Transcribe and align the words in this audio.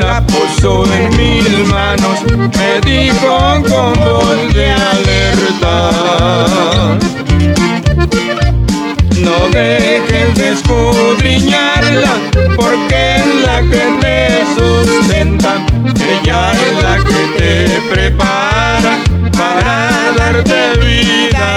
La 0.00 0.24
puso 0.24 0.84
en 0.92 1.16
mis 1.16 1.68
manos, 1.68 2.20
me 2.56 2.80
dijo 2.88 3.62
con 3.68 3.92
voz 3.94 4.54
de 4.54 4.70
alerta. 4.70 5.74
No 9.16 9.48
dejes 9.52 10.34
de 10.36 10.48
escudriñarla, 10.50 12.14
porque 12.56 13.16
es 13.16 13.26
la 13.46 13.60
que 13.62 13.84
te 14.00 14.18
sustenta. 14.54 15.52
Ella 16.08 16.52
es 16.52 16.82
la 16.82 16.96
que 17.08 17.20
te 17.38 17.80
prepara 17.90 18.94
para 19.36 20.12
darte 20.16 20.78
vida 20.78 21.56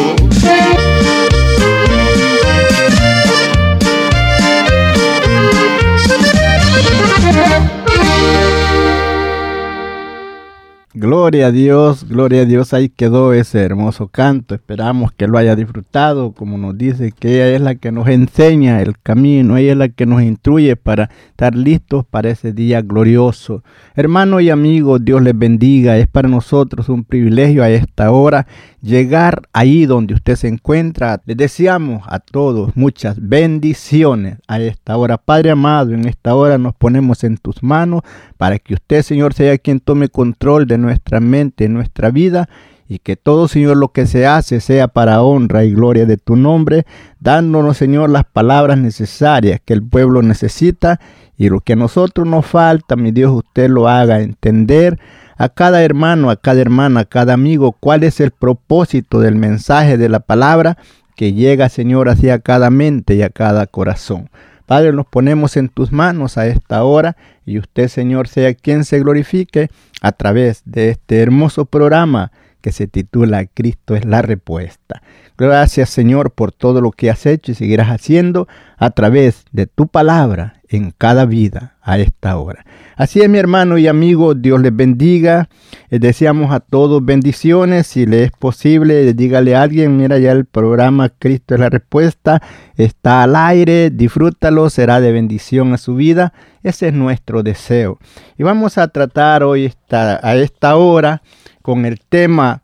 Gloria 11.01 11.47
a 11.47 11.51
Dios, 11.51 12.07
gloria 12.07 12.43
a 12.43 12.45
Dios, 12.45 12.75
ahí 12.75 12.87
quedó 12.87 13.33
ese 13.33 13.59
hermoso 13.59 14.07
canto. 14.07 14.53
Esperamos 14.53 15.11
que 15.11 15.25
lo 15.25 15.39
haya 15.39 15.55
disfrutado, 15.55 16.33
como 16.33 16.59
nos 16.59 16.77
dice 16.77 17.11
que 17.11 17.37
ella 17.37 17.55
es 17.55 17.59
la 17.59 17.73
que 17.73 17.91
nos 17.91 18.07
enseña 18.07 18.83
el 18.83 18.99
camino, 18.99 19.57
ella 19.57 19.71
es 19.71 19.77
la 19.79 19.89
que 19.89 20.05
nos 20.05 20.21
instruye 20.21 20.75
para 20.75 21.09
estar 21.29 21.55
listos 21.55 22.05
para 22.05 22.29
ese 22.29 22.53
día 22.53 22.83
glorioso. 22.83 23.63
Hermanos 23.95 24.43
y 24.43 24.51
amigos, 24.51 25.03
Dios 25.03 25.23
les 25.23 25.35
bendiga. 25.35 25.97
Es 25.97 26.05
para 26.05 26.29
nosotros 26.29 26.87
un 26.87 27.03
privilegio 27.03 27.63
a 27.63 27.71
esta 27.71 28.11
hora 28.11 28.45
llegar 28.81 29.43
ahí 29.53 29.85
donde 29.85 30.13
usted 30.13 30.35
se 30.35 30.47
encuentra. 30.47 31.21
Les 31.25 31.37
deseamos 31.37 32.03
a 32.07 32.19
todos 32.19 32.75
muchas 32.75 33.17
bendiciones 33.19 34.37
a 34.47 34.59
esta 34.59 34.97
hora. 34.97 35.17
Padre 35.17 35.51
amado, 35.51 35.93
en 35.93 36.07
esta 36.07 36.35
hora 36.35 36.57
nos 36.57 36.75
ponemos 36.75 37.23
en 37.23 37.37
tus 37.37 37.63
manos 37.63 38.01
para 38.37 38.59
que 38.59 38.73
usted, 38.73 39.03
Señor, 39.03 39.33
sea 39.33 39.57
quien 39.57 39.79
tome 39.79 40.09
control 40.09 40.65
de 40.67 40.77
nuestra 40.77 41.19
mente, 41.19 41.69
nuestra 41.69 42.09
vida. 42.09 42.49
Y 42.87 42.99
que 42.99 43.15
todo, 43.15 43.47
Señor, 43.47 43.77
lo 43.77 43.93
que 43.93 44.05
se 44.05 44.27
hace 44.27 44.59
sea 44.59 44.89
para 44.89 45.21
honra 45.21 45.63
y 45.63 45.73
gloria 45.73 46.05
de 46.05 46.17
tu 46.17 46.35
nombre, 46.35 46.85
dándonos, 47.21 47.77
Señor, 47.77 48.09
las 48.09 48.25
palabras 48.25 48.77
necesarias 48.77 49.61
que 49.63 49.71
el 49.71 49.81
pueblo 49.81 50.21
necesita 50.21 50.99
y 51.37 51.47
lo 51.47 51.61
que 51.61 51.73
a 51.73 51.77
nosotros 51.77 52.27
nos 52.27 52.45
falta, 52.45 52.97
mi 52.97 53.11
Dios, 53.11 53.31
usted 53.31 53.69
lo 53.69 53.87
haga 53.87 54.19
entender 54.19 54.99
a 55.41 55.49
cada 55.49 55.81
hermano, 55.81 56.29
a 56.29 56.35
cada 56.35 56.61
hermana, 56.61 56.99
a 56.99 57.05
cada 57.05 57.33
amigo, 57.33 57.71
cuál 57.71 58.03
es 58.03 58.19
el 58.19 58.29
propósito 58.29 59.19
del 59.19 59.33
mensaje 59.33 59.97
de 59.97 60.07
la 60.07 60.19
palabra 60.19 60.77
que 61.15 61.33
llega, 61.33 61.67
Señor, 61.67 62.09
hacia 62.09 62.37
cada 62.37 62.69
mente 62.69 63.15
y 63.15 63.23
a 63.23 63.29
cada 63.29 63.65
corazón. 63.65 64.29
Padre, 64.67 64.93
nos 64.93 65.07
ponemos 65.07 65.57
en 65.57 65.69
tus 65.69 65.91
manos 65.91 66.37
a 66.37 66.45
esta 66.45 66.83
hora 66.83 67.17
y 67.43 67.57
usted, 67.57 67.87
Señor, 67.87 68.27
sea 68.27 68.53
quien 68.53 68.85
se 68.85 68.99
glorifique 68.99 69.69
a 70.03 70.11
través 70.11 70.61
de 70.65 70.89
este 70.89 71.23
hermoso 71.23 71.65
programa 71.65 72.31
que 72.61 72.71
se 72.71 72.85
titula 72.85 73.47
Cristo 73.47 73.95
es 73.95 74.05
la 74.05 74.21
respuesta. 74.21 75.01
Gracias 75.39 75.89
Señor 75.89 76.33
por 76.33 76.51
todo 76.51 76.81
lo 76.81 76.91
que 76.91 77.09
has 77.09 77.25
hecho 77.25 77.51
y 77.51 77.55
seguirás 77.55 77.87
haciendo 77.87 78.47
a 78.77 78.91
través 78.91 79.45
de 79.51 79.65
tu 79.65 79.87
palabra 79.87 80.60
en 80.71 80.91
cada 80.97 81.25
vida 81.25 81.75
a 81.81 81.99
esta 81.99 82.37
hora. 82.37 82.65
Así 82.95 83.19
es 83.19 83.29
mi 83.29 83.37
hermano 83.37 83.77
y 83.77 83.87
amigo, 83.87 84.35
Dios 84.35 84.61
les 84.61 84.73
bendiga. 84.73 85.49
Les 85.89 85.99
deseamos 85.99 86.53
a 86.53 86.61
todos 86.61 87.03
bendiciones. 87.03 87.87
Si 87.87 88.05
le 88.05 88.23
es 88.23 88.31
posible, 88.31 89.13
dígale 89.13 89.55
a 89.55 89.63
alguien, 89.63 89.97
mira 89.97 90.17
ya 90.17 90.31
el 90.31 90.45
programa 90.45 91.09
Cristo 91.09 91.55
es 91.55 91.59
la 91.59 91.69
respuesta. 91.69 92.41
Está 92.77 93.23
al 93.23 93.35
aire, 93.35 93.89
disfrútalo, 93.89 94.69
será 94.69 95.01
de 95.01 95.11
bendición 95.11 95.73
a 95.73 95.77
su 95.77 95.95
vida. 95.95 96.31
Ese 96.63 96.87
es 96.87 96.93
nuestro 96.93 97.43
deseo. 97.43 97.99
Y 98.37 98.43
vamos 98.43 98.77
a 98.77 98.87
tratar 98.87 99.43
hoy 99.43 99.65
esta, 99.65 100.25
a 100.25 100.35
esta 100.35 100.77
hora 100.77 101.21
con 101.61 101.85
el 101.85 101.99
tema 101.99 102.61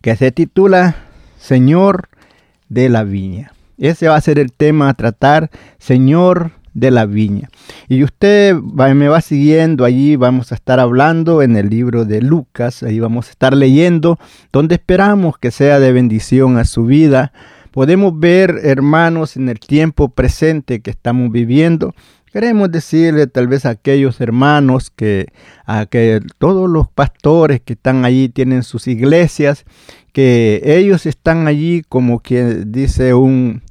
que 0.00 0.16
se 0.16 0.32
titula 0.32 0.96
Señor 1.38 2.08
de 2.68 2.88
la 2.88 3.04
Viña. 3.04 3.52
Ese 3.78 4.08
va 4.08 4.16
a 4.16 4.20
ser 4.20 4.40
el 4.40 4.52
tema 4.52 4.88
a 4.88 4.94
tratar, 4.94 5.50
Señor 5.78 6.57
de 6.78 6.90
la 6.90 7.06
Viña. 7.06 7.48
Y 7.88 8.02
usted 8.04 8.54
me 8.54 9.08
va 9.08 9.20
siguiendo 9.20 9.84
allí, 9.84 10.16
vamos 10.16 10.52
a 10.52 10.54
estar 10.54 10.80
hablando 10.80 11.42
en 11.42 11.56
el 11.56 11.68
libro 11.68 12.04
de 12.04 12.22
Lucas, 12.22 12.82
ahí 12.82 13.00
vamos 13.00 13.28
a 13.28 13.30
estar 13.30 13.56
leyendo, 13.56 14.18
donde 14.52 14.76
esperamos 14.76 15.38
que 15.38 15.50
sea 15.50 15.80
de 15.80 15.92
bendición 15.92 16.58
a 16.58 16.64
su 16.64 16.84
vida. 16.84 17.32
Podemos 17.70 18.18
ver, 18.18 18.60
hermanos, 18.62 19.36
en 19.36 19.48
el 19.48 19.60
tiempo 19.60 20.08
presente 20.08 20.80
que 20.80 20.90
estamos 20.90 21.30
viviendo, 21.30 21.94
Queremos 22.32 22.70
decirle 22.70 23.26
tal 23.26 23.48
vez 23.48 23.64
a 23.64 23.70
aquellos 23.70 24.20
hermanos 24.20 24.90
que, 24.90 25.28
a 25.64 25.86
que 25.86 26.20
todos 26.38 26.68
los 26.68 26.86
pastores 26.88 27.60
que 27.60 27.72
están 27.72 28.04
allí 28.04 28.28
tienen 28.28 28.62
sus 28.64 28.86
iglesias, 28.86 29.64
que 30.12 30.60
ellos 30.64 31.06
están 31.06 31.48
allí 31.48 31.82
como 31.88 32.20
quien 32.20 32.70
dice 32.70 33.14
un, 33.14 33.62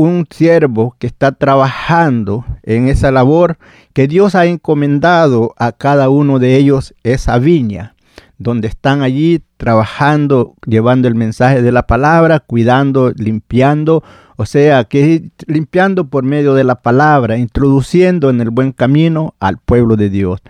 un 0.00 0.26
siervo 0.30 0.96
que 0.98 1.06
está 1.06 1.32
trabajando 1.32 2.46
en 2.62 2.88
esa 2.88 3.10
labor 3.10 3.58
que 3.92 4.08
Dios 4.08 4.34
ha 4.34 4.46
encomendado 4.46 5.54
a 5.58 5.72
cada 5.72 6.08
uno 6.08 6.38
de 6.38 6.56
ellos 6.56 6.94
esa 7.02 7.38
viña 7.38 7.94
donde 8.38 8.68
están 8.68 9.02
allí 9.02 9.42
trabajando, 9.58 10.54
llevando 10.66 11.06
el 11.06 11.14
mensaje 11.14 11.60
de 11.60 11.72
la 11.72 11.86
palabra, 11.86 12.40
cuidando, 12.40 13.12
limpiando, 13.14 14.02
o 14.36 14.46
sea, 14.46 14.84
que 14.84 15.30
limpiando 15.46 16.08
por 16.08 16.24
medio 16.24 16.54
de 16.54 16.64
la 16.64 16.76
palabra, 16.76 17.36
introduciendo 17.36 18.30
en 18.30 18.40
el 18.40 18.48
buen 18.48 18.72
camino 18.72 19.34
al 19.38 19.58
pueblo 19.58 19.96
de 19.96 20.08
Dios. 20.08 20.40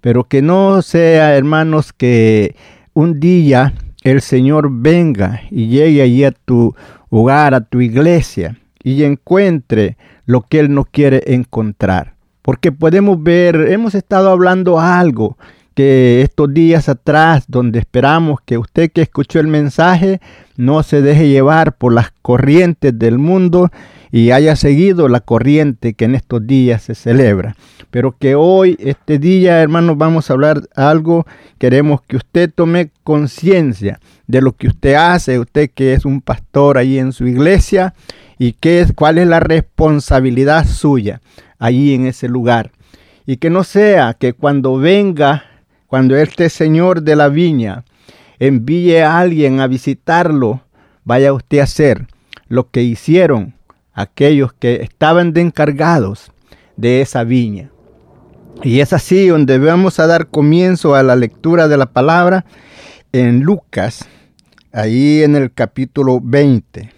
Pero 0.00 0.24
que 0.24 0.42
no 0.42 0.82
sea, 0.82 1.36
hermanos, 1.36 1.92
que 1.92 2.56
un 2.94 3.20
día 3.20 3.74
el 4.02 4.22
Señor 4.22 4.70
venga 4.72 5.42
y 5.52 5.68
llegue 5.68 6.02
allí 6.02 6.24
a 6.24 6.32
tu 6.32 6.74
hogar, 7.10 7.54
a 7.54 7.60
tu 7.60 7.80
iglesia, 7.80 8.58
y 8.82 9.04
encuentre 9.04 9.96
lo 10.26 10.42
que 10.42 10.60
Él 10.60 10.74
no 10.74 10.84
quiere 10.84 11.22
encontrar. 11.26 12.14
Porque 12.42 12.72
podemos 12.72 13.22
ver, 13.22 13.56
hemos 13.70 13.94
estado 13.94 14.30
hablando 14.30 14.80
algo 14.80 15.36
que 15.78 16.22
estos 16.22 16.52
días 16.52 16.88
atrás, 16.88 17.44
donde 17.46 17.78
esperamos 17.78 18.40
que 18.44 18.58
usted 18.58 18.90
que 18.90 19.02
escuchó 19.02 19.38
el 19.38 19.46
mensaje 19.46 20.20
no 20.56 20.82
se 20.82 21.02
deje 21.02 21.28
llevar 21.28 21.76
por 21.76 21.92
las 21.92 22.10
corrientes 22.20 22.98
del 22.98 23.18
mundo 23.18 23.70
y 24.10 24.32
haya 24.32 24.56
seguido 24.56 25.08
la 25.08 25.20
corriente 25.20 25.94
que 25.94 26.06
en 26.06 26.16
estos 26.16 26.46
días 26.46 26.82
se 26.82 26.96
celebra. 26.96 27.54
Pero 27.90 28.16
que 28.18 28.34
hoy, 28.34 28.76
este 28.80 29.20
día, 29.20 29.62
hermanos, 29.62 29.96
vamos 29.96 30.28
a 30.28 30.32
hablar 30.32 30.62
algo, 30.74 31.26
queremos 31.58 32.02
que 32.02 32.16
usted 32.16 32.50
tome 32.52 32.90
conciencia 33.04 34.00
de 34.26 34.42
lo 34.42 34.52
que 34.52 34.66
usted 34.66 34.94
hace, 34.94 35.38
usted 35.38 35.70
que 35.72 35.92
es 35.92 36.04
un 36.04 36.20
pastor 36.20 36.76
ahí 36.76 36.98
en 36.98 37.12
su 37.12 37.26
iglesia, 37.28 37.94
y 38.38 38.52
qué 38.52 38.80
es, 38.80 38.92
cuál 38.92 39.18
es 39.18 39.26
la 39.26 39.40
responsabilidad 39.40 40.66
suya 40.66 41.20
allí 41.58 41.94
en 41.94 42.06
ese 42.06 42.28
lugar. 42.28 42.70
Y 43.26 43.36
que 43.36 43.50
no 43.50 43.64
sea 43.64 44.14
que 44.14 44.32
cuando 44.32 44.78
venga, 44.78 45.44
cuando 45.86 46.16
este 46.16 46.48
señor 46.48 47.02
de 47.02 47.16
la 47.16 47.28
viña 47.28 47.84
envíe 48.38 48.98
a 48.98 49.18
alguien 49.18 49.60
a 49.60 49.66
visitarlo, 49.66 50.62
vaya 51.04 51.32
usted 51.32 51.58
a 51.58 51.64
hacer 51.64 52.06
lo 52.48 52.70
que 52.70 52.82
hicieron 52.82 53.54
aquellos 53.92 54.52
que 54.52 54.76
estaban 54.82 55.36
encargados 55.36 56.30
de 56.76 57.00
esa 57.00 57.24
viña. 57.24 57.70
Y 58.62 58.80
es 58.80 58.92
así 58.92 59.28
donde 59.28 59.58
vamos 59.58 59.98
a 59.98 60.06
dar 60.06 60.28
comienzo 60.28 60.94
a 60.94 61.02
la 61.02 61.16
lectura 61.16 61.68
de 61.68 61.76
la 61.76 61.86
palabra 61.86 62.44
en 63.12 63.40
Lucas, 63.40 64.06
ahí 64.72 65.22
en 65.22 65.36
el 65.36 65.52
capítulo 65.52 66.20
20. 66.22 66.97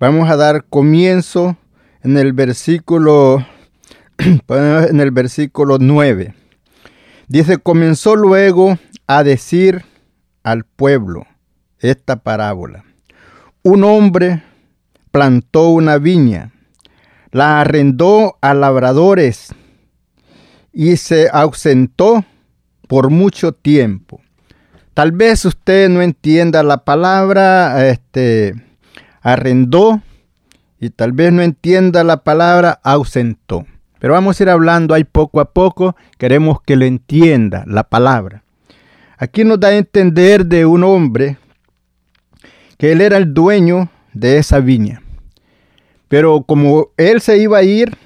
Vamos 0.00 0.30
a 0.30 0.36
dar 0.36 0.64
comienzo 0.64 1.58
en 2.02 2.16
el 2.16 2.32
versículo 2.32 3.44
en 4.48 4.98
el 4.98 5.10
versículo 5.10 5.76
9. 5.78 6.34
Dice, 7.28 7.58
comenzó 7.58 8.16
luego 8.16 8.78
a 9.06 9.22
decir 9.24 9.84
al 10.42 10.64
pueblo 10.64 11.26
esta 11.80 12.16
parábola. 12.16 12.82
Un 13.62 13.84
hombre 13.84 14.42
plantó 15.10 15.68
una 15.68 15.98
viña, 15.98 16.50
la 17.30 17.60
arrendó 17.60 18.38
a 18.40 18.54
labradores 18.54 19.54
y 20.72 20.96
se 20.96 21.28
ausentó 21.30 22.24
por 22.88 23.10
mucho 23.10 23.52
tiempo. 23.52 24.22
Tal 24.94 25.12
vez 25.12 25.44
usted 25.44 25.90
no 25.90 26.00
entienda 26.00 26.62
la 26.62 26.84
palabra 26.84 27.86
este, 27.90 28.69
arrendó 29.20 30.02
y 30.80 30.90
tal 30.90 31.12
vez 31.12 31.32
no 31.32 31.42
entienda 31.42 32.04
la 32.04 32.24
palabra 32.24 32.80
ausentó. 32.82 33.66
Pero 33.98 34.14
vamos 34.14 34.40
a 34.40 34.42
ir 34.42 34.48
hablando 34.48 34.94
ahí 34.94 35.04
poco 35.04 35.40
a 35.40 35.52
poco. 35.52 35.94
Queremos 36.16 36.62
que 36.62 36.76
lo 36.76 36.86
entienda 36.86 37.64
la 37.66 37.84
palabra. 37.84 38.42
Aquí 39.18 39.44
nos 39.44 39.60
da 39.60 39.68
a 39.68 39.76
entender 39.76 40.46
de 40.46 40.64
un 40.64 40.82
hombre 40.82 41.36
que 42.78 42.92
él 42.92 43.02
era 43.02 43.18
el 43.18 43.34
dueño 43.34 43.90
de 44.14 44.38
esa 44.38 44.60
viña. 44.60 45.02
Pero 46.08 46.42
como 46.42 46.88
él 46.96 47.20
se 47.20 47.36
iba 47.36 47.58
a 47.58 47.62
ir, 47.62 47.96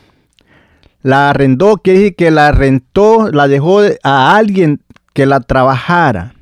la 1.02 1.31
arrendó, 1.31 1.76
que 1.76 1.93
decir 1.93 2.16
que 2.16 2.32
la 2.32 2.50
rentó, 2.50 3.31
la 3.31 3.46
dejó 3.46 3.82
a 4.02 4.37
alguien 4.37 4.82
que 5.12 5.26
la 5.26 5.38
trabajara, 5.38 6.34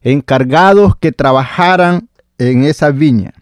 encargados 0.00 0.96
que 0.96 1.12
trabajaran 1.12 2.08
en 2.38 2.64
esa 2.64 2.90
viña. 2.90 3.34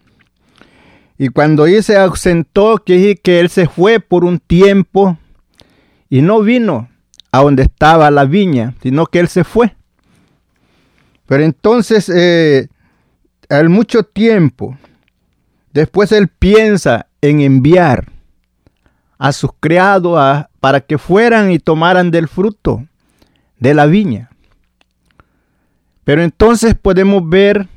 Y 1.21 1.27
cuando 1.27 1.67
él 1.67 1.83
se 1.83 1.97
ausentó, 1.97 2.77
que 2.77 2.93
decir 2.93 3.19
que 3.21 3.41
él 3.41 3.49
se 3.49 3.67
fue 3.67 3.99
por 3.99 4.23
un 4.23 4.39
tiempo 4.39 5.17
y 6.09 6.21
no 6.21 6.39
vino 6.41 6.87
a 7.29 7.41
donde 7.41 7.63
estaba 7.63 8.09
la 8.09 8.23
viña, 8.23 8.73
sino 8.81 9.05
que 9.05 9.19
él 9.19 9.27
se 9.27 9.43
fue. 9.43 9.75
Pero 11.25 11.43
entonces, 11.43 12.07
eh, 12.07 12.69
al 13.49 13.67
mucho 13.67 14.03
tiempo, 14.03 14.77
después 15.73 16.13
él 16.13 16.29
piensa 16.29 17.07
en 17.19 17.41
enviar 17.41 18.07
a 19.17 19.33
sus 19.33 19.51
criados 19.59 20.45
para 20.61 20.79
que 20.79 20.97
fueran 20.97 21.51
y 21.51 21.59
tomaran 21.59 22.11
del 22.11 22.29
fruto 22.29 22.85
de 23.59 23.73
la 23.73 23.87
viña. 23.87 24.29
Pero 26.05 26.23
entonces 26.23 26.75
podemos 26.75 27.27
ver 27.27 27.67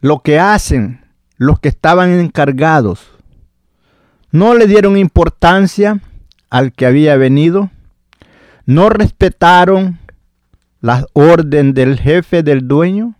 lo 0.00 0.18
que 0.22 0.40
hacen 0.40 1.01
los 1.42 1.58
que 1.58 1.68
estaban 1.68 2.12
encargados. 2.12 3.10
No 4.30 4.54
le 4.54 4.68
dieron 4.68 4.96
importancia 4.96 6.00
al 6.50 6.72
que 6.72 6.86
había 6.86 7.16
venido, 7.16 7.70
no 8.64 8.88
respetaron 8.88 9.98
la 10.80 11.04
orden 11.14 11.74
del 11.74 11.98
jefe 11.98 12.42
del 12.44 12.68
dueño, 12.68 13.16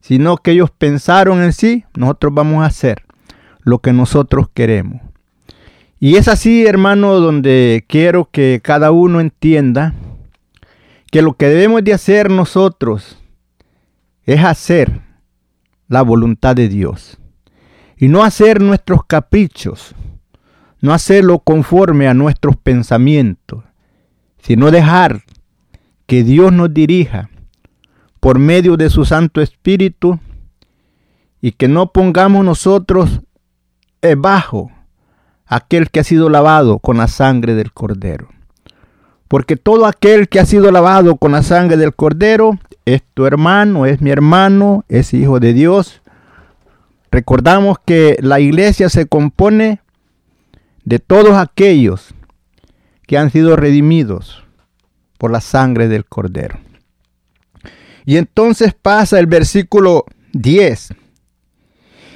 sino 0.00 0.36
que 0.36 0.50
ellos 0.50 0.70
pensaron 0.70 1.42
en 1.42 1.54
sí, 1.54 1.84
nosotros 1.96 2.34
vamos 2.34 2.62
a 2.62 2.66
hacer 2.66 3.02
lo 3.62 3.78
que 3.78 3.94
nosotros 3.94 4.48
queremos. 4.52 5.00
Y 5.98 6.16
es 6.16 6.28
así, 6.28 6.66
hermano, 6.66 7.18
donde 7.18 7.84
quiero 7.88 8.28
que 8.30 8.60
cada 8.62 8.90
uno 8.90 9.20
entienda 9.20 9.94
que 11.10 11.22
lo 11.22 11.32
que 11.34 11.46
debemos 11.46 11.82
de 11.82 11.94
hacer 11.94 12.30
nosotros 12.30 13.18
es 14.24 14.44
hacer 14.44 15.00
la 15.88 16.02
voluntad 16.02 16.56
de 16.56 16.68
Dios 16.68 17.18
y 18.02 18.08
no 18.08 18.24
hacer 18.24 18.60
nuestros 18.60 19.04
caprichos, 19.04 19.94
no 20.80 20.92
hacerlo 20.92 21.38
conforme 21.38 22.08
a 22.08 22.14
nuestros 22.14 22.56
pensamientos, 22.56 23.62
sino 24.38 24.72
dejar 24.72 25.22
que 26.06 26.24
Dios 26.24 26.52
nos 26.52 26.74
dirija 26.74 27.30
por 28.18 28.40
medio 28.40 28.76
de 28.76 28.90
su 28.90 29.04
Santo 29.04 29.40
Espíritu 29.40 30.18
y 31.40 31.52
que 31.52 31.68
no 31.68 31.92
pongamos 31.92 32.44
nosotros 32.44 33.20
bajo 34.18 34.72
aquel 35.46 35.88
que 35.88 36.00
ha 36.00 36.04
sido 36.04 36.28
lavado 36.28 36.80
con 36.80 36.96
la 36.96 37.06
sangre 37.06 37.54
del 37.54 37.72
Cordero. 37.72 38.30
Porque 39.28 39.54
todo 39.54 39.86
aquel 39.86 40.28
que 40.28 40.40
ha 40.40 40.44
sido 40.44 40.72
lavado 40.72 41.18
con 41.18 41.30
la 41.30 41.44
sangre 41.44 41.76
del 41.76 41.94
Cordero 41.94 42.58
es 42.84 43.04
tu 43.14 43.26
hermano, 43.26 43.86
es 43.86 44.00
mi 44.00 44.10
hermano, 44.10 44.84
es 44.88 45.14
hijo 45.14 45.38
de 45.38 45.52
Dios. 45.52 46.01
Recordamos 47.12 47.76
que 47.84 48.16
la 48.22 48.40
iglesia 48.40 48.88
se 48.88 49.04
compone 49.04 49.82
de 50.82 50.98
todos 50.98 51.34
aquellos 51.34 52.14
que 53.06 53.18
han 53.18 53.30
sido 53.30 53.54
redimidos 53.54 54.42
por 55.18 55.30
la 55.30 55.42
sangre 55.42 55.88
del 55.88 56.06
Cordero. 56.06 56.58
Y 58.06 58.16
entonces 58.16 58.72
pasa 58.72 59.18
el 59.18 59.26
versículo 59.26 60.06
10. 60.32 60.94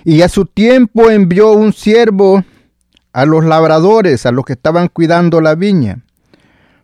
Y 0.04 0.22
a 0.22 0.30
su 0.30 0.46
tiempo 0.46 1.10
envió 1.10 1.52
un 1.52 1.74
siervo 1.74 2.42
a 3.12 3.26
los 3.26 3.44
labradores, 3.44 4.24
a 4.24 4.32
los 4.32 4.46
que 4.46 4.54
estaban 4.54 4.88
cuidando 4.88 5.42
la 5.42 5.56
viña, 5.56 6.04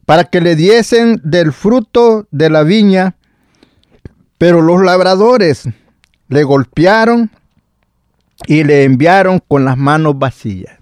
para 0.04 0.25
que 0.25 0.42
le 0.42 0.54
diesen 0.54 1.19
del 1.25 1.54
fruto 1.54 2.28
de 2.31 2.50
la 2.50 2.62
viña, 2.62 3.16
pero 4.37 4.61
los 4.61 4.83
labradores 4.83 5.66
le 6.28 6.45
golpearon 6.45 7.31
y 8.47 8.65
le 8.65 8.85
enviaron 8.85 9.41
con 9.47 9.65
las 9.65 9.77
manos 9.77 10.19
vacías. 10.19 10.79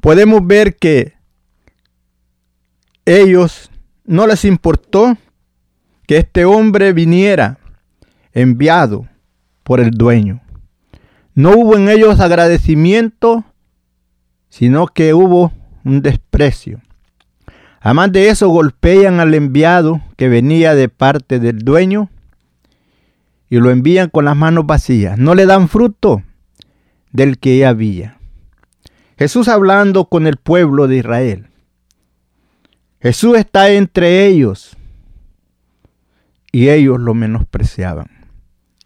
Podemos 0.00 0.46
ver 0.46 0.76
que 0.76 1.14
ellos 3.04 3.70
no 4.04 4.26
les 4.26 4.44
importó 4.44 5.16
que 6.06 6.18
este 6.18 6.44
hombre 6.44 6.92
viniera 6.92 7.58
enviado 8.32 9.06
por 9.62 9.80
el 9.80 9.90
dueño. 9.90 10.40
No 11.34 11.52
hubo 11.52 11.76
en 11.76 11.88
ellos 11.88 12.20
agradecimiento 12.20 13.44
sino 14.52 14.86
que 14.86 15.14
hubo 15.14 15.50
un 15.82 16.02
desprecio. 16.02 16.82
Además 17.80 18.12
de 18.12 18.28
eso, 18.28 18.50
golpean 18.50 19.18
al 19.18 19.32
enviado 19.32 20.02
que 20.18 20.28
venía 20.28 20.74
de 20.74 20.90
parte 20.90 21.40
del 21.40 21.60
dueño 21.60 22.10
y 23.52 23.58
lo 23.60 23.68
envían 23.68 24.08
con 24.08 24.24
las 24.24 24.34
manos 24.34 24.64
vacías. 24.64 25.18
No 25.18 25.34
le 25.34 25.44
dan 25.44 25.68
fruto 25.68 26.22
del 27.10 27.36
que 27.38 27.66
había. 27.66 28.16
Jesús 29.18 29.46
hablando 29.46 30.06
con 30.06 30.26
el 30.26 30.38
pueblo 30.38 30.88
de 30.88 30.96
Israel. 30.96 31.50
Jesús 32.98 33.36
está 33.36 33.68
entre 33.68 34.24
ellos 34.24 34.74
y 36.50 36.70
ellos 36.70 36.98
lo 36.98 37.12
menospreciaban. 37.12 38.06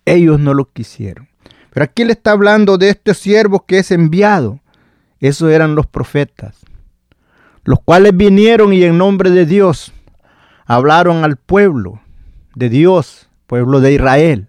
Ellos 0.04 0.40
no 0.40 0.52
lo 0.52 0.64
quisieron. 0.72 1.28
Pero 1.70 1.84
aquí 1.84 2.04
le 2.04 2.14
está 2.14 2.32
hablando 2.32 2.76
de 2.76 2.88
este 2.88 3.14
siervo 3.14 3.66
que 3.66 3.78
es 3.78 3.92
enviado 3.92 4.58
esos 5.20 5.48
eran 5.52 5.76
los 5.76 5.86
profetas, 5.86 6.58
los 7.62 7.78
cuales 7.78 8.16
vinieron 8.16 8.72
y 8.72 8.82
en 8.82 8.98
nombre 8.98 9.30
de 9.30 9.46
Dios 9.46 9.92
hablaron 10.64 11.22
al 11.22 11.36
pueblo 11.36 12.00
de 12.56 12.68
Dios, 12.68 13.28
pueblo 13.46 13.78
de 13.80 13.92
Israel, 13.92 14.48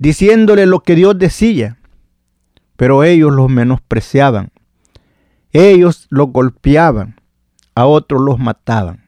diciéndole 0.00 0.64
lo 0.64 0.80
que 0.80 0.94
Dios 0.94 1.16
decía, 1.18 1.76
pero 2.76 3.04
ellos 3.04 3.30
los 3.32 3.48
menospreciaban. 3.48 4.50
ellos 5.52 6.06
los 6.10 6.32
golpeaban, 6.32 7.20
a 7.74 7.84
otros 7.84 8.22
los 8.22 8.38
mataban. 8.38 9.04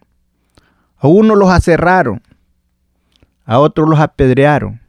A 0.98 1.08
unos 1.08 1.38
los 1.38 1.50
aserraron, 1.50 2.20
a 3.44 3.58
otros 3.58 3.88
los 3.88 4.00
apedrearon. 4.00 4.80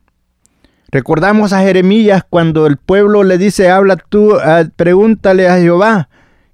Recordamos 0.90 1.54
a 1.54 1.62
Jeremías 1.62 2.24
cuando 2.30 2.68
el 2.68 2.78
pueblo 2.78 3.24
le 3.24 3.38
dice, 3.38 3.70
habla 3.70 3.96
tú, 3.96 4.36
ah, 4.36 4.64
pregúntale 4.76 5.48
a 5.48 5.58
Jehová, 5.58 6.10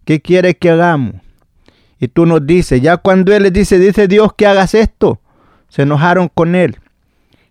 ¿qué 0.05 0.21
quiere 0.21 0.55
que 0.57 0.69
hagamos? 0.69 1.15
Y 1.99 2.07
tú 2.07 2.25
nos 2.25 2.45
dices, 2.45 2.81
ya 2.81 2.97
cuando 2.97 3.33
él 3.33 3.43
le 3.43 3.51
dice, 3.51 3.79
dice 3.79 4.07
Dios 4.07 4.33
que 4.37 4.45
hagas 4.45 4.75
esto, 4.75 5.19
se 5.69 5.81
enojaron 5.81 6.29
con 6.29 6.55
él 6.55 6.77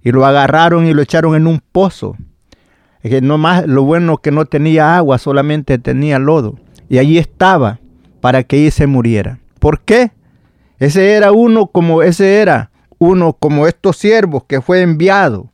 y 0.02 0.12
lo 0.12 0.24
agarraron 0.26 0.86
y 0.86 0.94
lo 0.94 1.02
echaron 1.02 1.34
en 1.34 1.46
un 1.46 1.60
pozo. 1.72 2.16
Que 3.02 3.20
no 3.20 3.38
más, 3.38 3.66
lo 3.66 3.84
bueno 3.84 4.18
que 4.18 4.30
no 4.30 4.44
tenía 4.44 4.96
agua, 4.96 5.18
solamente 5.18 5.78
tenía 5.78 6.18
lodo. 6.18 6.58
Y 6.88 6.98
allí 6.98 7.18
estaba 7.18 7.80
para 8.20 8.42
que 8.42 8.56
ahí 8.56 8.70
se 8.70 8.86
muriera. 8.86 9.38
¿Por 9.58 9.80
qué? 9.80 10.12
Ese 10.78 11.12
era 11.12 11.32
uno 11.32 11.66
como 11.66 12.02
ese 12.02 12.40
era 12.40 12.70
uno 12.98 13.32
como 13.32 13.66
estos 13.66 13.96
siervos 13.96 14.44
que 14.44 14.60
fue 14.60 14.82
enviado 14.82 15.50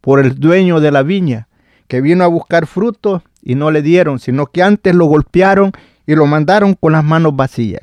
por 0.00 0.20
el 0.20 0.38
dueño 0.38 0.80
de 0.80 0.90
la 0.90 1.02
viña, 1.02 1.48
que 1.86 2.00
vino 2.00 2.24
a 2.24 2.28
buscar 2.28 2.66
frutos 2.66 3.22
y 3.42 3.54
no 3.54 3.70
le 3.70 3.82
dieron, 3.82 4.18
sino 4.18 4.46
que 4.46 4.62
antes 4.62 4.94
lo 4.94 5.06
golpearon 5.06 5.72
y 6.06 6.14
lo 6.14 6.26
mandaron 6.26 6.74
con 6.74 6.92
las 6.92 7.04
manos 7.04 7.36
vacías. 7.36 7.82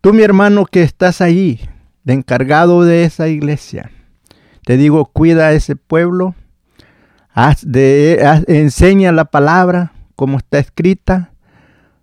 Tú, 0.00 0.14
mi 0.14 0.22
hermano, 0.22 0.64
que 0.64 0.82
estás 0.82 1.20
ahí, 1.20 1.60
encargado 2.10 2.84
de 2.84 3.04
esa 3.04 3.28
iglesia, 3.28 3.90
te 4.64 4.76
digo, 4.76 5.06
cuida 5.06 5.48
a 5.48 5.52
ese 5.52 5.76
pueblo, 5.76 6.34
haz 7.32 7.62
de, 7.64 8.20
enseña 8.48 9.12
la 9.12 9.26
palabra 9.26 9.92
como 10.16 10.38
está 10.38 10.58
escrita, 10.58 11.30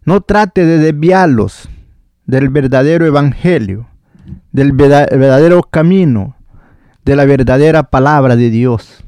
no 0.03 0.21
trate 0.21 0.65
de 0.65 0.77
desviarlos 0.77 1.69
del 2.25 2.49
verdadero 2.49 3.05
evangelio, 3.05 3.87
del 4.51 4.71
verdadero 4.73 5.63
camino, 5.63 6.35
de 7.05 7.15
la 7.15 7.25
verdadera 7.25 7.83
palabra 7.83 8.35
de 8.35 8.49
Dios. 8.49 9.03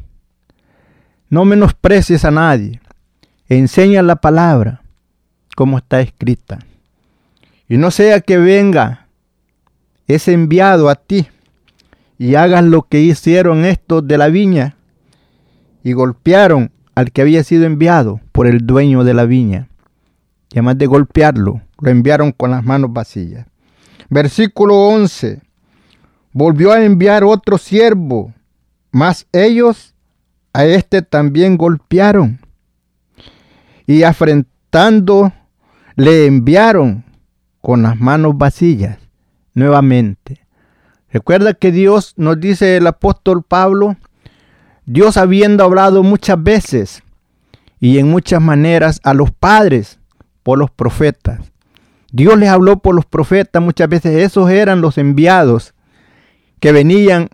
No 1.29 1.45
menosprecies 1.45 2.23
a 2.25 2.31
nadie. 2.31 2.81
Enseña 3.47 4.01
la 4.01 4.15
palabra 4.15 4.81
como 5.55 5.77
está 5.77 5.99
escrita. 5.99 6.59
Y 7.67 7.77
no 7.77 7.91
sea 7.91 8.21
que 8.21 8.37
venga 8.37 9.08
ese 10.09 10.33
enviado 10.33 10.89
a 10.89 10.95
ti 10.95 11.27
y 12.17 12.33
hagas 12.33 12.63
lo 12.63 12.81
que 12.81 12.99
hicieron 12.99 13.63
estos 13.63 14.05
de 14.07 14.17
la 14.17 14.27
viña 14.27 14.75
y 15.83 15.93
golpearon 15.93 16.71
al 16.95 17.11
que 17.11 17.21
había 17.21 17.43
sido 17.43 17.65
enviado 17.65 18.19
por 18.31 18.47
el 18.47 18.65
dueño 18.65 19.03
de 19.03 19.13
la 19.13 19.25
viña. 19.25 19.69
Y 20.51 20.57
además 20.57 20.79
de 20.79 20.87
golpearlo, 20.87 21.61
lo 21.79 21.91
enviaron 21.91 22.31
con 22.31 22.49
las 22.49 22.65
manos 22.65 22.91
vacías. 22.91 23.45
Versículo 24.09 24.87
11. 24.87 25.41
Volvió 26.33 26.71
a 26.71 26.83
enviar 26.83 27.23
otro 27.23 27.59
siervo, 27.59 28.33
mas 28.91 29.27
ellos 29.31 29.93
a 30.53 30.65
este 30.65 31.03
también 31.03 31.55
golpearon. 31.55 32.39
Y 33.85 34.01
afrentando 34.01 35.31
le 35.95 36.25
enviaron 36.25 37.05
con 37.61 37.83
las 37.83 37.95
manos 37.99 38.35
vacías 38.35 38.97
nuevamente. 39.59 40.41
Recuerda 41.11 41.53
que 41.53 41.71
Dios 41.71 42.13
nos 42.17 42.39
dice 42.39 42.77
el 42.77 42.87
apóstol 42.87 43.43
Pablo, 43.43 43.97
Dios 44.85 45.17
habiendo 45.17 45.63
hablado 45.63 46.01
muchas 46.01 46.41
veces 46.41 47.03
y 47.79 47.99
en 47.99 48.09
muchas 48.09 48.41
maneras 48.41 48.99
a 49.03 49.13
los 49.13 49.31
padres 49.31 49.99
por 50.43 50.57
los 50.57 50.71
profetas. 50.71 51.51
Dios 52.11 52.37
les 52.39 52.49
habló 52.49 52.79
por 52.79 52.95
los 52.95 53.05
profetas 53.05 53.61
muchas 53.61 53.87
veces, 53.87 54.15
esos 54.15 54.49
eran 54.49 54.81
los 54.81 54.97
enviados 54.97 55.73
que 56.59 56.71
venían 56.71 57.29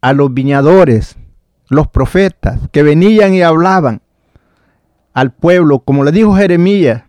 a 0.00 0.12
los 0.12 0.32
viñadores, 0.32 1.16
los 1.68 1.88
profetas, 1.88 2.60
que 2.70 2.82
venían 2.82 3.34
y 3.34 3.42
hablaban 3.42 4.02
al 5.12 5.32
pueblo, 5.32 5.80
como 5.80 6.04
le 6.04 6.12
dijo 6.12 6.36
Jeremías, 6.36 7.02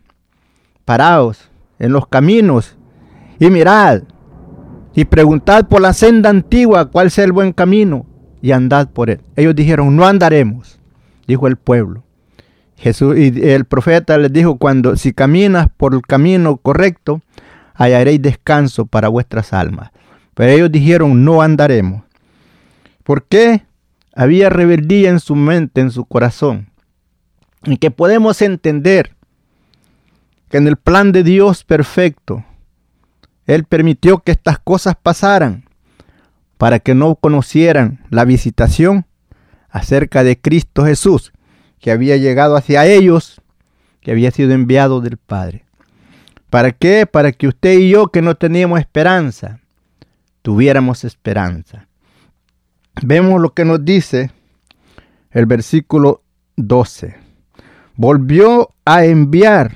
paraos 0.85 1.49
en 1.79 1.91
los 1.91 2.07
caminos 2.07 2.77
y 3.39 3.49
mirad 3.49 4.03
y 4.95 5.05
preguntad 5.05 5.67
por 5.67 5.81
la 5.81 5.93
senda 5.93 6.29
antigua 6.29 6.85
cuál 6.91 7.09
sea 7.09 7.23
el 7.23 7.31
buen 7.31 7.51
camino 7.51 8.05
y 8.41 8.51
andad 8.51 8.89
por 8.89 9.09
él. 9.09 9.21
Ellos 9.35 9.55
dijeron, 9.55 9.95
no 9.95 10.05
andaremos, 10.05 10.79
dijo 11.27 11.47
el 11.47 11.55
pueblo. 11.55 12.03
Jesús 12.77 13.17
y 13.17 13.49
el 13.49 13.65
profeta 13.65 14.17
les 14.17 14.31
dijo, 14.31 14.57
cuando 14.57 14.95
si 14.97 15.13
caminas 15.13 15.67
por 15.77 15.93
el 15.93 16.01
camino 16.01 16.57
correcto, 16.57 17.21
hallaréis 17.75 18.21
descanso 18.21 18.85
para 18.85 19.07
vuestras 19.07 19.53
almas. 19.53 19.91
Pero 20.33 20.51
ellos 20.51 20.71
dijeron, 20.71 21.23
no 21.23 21.41
andaremos. 21.41 22.03
¿Por 23.03 23.23
qué? 23.23 23.65
Había 24.15 24.49
rebeldía 24.49 25.09
en 25.09 25.19
su 25.19 25.35
mente, 25.35 25.81
en 25.81 25.91
su 25.91 26.05
corazón. 26.05 26.69
Y 27.63 27.77
que 27.77 27.91
podemos 27.91 28.41
entender 28.41 29.15
que 30.49 30.57
en 30.57 30.67
el 30.67 30.75
plan 30.75 31.11
de 31.11 31.23
Dios 31.23 31.63
perfecto, 31.63 32.43
Él 33.45 33.65
permitió 33.65 34.19
que 34.19 34.31
estas 34.31 34.59
cosas 34.59 34.95
pasaran 35.01 35.65
para 36.57 36.79
que 36.79 36.95
no 36.95 37.15
conocieran 37.15 38.05
la 38.09 38.25
visitación 38.25 39.05
acerca 39.69 40.23
de 40.23 40.39
Cristo 40.39 40.85
Jesús, 40.85 41.33
que 41.79 41.91
había 41.91 42.15
llegado 42.17 42.55
hacia 42.55 42.85
ellos, 42.85 43.41
que 44.01 44.11
había 44.11 44.31
sido 44.31 44.53
enviado 44.53 45.01
del 45.01 45.17
Padre. 45.17 45.65
¿Para 46.49 46.71
qué? 46.71 47.07
Para 47.07 47.31
que 47.31 47.47
usted 47.47 47.79
y 47.79 47.89
yo 47.89 48.07
que 48.07 48.21
no 48.21 48.35
teníamos 48.35 48.79
esperanza, 48.79 49.59
tuviéramos 50.43 51.03
esperanza. 51.03 51.87
Vemos 53.01 53.41
lo 53.41 53.53
que 53.53 53.65
nos 53.65 53.83
dice 53.83 54.31
el 55.31 55.47
versículo 55.47 56.21
12. 56.55 57.15
Volvió 57.95 58.69
a 58.85 59.05
enviar 59.05 59.75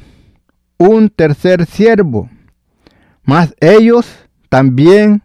un 0.78 1.10
tercer 1.10 1.66
siervo, 1.66 2.30
mas 3.27 3.53
ellos 3.60 4.07
también 4.48 5.22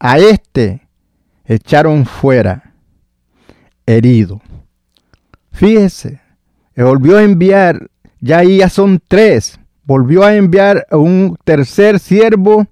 a 0.00 0.18
este 0.18 0.88
echaron 1.44 2.06
fuera, 2.06 2.72
herido. 3.84 4.40
Fíjese, 5.52 6.22
volvió 6.74 7.18
a 7.18 7.22
enviar, 7.22 7.90
ya 8.20 8.38
ahí 8.38 8.58
ya 8.58 8.70
son 8.70 9.02
tres, 9.06 9.60
volvió 9.84 10.24
a 10.24 10.36
enviar 10.36 10.86
un 10.90 11.36
tercer 11.44 11.98
siervo, 11.98 12.66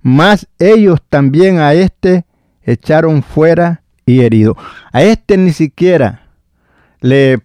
más 0.00 0.48
ellos 0.58 1.02
también 1.10 1.58
a 1.58 1.74
este 1.74 2.24
echaron 2.62 3.22
fuera 3.22 3.82
y 4.06 4.22
herido. 4.22 4.56
A 4.92 5.02
este 5.02 5.36
ni 5.36 5.52
siquiera 5.52 6.30
le 7.02 7.38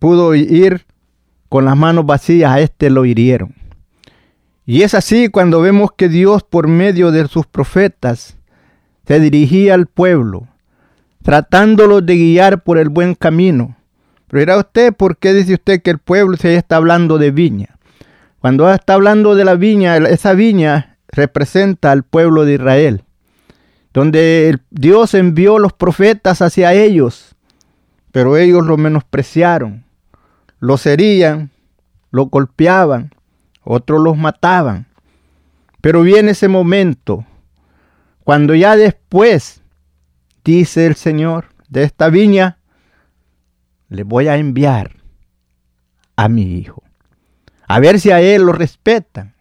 pudo 0.00 0.34
ir 0.34 0.86
con 1.48 1.64
las 1.66 1.76
manos 1.76 2.04
vacías, 2.04 2.50
a 2.50 2.58
este 2.58 2.90
lo 2.90 3.04
hirieron. 3.04 3.61
Y 4.64 4.82
es 4.82 4.94
así 4.94 5.28
cuando 5.28 5.60
vemos 5.60 5.90
que 5.96 6.08
Dios 6.08 6.42
por 6.42 6.68
medio 6.68 7.10
de 7.10 7.26
sus 7.28 7.46
profetas 7.46 8.36
se 9.06 9.20
dirigía 9.20 9.74
al 9.74 9.86
pueblo, 9.86 10.48
tratándolo 11.22 12.00
de 12.00 12.16
guiar 12.16 12.62
por 12.62 12.78
el 12.78 12.88
buen 12.88 13.14
camino 13.14 13.76
pero 14.32 14.40
dirá 14.40 14.56
usted, 14.56 14.94
¿por 14.94 15.18
qué 15.18 15.34
dice 15.34 15.52
usted 15.52 15.82
que 15.82 15.90
el 15.90 15.98
pueblo 15.98 16.38
se 16.38 16.56
está 16.56 16.76
hablando 16.76 17.18
de 17.18 17.30
viña? 17.30 17.76
Cuando 18.38 18.72
está 18.72 18.94
hablando 18.94 19.34
de 19.34 19.44
la 19.44 19.56
viña, 19.56 19.98
esa 19.98 20.32
viña 20.32 20.96
representa 21.08 21.92
al 21.92 22.02
pueblo 22.02 22.46
de 22.46 22.54
Israel, 22.54 23.04
donde 23.92 24.58
Dios 24.70 25.12
envió 25.12 25.58
los 25.58 25.74
profetas 25.74 26.40
hacia 26.40 26.72
ellos, 26.72 27.36
pero 28.10 28.38
ellos 28.38 28.64
lo 28.64 28.78
menospreciaron, 28.78 29.84
los 30.60 30.86
herían, 30.86 31.50
los 32.10 32.30
golpeaban, 32.30 33.10
otros 33.62 34.00
los 34.00 34.16
mataban. 34.16 34.86
Pero 35.80 36.02
viene 36.02 36.32
ese 36.32 36.48
momento, 36.48 37.24
cuando 38.24 38.54
ya 38.54 38.76
después, 38.76 39.62
dice 40.44 40.86
el 40.86 40.94
Señor, 40.94 41.46
de 41.68 41.82
esta 41.84 42.08
viña, 42.08 42.58
le 43.88 44.04
voy 44.04 44.28
a 44.28 44.36
enviar 44.36 44.92
a 46.16 46.28
mi 46.28 46.56
hijo. 46.56 46.82
A 47.66 47.80
ver 47.80 48.00
si 48.00 48.10
a 48.10 48.20
él 48.20 48.42
lo 48.42 48.52
respetan. 48.52 49.34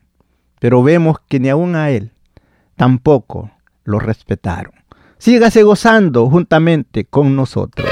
Pero 0.60 0.84
vemos 0.84 1.18
que 1.28 1.40
ni 1.40 1.50
aún 1.50 1.76
a 1.76 1.90
él 1.90 2.12
tampoco 2.76 3.52
lo 3.84 4.00
respetaron. 4.00 4.74
Sígase 5.18 5.64
gozando 5.64 6.30
juntamente 6.30 7.06
con 7.06 7.36
nosotros. 7.36 7.90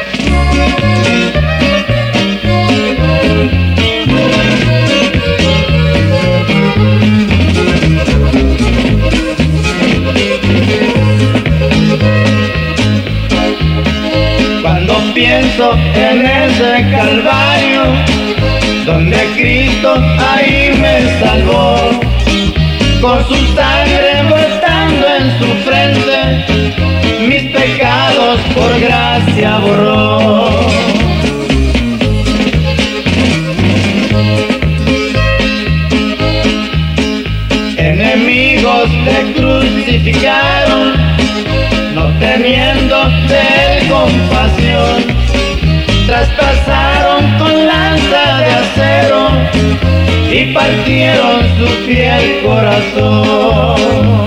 Pienso 15.20 15.74
en 15.96 16.26
ese 16.26 16.72
calvario 16.92 17.84
donde 18.86 19.18
Cristo 19.36 19.96
ahí 20.18 20.72
me 20.80 20.96
salvó, 21.20 21.76
con 23.02 23.28
su 23.28 23.36
sangre 23.54 24.24
brotando 24.30 25.06
en 25.20 25.26
su 25.40 25.48
frente, 25.68 26.18
mis 27.28 27.44
pecados 27.52 28.40
por 28.56 28.80
gracia 28.80 29.58
borró. 29.58 30.50
Enemigos 37.78 38.90
te 39.06 39.34
crucificaron, 39.34 40.94
no 41.94 42.06
teniendo 42.20 42.89
traspasaron 46.36 47.38
con 47.38 47.68
lanza 47.68 48.38
de 48.38 48.52
acero 48.52 49.30
y 50.32 50.54
partieron 50.54 51.42
su 51.58 51.68
fiel 51.86 52.42
corazón. 52.44 54.20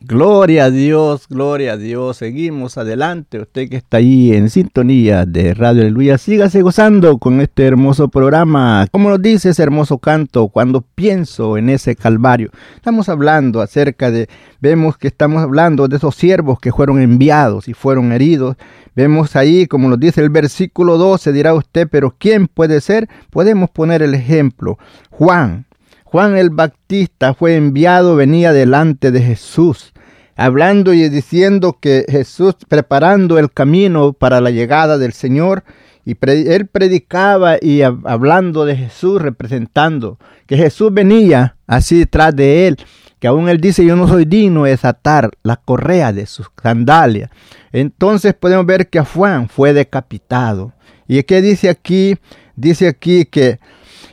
Gloria 0.00 0.64
a 0.64 0.70
Dios, 0.70 1.26
gloria 1.28 1.74
a 1.74 1.76
Dios. 1.76 2.16
Seguimos 2.16 2.78
adelante. 2.78 3.40
Usted 3.40 3.68
que 3.68 3.76
está 3.76 3.98
ahí 3.98 4.32
en 4.32 4.48
sintonía 4.48 5.26
de 5.26 5.52
Radio 5.52 5.82
Aleluya, 5.82 6.16
sígase 6.16 6.62
gozando 6.62 7.18
con 7.18 7.42
este 7.42 7.66
hermoso 7.66 8.08
programa. 8.08 8.86
Como 8.90 9.10
nos 9.10 9.20
dice 9.20 9.50
ese 9.50 9.62
hermoso 9.62 9.98
canto, 9.98 10.48
cuando 10.48 10.80
pienso 10.80 11.58
en 11.58 11.68
ese 11.68 11.94
Calvario, 11.94 12.50
estamos 12.74 13.10
hablando 13.10 13.60
acerca 13.60 14.10
de, 14.10 14.30
vemos 14.60 14.96
que 14.96 15.08
estamos 15.08 15.42
hablando 15.42 15.88
de 15.88 15.98
esos 15.98 16.14
siervos 16.14 16.58
que 16.58 16.72
fueron 16.72 17.02
enviados 17.02 17.68
y 17.68 17.74
fueron 17.74 18.12
heridos. 18.12 18.56
Vemos 18.96 19.36
ahí, 19.36 19.66
como 19.66 19.90
nos 19.90 20.00
dice 20.00 20.22
el 20.22 20.30
versículo 20.30 20.96
12, 20.96 21.32
dirá 21.34 21.52
usted, 21.52 21.86
pero 21.86 22.14
¿quién 22.18 22.46
puede 22.48 22.80
ser? 22.80 23.10
Podemos 23.28 23.68
poner 23.68 24.00
el 24.00 24.14
ejemplo. 24.14 24.78
Juan. 25.10 25.67
Juan 26.10 26.36
el 26.38 26.50
Bautista 26.50 27.34
fue 27.34 27.56
enviado, 27.56 28.16
venía 28.16 28.52
delante 28.52 29.10
de 29.10 29.20
Jesús 29.20 29.92
hablando 30.38 30.94
y 30.94 31.08
diciendo 31.08 31.78
que 31.80 32.06
Jesús 32.08 32.54
preparando 32.68 33.38
el 33.38 33.50
camino 33.50 34.12
para 34.12 34.40
la 34.40 34.50
llegada 34.50 34.96
del 34.96 35.12
Señor 35.12 35.64
y 36.04 36.16
él 36.20 36.66
predicaba 36.68 37.56
y 37.60 37.82
hablando 37.82 38.64
de 38.64 38.76
Jesús, 38.76 39.20
representando 39.20 40.18
que 40.46 40.56
Jesús 40.56 40.94
venía 40.94 41.56
así 41.66 41.98
detrás 41.98 42.34
de 42.34 42.68
él, 42.68 42.78
que 43.18 43.26
aún 43.26 43.48
él 43.48 43.60
dice, 43.60 43.84
yo 43.84 43.96
no 43.96 44.06
soy 44.06 44.24
digno 44.24 44.64
de 44.64 44.70
desatar 44.70 45.30
la 45.42 45.56
correa 45.56 46.12
de 46.12 46.24
sus 46.24 46.48
sandalias. 46.62 47.30
Entonces 47.72 48.32
podemos 48.32 48.64
ver 48.64 48.88
que 48.88 49.00
Juan 49.00 49.48
fue 49.48 49.74
decapitado. 49.74 50.72
¿Y 51.08 51.22
qué 51.24 51.42
dice 51.42 51.68
aquí? 51.68 52.16
Dice 52.54 52.86
aquí 52.86 53.26
que 53.26 53.58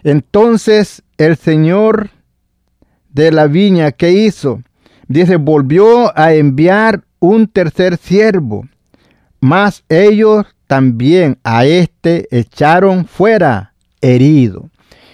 entonces 0.05 1.01
el 1.17 1.35
Señor 1.35 2.11
de 3.09 3.31
la 3.31 3.47
viña, 3.47 3.91
¿qué 3.91 4.11
hizo? 4.11 4.61
Dice, 5.07 5.37
volvió 5.37 6.15
a 6.17 6.33
enviar 6.33 7.03
un 7.19 7.47
tercer 7.47 7.97
siervo, 7.97 8.67
mas 9.39 9.83
ellos 9.89 10.45
también 10.67 11.39
a 11.43 11.65
este 11.65 12.27
echaron 12.29 13.05
fuera 13.05 13.73
herido. 13.99 14.69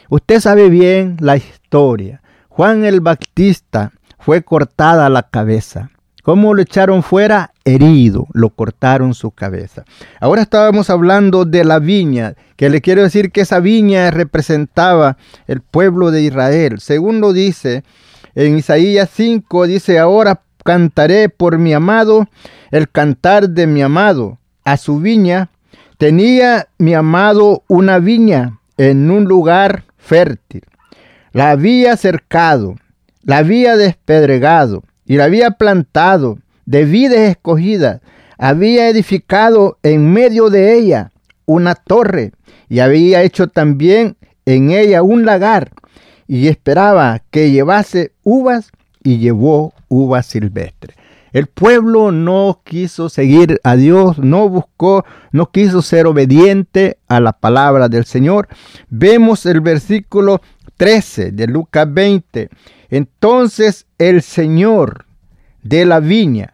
Usted 0.10 0.42
sabe 0.42 0.70
bien 0.70 1.16
la 1.22 1.38
historia. 1.38 2.22
Juan 2.50 2.84
el 2.84 3.00
Bautista 3.00 3.94
fue 4.20 4.44
cortada 4.44 5.08
la 5.10 5.24
cabeza. 5.24 5.90
¿Cómo 6.22 6.54
lo 6.54 6.62
echaron 6.62 7.02
fuera? 7.02 7.51
Herido, 7.64 8.28
lo 8.34 8.50
cortaron 8.50 9.14
su 9.14 9.32
cabeza. 9.32 9.84
Ahora 10.20 10.42
estábamos 10.42 10.90
hablando 10.90 11.46
de 11.46 11.64
la 11.64 11.80
viña, 11.80 12.36
que 12.56 12.70
le 12.70 12.82
quiero 12.82 13.04
decir 13.04 13.32
que 13.32 13.42
esa 13.42 13.60
viña 13.60 14.10
representaba 14.12 15.18
el 15.48 15.62
pueblo 15.62 16.12
de 16.12 16.24
Israel. 16.24 16.80
Según 16.80 17.22
lo 17.22 17.34
dice 17.34 17.84
en 18.36 18.58
Isaías 18.58 19.10
5 19.14 19.68
dice, 19.68 20.00
ahora 20.00 20.42
cantaré 20.64 21.30
por 21.30 21.58
mi 21.58 21.74
amado 21.74 22.28
el 22.72 22.90
cantar 22.90 23.50
de 23.50 23.68
mi 23.68 23.82
amado. 23.82 24.38
A 24.64 24.78
su 24.78 25.00
viña 25.00 25.50
tenía 25.98 26.68
mi 26.78 26.94
amado 26.94 27.64
una 27.68 28.00
viña 28.00 28.60
en 28.78 29.12
un 29.12 29.26
lugar 29.26 29.84
fértil. 29.98 30.64
La 31.32 31.52
había 31.52 31.98
cercado, 31.98 32.76
la 33.24 33.38
había 33.38 33.76
despedregado 33.76 34.84
y 35.06 35.18
la 35.18 35.26
había 35.26 35.52
plantado 35.52 36.38
de 36.72 36.86
vides 36.86 37.32
escogidas. 37.32 38.00
Había 38.38 38.88
edificado 38.88 39.78
en 39.84 40.14
medio 40.14 40.50
de 40.50 40.78
ella 40.78 41.12
una 41.46 41.76
torre 41.76 42.32
y 42.70 42.80
había 42.80 43.24
hecho 43.24 43.48
también 43.48 44.16
en 44.46 44.72
ella 44.72 45.04
un 45.04 45.26
lagar 45.26 45.72
y 46.30 46.48
esperaba 46.48 47.22
que 47.30 47.52
llevase 47.52 48.14
uvas 48.24 48.72
y 49.04 49.18
llevó 49.18 49.74
uvas 49.90 50.26
silvestres. 50.28 50.96
El 51.34 51.48
pueblo 51.48 52.14
no 52.14 52.62
quiso 52.64 53.10
seguir 53.10 53.60
a 53.66 53.76
Dios, 53.76 54.18
no 54.18 54.48
buscó, 54.48 55.04
no 55.34 55.52
quiso 55.52 55.82
ser 55.82 56.08
obediente 56.08 56.98
a 57.10 57.20
la 57.20 57.34
palabra 57.34 57.90
del 57.90 58.06
Señor. 58.06 58.48
Vemos 58.90 59.46
el 59.46 59.60
versículo 59.60 60.42
13 60.78 61.34
de 61.34 61.48
Lucas 61.48 61.94
20. 61.94 62.50
Entonces 62.90 63.88
el 63.98 64.22
Señor 64.22 65.06
de 65.64 65.86
la 65.86 66.00
viña, 66.00 66.54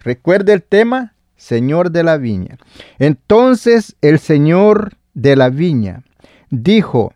recuerde 0.00 0.52
el 0.52 0.62
tema, 0.62 1.14
Señor 1.36 1.90
de 1.90 2.02
la 2.02 2.16
viña. 2.16 2.58
Entonces 2.98 3.96
el 4.00 4.18
Señor 4.18 4.96
de 5.14 5.36
la 5.36 5.48
viña 5.48 6.02
dijo, 6.50 7.14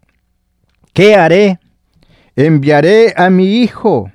¿qué 0.93 1.15
haré? 1.17 1.59
enviaré 2.37 3.15
a 3.17 3.31
mi 3.31 3.59
hijo 3.59 4.11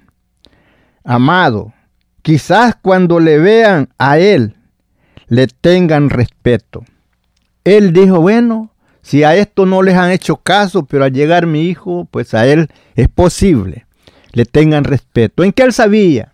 amado. 1.04 1.74
Quizás 2.22 2.76
cuando 2.82 3.20
le 3.20 3.40
vean 3.40 3.90
a 3.98 4.20
él, 4.20 4.56
le 5.28 5.48
tengan 5.48 6.10
respeto. 6.10 6.84
Él 7.64 7.94
dijo, 7.94 8.20
bueno, 8.20 8.72
si 9.02 9.24
a 9.24 9.36
esto 9.36 9.66
no 9.66 9.82
les 9.82 9.96
han 9.96 10.12
hecho 10.12 10.38
caso, 10.38 10.86
pero 10.86 11.06
al 11.06 11.14
llegar 11.14 11.48
mi 11.48 11.64
hijo, 11.64 12.08
pues 12.12 12.34
a 12.34 12.46
él 12.46 12.68
es 12.96 13.08
posible, 13.08 13.86
le 14.34 14.46
tengan 14.46 14.84
respeto. 14.84 15.44
¿En 15.44 15.54
qué 15.54 15.64
él 15.64 15.74
sabía? 15.74 16.29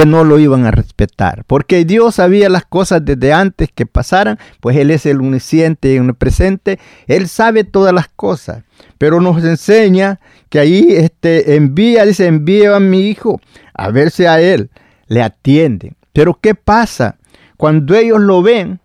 Que 0.00 0.06
no 0.06 0.24
lo 0.24 0.38
iban 0.38 0.64
a 0.64 0.70
respetar, 0.70 1.44
porque 1.46 1.84
Dios 1.84 2.14
sabía 2.14 2.48
las 2.48 2.64
cosas 2.64 3.04
desde 3.04 3.34
antes 3.34 3.68
que 3.70 3.84
pasaran, 3.84 4.38
pues 4.60 4.78
Él 4.78 4.90
es 4.90 5.04
el 5.04 5.18
omnisciente 5.18 5.92
y 5.92 5.98
omnipresente, 5.98 6.78
Él 7.06 7.28
sabe 7.28 7.64
todas 7.64 7.92
las 7.92 8.08
cosas, 8.08 8.64
pero 8.96 9.20
nos 9.20 9.44
enseña 9.44 10.18
que 10.48 10.58
ahí 10.58 10.86
este, 10.88 11.54
envía, 11.54 12.06
dice, 12.06 12.28
envía 12.28 12.76
a 12.76 12.80
mi 12.80 13.10
hijo 13.10 13.42
a 13.74 13.90
verse 13.90 14.26
a 14.26 14.40
Él, 14.40 14.70
le 15.06 15.22
atienden. 15.22 15.96
Pero 16.14 16.38
¿qué 16.40 16.54
pasa? 16.54 17.18
Cuando 17.58 17.94
ellos 17.94 18.20
lo 18.20 18.40
ven, 18.40 18.80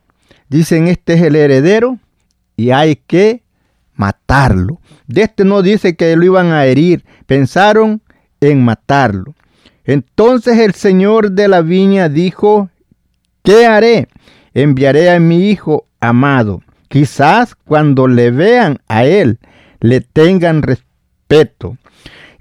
dicen, 0.49 0.89
este 0.89 1.13
es 1.13 1.21
el 1.21 1.37
heredero 1.37 1.97
y 2.57 2.71
hay 2.71 2.97
que 2.97 3.41
matarlo. 3.95 4.81
De 5.07 5.21
este 5.21 5.45
no 5.45 5.61
dice 5.61 5.95
que 5.95 6.13
lo 6.17 6.25
iban 6.25 6.51
a 6.51 6.65
herir, 6.65 7.05
pensaron 7.25 8.01
en 8.41 8.65
matarlo. 8.65 9.33
Entonces 9.85 10.59
el 10.59 10.73
señor 10.73 11.31
de 11.31 11.47
la 11.47 11.61
viña 11.61 12.09
dijo, 12.09 12.69
¿qué 13.43 13.65
haré? 13.65 14.07
Enviaré 14.53 15.11
a 15.11 15.19
mi 15.19 15.49
hijo 15.49 15.87
amado. 15.99 16.61
Quizás 16.87 17.55
cuando 17.55 18.07
le 18.07 18.31
vean 18.31 18.79
a 18.87 19.05
él, 19.05 19.39
le 19.79 20.01
tengan 20.01 20.61
respeto. 20.61 21.77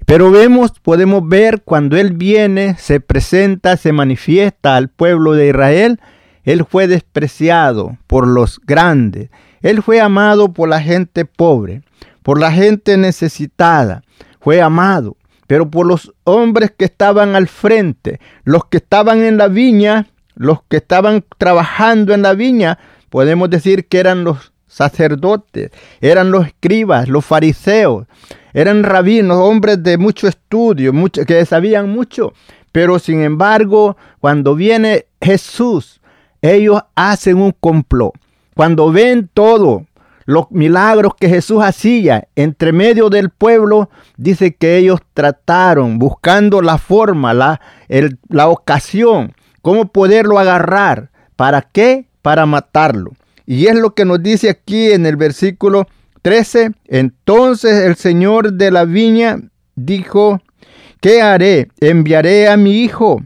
Pero 0.05 0.29
vemos, 0.29 0.71
podemos 0.81 1.27
ver 1.27 1.63
cuando 1.63 1.97
Él 1.97 2.13
viene, 2.13 2.75
se 2.77 2.99
presenta, 2.99 3.75
se 3.75 3.91
manifiesta 3.91 4.75
al 4.75 4.89
pueblo 4.89 5.33
de 5.33 5.49
Israel, 5.49 5.99
Él 6.43 6.63
fue 6.63 6.87
despreciado 6.87 7.97
por 8.05 8.27
los 8.27 8.61
grandes, 8.63 9.29
Él 9.61 9.81
fue 9.81 9.99
amado 9.99 10.53
por 10.53 10.69
la 10.69 10.79
gente 10.79 11.25
pobre, 11.25 11.81
por 12.21 12.39
la 12.39 12.51
gente 12.51 12.97
necesitada, 12.97 14.03
fue 14.39 14.61
amado, 14.61 15.17
pero 15.47 15.69
por 15.69 15.85
los 15.85 16.13
hombres 16.23 16.71
que 16.77 16.85
estaban 16.85 17.35
al 17.35 17.47
frente, 17.47 18.19
los 18.43 18.65
que 18.65 18.77
estaban 18.77 19.23
en 19.23 19.37
la 19.37 19.47
viña, 19.47 20.07
los 20.35 20.59
que 20.67 20.77
estaban 20.77 21.23
trabajando 21.37 22.13
en 22.13 22.21
la 22.21 22.33
viña, 22.33 22.79
podemos 23.09 23.49
decir 23.49 23.87
que 23.87 23.99
eran 23.99 24.23
los 24.23 24.51
sacerdotes, 24.67 25.71
eran 26.01 26.31
los 26.31 26.47
escribas, 26.47 27.07
los 27.07 27.23
fariseos, 27.23 28.07
eran 28.53 28.83
rabinos, 28.83 29.37
hombres 29.37 29.81
de 29.83 29.97
mucho 29.97 30.27
estudio, 30.27 30.93
que 31.27 31.45
sabían 31.45 31.89
mucho. 31.89 32.33
Pero 32.71 32.99
sin 32.99 33.21
embargo, 33.21 33.95
cuando 34.19 34.55
viene 34.55 35.05
Jesús, 35.21 36.01
ellos 36.41 36.81
hacen 36.95 37.37
un 37.37 37.53
complot. 37.57 38.13
Cuando 38.53 38.91
ven 38.91 39.29
todo, 39.33 39.85
los 40.25 40.49
milagros 40.51 41.13
que 41.19 41.29
Jesús 41.29 41.63
hacía 41.63 42.27
entre 42.35 42.73
medio 42.73 43.09
del 43.09 43.29
pueblo, 43.29 43.89
dice 44.17 44.55
que 44.55 44.77
ellos 44.77 44.99
trataron, 45.13 45.99
buscando 45.99 46.61
la 46.61 46.77
forma, 46.77 47.33
la, 47.33 47.61
la 48.29 48.47
ocasión, 48.47 49.33
cómo 49.61 49.87
poderlo 49.87 50.39
agarrar. 50.39 51.11
¿Para 51.35 51.61
qué? 51.61 52.07
Para 52.21 52.45
matarlo. 52.45 53.11
Y 53.45 53.67
es 53.67 53.75
lo 53.75 53.93
que 53.93 54.05
nos 54.05 54.23
dice 54.23 54.49
aquí 54.49 54.91
en 54.91 55.05
el 55.05 55.15
versículo 55.15 55.87
13. 56.21 56.71
Entonces 56.87 57.83
el 57.83 57.95
Señor 57.95 58.53
de 58.53 58.71
la 58.71 58.85
viña 58.85 59.37
dijo, 59.75 60.41
¿qué 61.01 61.21
haré? 61.21 61.69
Enviaré 61.79 62.47
a 62.47 62.57
mi 62.57 62.81
hijo 62.83 63.21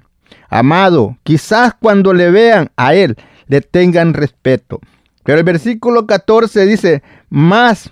amado. 0.50 1.18
Quizás 1.24 1.74
cuando 1.80 2.14
le 2.14 2.32
vean 2.32 2.72
a 2.76 2.94
él 2.94 3.16
le 3.48 3.62
tengan 3.62 4.14
respeto. 4.14 4.80
Pero 5.23 5.39
el 5.39 5.43
versículo 5.43 6.08
14 6.08 6.65
dice, 6.65 7.03
más 7.29 7.91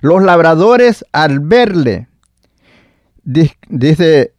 los 0.00 0.22
labradores 0.22 1.04
al 1.12 1.40
verle, 1.40 2.08
dice, 3.24 4.32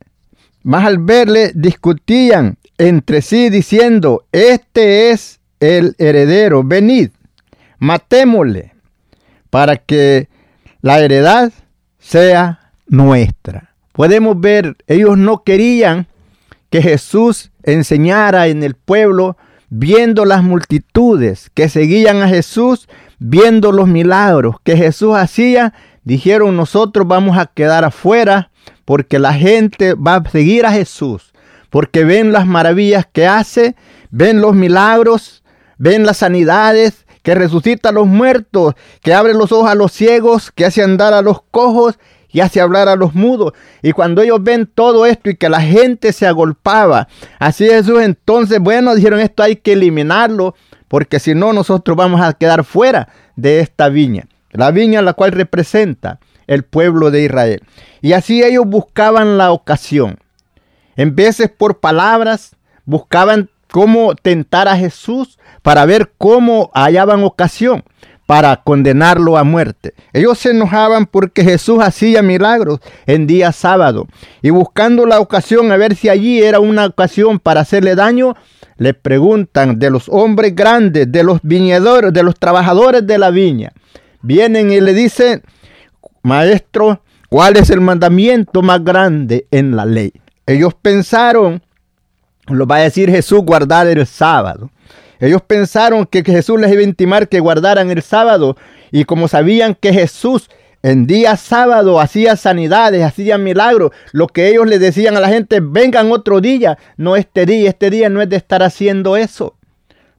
más 0.64 0.86
al 0.86 1.00
verle 1.00 1.52
discutían 1.54 2.58
entre 2.78 3.22
sí 3.22 3.50
diciendo, 3.50 4.26
este 4.32 5.12
es 5.12 5.40
el 5.60 5.96
heredero, 5.98 6.64
venid, 6.64 7.12
matémosle 7.80 8.74
para 9.50 9.78
que 9.78 10.28
la 10.82 11.00
heredad 11.00 11.52
sea 12.00 12.72
nuestra. 12.88 13.74
Podemos 13.94 14.40
ver, 14.40 14.76
ellos 14.88 15.18
no 15.18 15.44
querían 15.44 16.08
que 16.70 16.82
Jesús 16.82 17.52
enseñara 17.64 18.48
en 18.48 18.64
el 18.64 18.76
pueblo, 18.76 19.38
viendo 19.70 20.26
las 20.26 20.44
multitudes 20.44 21.50
que 21.54 21.70
seguían 21.70 22.22
a 22.22 22.28
Jesús, 22.28 22.88
viendo 23.20 23.72
los 23.72 23.88
milagros 23.88 24.58
que 24.64 24.78
Jesús 24.78 25.16
hacía, 25.16 25.74
dijeron 26.04 26.56
nosotros 26.56 27.08
vamos 27.08 27.38
a 27.38 27.48
quedar 27.48 27.84
afuera 27.84 28.52
porque 28.86 29.20
la 29.20 29.34
gente 29.34 29.94
va 29.94 30.16
a 30.16 30.30
seguir 30.30 30.66
a 30.66 30.72
Jesús, 30.72 31.34
porque 31.70 32.04
ven 32.04 32.32
las 32.32 32.46
maravillas 32.46 33.08
que 33.12 33.28
hace, 33.28 33.76
ven 34.12 34.42
los 34.42 34.56
milagros, 34.56 35.44
ven 35.78 36.06
las 36.06 36.18
sanidades, 36.18 37.06
que 37.26 37.34
resucita 37.34 37.90
a 37.90 37.92
los 37.92 38.06
muertos, 38.06 38.76
que 39.02 39.16
abre 39.16 39.34
los 39.34 39.52
ojos 39.52 39.70
a 39.70 39.74
los 39.74 39.92
ciegos, 39.92 40.52
que 40.52 40.64
hace 40.64 40.84
andar 40.84 41.12
a 41.14 41.24
los 41.24 41.42
cojos 41.50 41.98
y 42.36 42.42
hace 42.42 42.60
hablar 42.60 42.90
a 42.90 42.98
los 42.98 43.16
mudos. 43.16 43.54
Y 43.82 43.94
cuando 43.94 44.22
ellos 44.22 44.44
ven 44.44 44.68
todo 44.68 45.06
esto 45.06 45.30
y 45.30 45.38
que 45.38 45.48
la 45.48 45.62
gente 45.62 46.12
se 46.12 46.28
agolpaba, 46.28 47.08
así 47.40 47.66
Jesús 47.66 48.02
entonces, 48.02 48.60
bueno, 48.60 48.94
dijeron 48.94 49.22
esto 49.22 49.42
hay 49.42 49.56
que 49.56 49.72
eliminarlo, 49.72 50.54
porque 50.90 51.22
si 51.22 51.34
no 51.34 51.54
nosotros 51.54 51.96
vamos 51.96 52.20
a 52.20 52.34
quedar 52.34 52.66
fuera 52.66 53.08
de 53.38 53.62
esta 53.62 53.88
viña. 53.88 54.28
La 54.52 54.72
viña 54.72 55.02
la 55.02 55.14
cual 55.14 55.32
representa 55.32 56.20
el 56.46 56.66
pueblo 56.66 57.10
de 57.10 57.24
Israel. 57.24 57.62
Y 58.02 58.12
así 58.12 58.44
ellos 58.44 58.66
buscaban 58.68 59.38
la 59.38 59.54
ocasión. 59.54 60.20
En 60.98 61.16
veces 61.16 61.50
por 61.50 61.80
palabras, 61.80 62.58
buscaban 62.84 63.50
cómo 63.72 64.14
tentar 64.14 64.68
a 64.68 64.76
Jesús 64.76 65.40
para 65.62 65.86
ver 65.86 66.12
cómo 66.18 66.70
hallaban 66.74 67.24
ocasión 67.24 67.86
para 68.26 68.58
condenarlo 68.58 69.38
a 69.38 69.44
muerte. 69.44 69.94
Ellos 70.14 70.40
se 70.40 70.52
enojaban 70.52 71.06
porque 71.06 71.44
Jesús 71.44 71.80
hacía 71.82 72.22
milagros 72.22 72.80
en 73.06 73.28
día 73.28 73.52
sábado 73.52 74.08
y 74.42 74.50
buscando 74.50 75.06
la 75.06 75.20
ocasión 75.20 75.72
a 75.72 75.78
ver 75.78 75.96
si 75.96 76.10
allí 76.10 76.42
era 76.42 76.60
una 76.60 76.86
ocasión 76.86 77.40
para 77.40 77.62
hacerle 77.62 77.96
daño, 77.96 78.36
le 78.78 78.94
preguntan 78.94 79.80
de 79.80 79.90
los 79.90 80.10
hombres 80.10 80.56
grandes, 80.56 81.12
de 81.12 81.24
los 81.24 81.40
viñedores, 81.44 82.12
de 82.14 82.24
los 82.24 82.36
trabajadores 82.36 83.06
de 83.06 83.18
la 83.18 83.30
viña. 83.30 83.72
Vienen 84.22 84.72
y 84.72 84.82
le 84.82 84.94
dicen, 84.94 85.44
maestro, 86.24 87.02
¿cuál 87.30 87.58
es 87.58 87.70
el 87.70 87.82
mandamiento 87.82 88.62
más 88.62 88.84
grande 88.84 89.48
en 89.52 89.76
la 89.76 89.86
ley? 89.86 90.12
Ellos 90.48 90.74
pensaron 90.74 91.62
lo 92.48 92.68
va 92.68 92.78
a 92.78 92.80
decir 92.80 93.10
Jesús 93.10 93.40
guardar 93.40 93.88
el 93.88 94.06
sábado. 94.06 94.70
Ellos 95.20 95.42
pensaron 95.42 96.06
que 96.06 96.24
Jesús 96.24 96.60
les 96.60 96.72
iba 96.72 96.82
a 96.82 96.86
intimar 96.86 97.30
que 97.30 97.40
guardaran 97.40 97.90
el 97.92 98.02
sábado 98.02 98.58
y 98.92 99.06
como 99.06 99.28
sabían 99.28 99.76
que 99.76 99.94
Jesús 99.94 100.50
en 100.84 101.08
día 101.08 101.36
sábado 101.36 102.00
hacía 102.00 102.36
sanidades, 102.36 103.04
hacía 103.04 103.40
milagros, 103.40 103.92
lo 104.12 104.28
que 104.28 104.50
ellos 104.50 104.68
le 104.68 104.78
decían 104.78 105.18
a 105.18 105.20
la 105.20 105.30
gente, 105.30 105.60
vengan 105.60 106.12
otro 106.12 106.42
día, 106.42 106.78
no 106.96 107.16
este 107.16 107.48
día, 107.48 107.70
este 107.70 107.90
día 107.90 108.08
no 108.10 108.22
es 108.22 108.30
de 108.30 108.36
estar 108.36 108.62
haciendo 108.62 109.18
eso. 109.18 109.58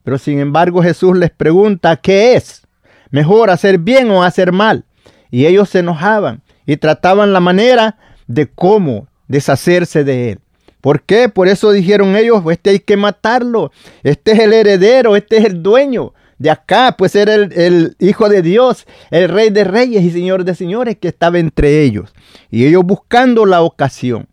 Pero 0.02 0.18
sin 0.18 0.40
embargo 0.40 0.82
Jesús 0.82 1.16
les 1.16 1.30
pregunta, 1.30 1.94
¿qué 1.96 2.34
es? 2.34 2.66
¿Mejor 3.10 3.50
hacer 3.50 3.78
bien 3.78 4.10
o 4.10 4.24
hacer 4.24 4.50
mal? 4.50 4.84
Y 5.30 5.46
ellos 5.46 5.68
se 5.68 5.78
enojaban 5.80 6.42
y 6.66 6.78
trataban 6.78 7.32
la 7.32 7.40
manera 7.40 7.98
de 8.26 8.48
cómo 8.48 9.06
deshacerse 9.28 10.02
de 10.02 10.32
él. 10.32 10.40
¿Por 10.86 11.02
qué? 11.02 11.28
Por 11.28 11.48
eso 11.48 11.72
dijeron 11.72 12.14
ellos, 12.14 12.44
este 12.48 12.70
hay 12.70 12.78
que 12.78 12.96
matarlo. 12.96 13.72
Este 14.04 14.30
es 14.30 14.38
el 14.38 14.52
heredero, 14.52 15.16
este 15.16 15.38
es 15.38 15.44
el 15.44 15.60
dueño 15.60 16.14
de 16.38 16.48
acá, 16.48 16.94
pues 16.96 17.16
era 17.16 17.34
el, 17.34 17.52
el, 17.54 17.96
Hijo 17.98 18.28
de 18.28 18.40
Dios, 18.40 18.86
el 19.10 19.28
Rey 19.28 19.50
de 19.50 19.64
Reyes 19.64 20.04
y 20.04 20.12
Señor 20.12 20.44
de 20.44 20.54
Señores 20.54 20.96
que 20.96 21.08
estaba 21.08 21.40
entre 21.40 21.82
ellos. 21.82 22.14
Y 22.52 22.66
ellos 22.66 22.84
buscando 22.84 23.46
la 23.46 23.62
ocasión, 23.62 24.28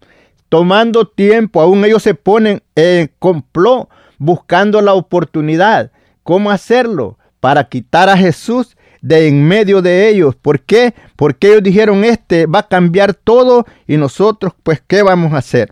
tomando 0.47 1.07
tiempo, 1.07 1.59
aún 1.59 1.83
ellos 1.85 2.03
se 2.03 2.13
ponen 2.13 2.61
en 2.75 3.09
complot, 3.17 3.89
buscando 4.19 4.79
la 4.83 4.93
oportunidad. 4.93 5.89
¿Cómo 6.21 6.51
hacerlo? 6.51 7.17
Para 7.39 7.63
quitar 7.63 8.09
a 8.09 8.15
Jesús 8.15 8.77
de 9.01 9.27
en 9.27 9.43
medio 9.43 9.81
de 9.81 10.07
ellos. 10.07 10.35
¿Por 10.35 10.61
qué? 10.61 10.93
Porque 11.15 11.47
ellos 11.47 11.63
dijeron, 11.63 12.03
este 12.05 12.45
va 12.45 12.59
a 12.59 12.67
cambiar 12.67 13.15
todo 13.15 13.65
y 13.87 13.97
nosotros, 13.97 14.53
pues, 14.61 14.83
¿qué 14.85 15.01
vamos 15.01 15.33
a 15.33 15.37
hacer? 15.37 15.71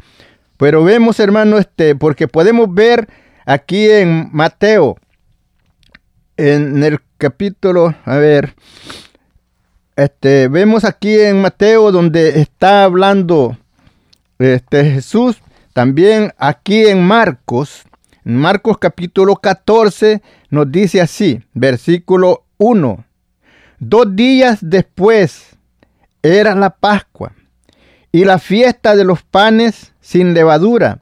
Pero 0.62 0.84
vemos, 0.84 1.19
hermano, 1.19 1.58
este, 1.58 1.95
porque 1.95 2.28
podemos 2.28 2.71
ver 2.71 3.10
aquí 3.47 3.89
en 3.89 4.30
Mateo, 4.32 4.95
en 6.38 6.84
el 6.84 7.00
capítulo, 7.17 7.95
a 8.06 8.17
ver, 8.17 8.54
este, 9.95 10.50
vemos 10.50 10.84
aquí 10.84 11.19
en 11.19 11.41
Mateo 11.41 11.91
donde 11.91 12.41
está 12.41 12.84
hablando 12.84 13.58
este, 14.38 14.91
Jesús, 14.91 15.41
también 15.74 16.32
aquí 16.38 16.86
en 16.86 17.08
Marcos, 17.08 17.82
en 18.24 18.38
Marcos 18.38 18.78
capítulo 18.78 19.38
14 19.38 20.21
nos 20.52 20.71
dice 20.71 21.02
así, 21.02 21.41
versículo 21.56 22.43
1, 22.60 23.04
dos 23.80 24.15
días 24.15 24.60
después 24.62 25.58
era 26.21 26.54
la 26.54 26.69
Pascua 26.69 27.34
y 28.12 28.26
la 28.26 28.38
fiesta 28.38 28.95
de 28.95 29.06
los 29.06 29.24
panes 29.24 29.90
sin 30.01 30.33
levadura, 30.33 30.99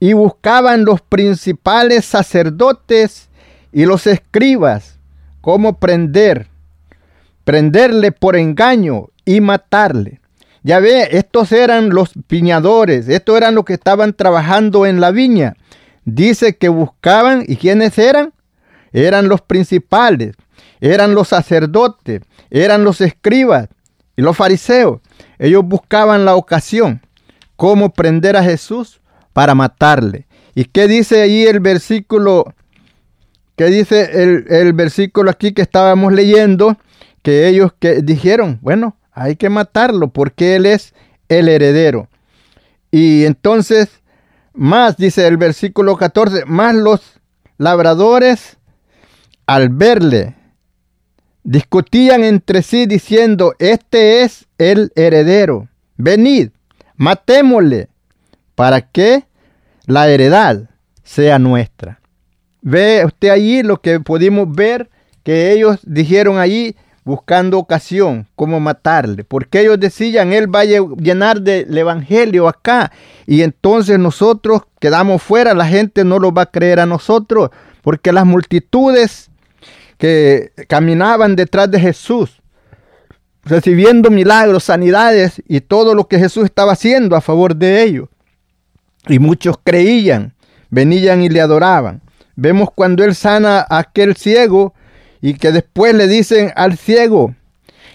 y 0.00 0.12
buscaban 0.12 0.84
los 0.84 1.00
principales 1.00 2.04
sacerdotes 2.04 3.28
y 3.72 3.84
los 3.84 4.06
escribas 4.06 4.98
cómo 5.40 5.78
prender, 5.78 6.48
prenderle 7.44 8.12
por 8.12 8.36
engaño 8.36 9.08
y 9.24 9.40
matarle. 9.40 10.20
Ya 10.62 10.80
ve, 10.80 11.08
estos 11.12 11.52
eran 11.52 11.90
los 11.90 12.10
piñadores, 12.26 13.08
estos 13.08 13.36
eran 13.36 13.54
los 13.54 13.64
que 13.64 13.74
estaban 13.74 14.12
trabajando 14.12 14.86
en 14.86 15.00
la 15.00 15.10
viña. 15.10 15.54
Dice 16.04 16.56
que 16.56 16.68
buscaban, 16.68 17.44
¿y 17.46 17.56
quiénes 17.56 17.98
eran? 17.98 18.32
Eran 18.92 19.28
los 19.28 19.40
principales, 19.40 20.34
eran 20.80 21.14
los 21.14 21.28
sacerdotes, 21.28 22.22
eran 22.50 22.84
los 22.84 23.00
escribas 23.00 23.68
y 24.16 24.22
los 24.22 24.36
fariseos. 24.36 25.00
Ellos 25.38 25.64
buscaban 25.64 26.24
la 26.24 26.34
ocasión 26.34 27.00
cómo 27.58 27.92
prender 27.92 28.36
a 28.36 28.44
Jesús 28.44 29.00
para 29.32 29.56
matarle. 29.56 30.28
¿Y 30.54 30.64
qué 30.64 30.86
dice 30.86 31.20
ahí 31.20 31.42
el 31.42 31.58
versículo? 31.58 32.54
¿Qué 33.56 33.66
dice 33.66 34.22
el, 34.22 34.46
el 34.48 34.72
versículo 34.72 35.28
aquí 35.30 35.52
que 35.52 35.62
estábamos 35.62 36.12
leyendo? 36.12 36.78
Que 37.22 37.48
ellos 37.48 37.72
que 37.76 38.00
dijeron, 38.02 38.60
bueno, 38.62 38.96
hay 39.10 39.34
que 39.34 39.50
matarlo 39.50 40.08
porque 40.08 40.54
él 40.54 40.66
es 40.66 40.94
el 41.28 41.48
heredero. 41.48 42.08
Y 42.92 43.24
entonces, 43.24 43.88
más, 44.54 44.96
dice 44.96 45.26
el 45.26 45.36
versículo 45.36 45.96
14, 45.96 46.44
más 46.46 46.76
los 46.76 47.00
labradores 47.58 48.56
al 49.46 49.68
verle 49.70 50.36
discutían 51.42 52.22
entre 52.22 52.62
sí 52.62 52.86
diciendo, 52.86 53.54
este 53.58 54.22
es 54.22 54.46
el 54.58 54.92
heredero, 54.94 55.68
venid, 55.96 56.50
matémosle, 56.98 57.88
para 58.54 58.82
que 58.82 59.24
la 59.86 60.08
heredad 60.08 60.68
sea 61.02 61.38
nuestra. 61.38 62.00
Ve 62.60 63.04
usted 63.06 63.30
allí 63.30 63.62
lo 63.62 63.80
que 63.80 64.00
pudimos 64.00 64.52
ver 64.52 64.90
que 65.22 65.52
ellos 65.52 65.78
dijeron 65.84 66.38
allí 66.38 66.76
buscando 67.04 67.58
ocasión, 67.58 68.26
como 68.36 68.60
matarle, 68.60 69.24
porque 69.24 69.60
ellos 69.60 69.80
decían, 69.80 70.34
él 70.34 70.54
va 70.54 70.60
a 70.60 70.64
llenar 70.64 71.40
del 71.40 71.78
evangelio 71.78 72.46
acá, 72.46 72.92
y 73.26 73.40
entonces 73.40 73.98
nosotros 73.98 74.62
quedamos 74.78 75.22
fuera, 75.22 75.54
la 75.54 75.66
gente 75.66 76.04
no 76.04 76.18
lo 76.18 76.32
va 76.32 76.42
a 76.42 76.50
creer 76.50 76.80
a 76.80 76.86
nosotros, 76.86 77.48
porque 77.80 78.12
las 78.12 78.26
multitudes 78.26 79.30
que 79.96 80.52
caminaban 80.68 81.34
detrás 81.34 81.70
de 81.70 81.80
Jesús, 81.80 82.42
recibiendo 83.48 84.10
milagros, 84.10 84.64
sanidades 84.64 85.42
y 85.48 85.60
todo 85.60 85.94
lo 85.94 86.06
que 86.06 86.18
Jesús 86.18 86.44
estaba 86.44 86.72
haciendo 86.72 87.16
a 87.16 87.20
favor 87.20 87.56
de 87.56 87.82
ellos. 87.82 88.08
Y 89.08 89.18
muchos 89.18 89.56
creían, 89.62 90.34
venían 90.70 91.22
y 91.22 91.28
le 91.28 91.40
adoraban. 91.40 92.02
Vemos 92.36 92.68
cuando 92.74 93.04
él 93.04 93.14
sana 93.14 93.66
a 93.68 93.78
aquel 93.78 94.14
ciego 94.16 94.74
y 95.20 95.34
que 95.34 95.50
después 95.50 95.94
le 95.94 96.06
dicen 96.06 96.52
al 96.54 96.76
ciego, 96.76 97.34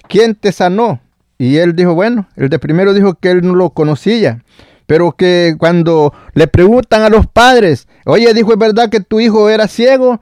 ¿quién 0.08 0.36
te 0.36 0.52
sanó? 0.52 1.00
Y 1.38 1.58
él 1.58 1.76
dijo, 1.76 1.94
bueno, 1.94 2.28
el 2.36 2.50
de 2.50 2.60
primero 2.60 2.94
dijo 2.94 3.16
que 3.16 3.32
él 3.32 3.42
no 3.42 3.56
lo 3.56 3.70
conocía, 3.70 4.44
pero 4.86 5.14
que 5.14 5.56
cuando 5.58 6.14
le 6.34 6.48
preguntan 6.48 7.04
a 7.04 7.10
los 7.10 7.28
padres, 7.28 7.88
oye, 8.06 8.34
dijo, 8.34 8.52
¿es 8.54 8.60
verdad 8.60 8.90
que 8.90 9.00
tu 9.00 9.20
hijo 9.20 9.50
era 9.50 9.68
ciego? 9.68 10.20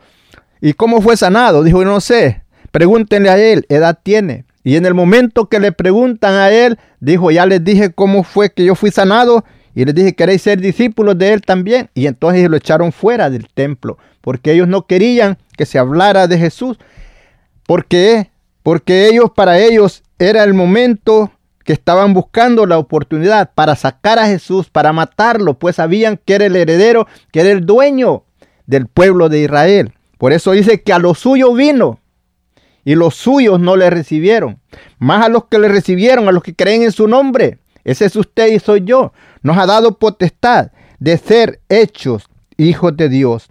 ¿Y 0.61 0.73
cómo 0.73 1.01
fue 1.01 1.17
sanado? 1.17 1.63
Dijo, 1.63 1.83
no 1.83 2.01
sé, 2.01 2.43
pregúntenle 2.71 3.29
a 3.29 3.37
él, 3.37 3.65
edad 3.69 3.99
tiene. 4.03 4.45
Y 4.63 4.75
en 4.75 4.85
el 4.85 4.93
momento 4.93 5.49
que 5.49 5.59
le 5.59 5.71
preguntan 5.71 6.35
a 6.35 6.51
él, 6.51 6.77
dijo, 6.99 7.31
ya 7.31 7.45
les 7.45 7.63
dije 7.63 7.91
cómo 7.91 8.23
fue 8.23 8.51
que 8.51 8.63
yo 8.63 8.75
fui 8.75 8.91
sanado 8.91 9.43
y 9.73 9.85
les 9.85 9.95
dije, 9.95 10.13
¿queréis 10.15 10.41
ser 10.43 10.59
discípulos 10.59 11.17
de 11.17 11.33
él 11.33 11.41
también? 11.41 11.89
Y 11.93 12.07
entonces 12.07 12.49
lo 12.49 12.57
echaron 12.57 12.91
fuera 12.91 13.29
del 13.29 13.47
templo, 13.47 13.97
porque 14.21 14.51
ellos 14.51 14.67
no 14.67 14.85
querían 14.85 15.37
que 15.57 15.65
se 15.65 15.79
hablara 15.79 16.27
de 16.27 16.37
Jesús. 16.37 16.77
¿Por 17.65 17.85
qué? 17.85 18.29
Porque 18.63 19.07
ellos, 19.07 19.31
para 19.35 19.59
ellos, 19.59 20.03
era 20.19 20.43
el 20.43 20.53
momento 20.53 21.31
que 21.63 21.73
estaban 21.73 22.13
buscando 22.13 22.65
la 22.65 22.77
oportunidad 22.77 23.51
para 23.53 23.75
sacar 23.75 24.19
a 24.19 24.27
Jesús, 24.27 24.69
para 24.69 24.93
matarlo, 24.93 25.57
pues 25.57 25.77
sabían 25.77 26.19
que 26.23 26.35
era 26.35 26.45
el 26.45 26.55
heredero, 26.55 27.07
que 27.31 27.41
era 27.41 27.51
el 27.51 27.65
dueño 27.65 28.23
del 28.65 28.87
pueblo 28.87 29.29
de 29.29 29.41
Israel. 29.41 29.93
Por 30.17 30.33
eso 30.33 30.51
dice 30.51 30.81
que 30.81 30.93
a 30.93 30.99
los 30.99 31.19
suyos 31.19 31.55
vino 31.55 32.00
y 32.83 32.95
los 32.95 33.15
suyos 33.15 33.59
no 33.59 33.75
le 33.75 33.89
recibieron. 33.89 34.59
Más 34.99 35.25
a 35.25 35.29
los 35.29 35.45
que 35.45 35.59
le 35.59 35.67
recibieron, 35.67 36.27
a 36.27 36.31
los 36.31 36.43
que 36.43 36.55
creen 36.55 36.83
en 36.83 36.91
su 36.91 37.07
nombre. 37.07 37.59
Ese 37.83 38.05
es 38.05 38.15
usted 38.15 38.51
y 38.51 38.59
soy 38.59 38.83
yo. 38.83 39.13
Nos 39.41 39.57
ha 39.57 39.65
dado 39.65 39.97
potestad 39.97 40.71
de 40.99 41.17
ser 41.17 41.59
hechos 41.69 42.25
hijos 42.57 42.95
de 42.95 43.09
Dios. 43.09 43.49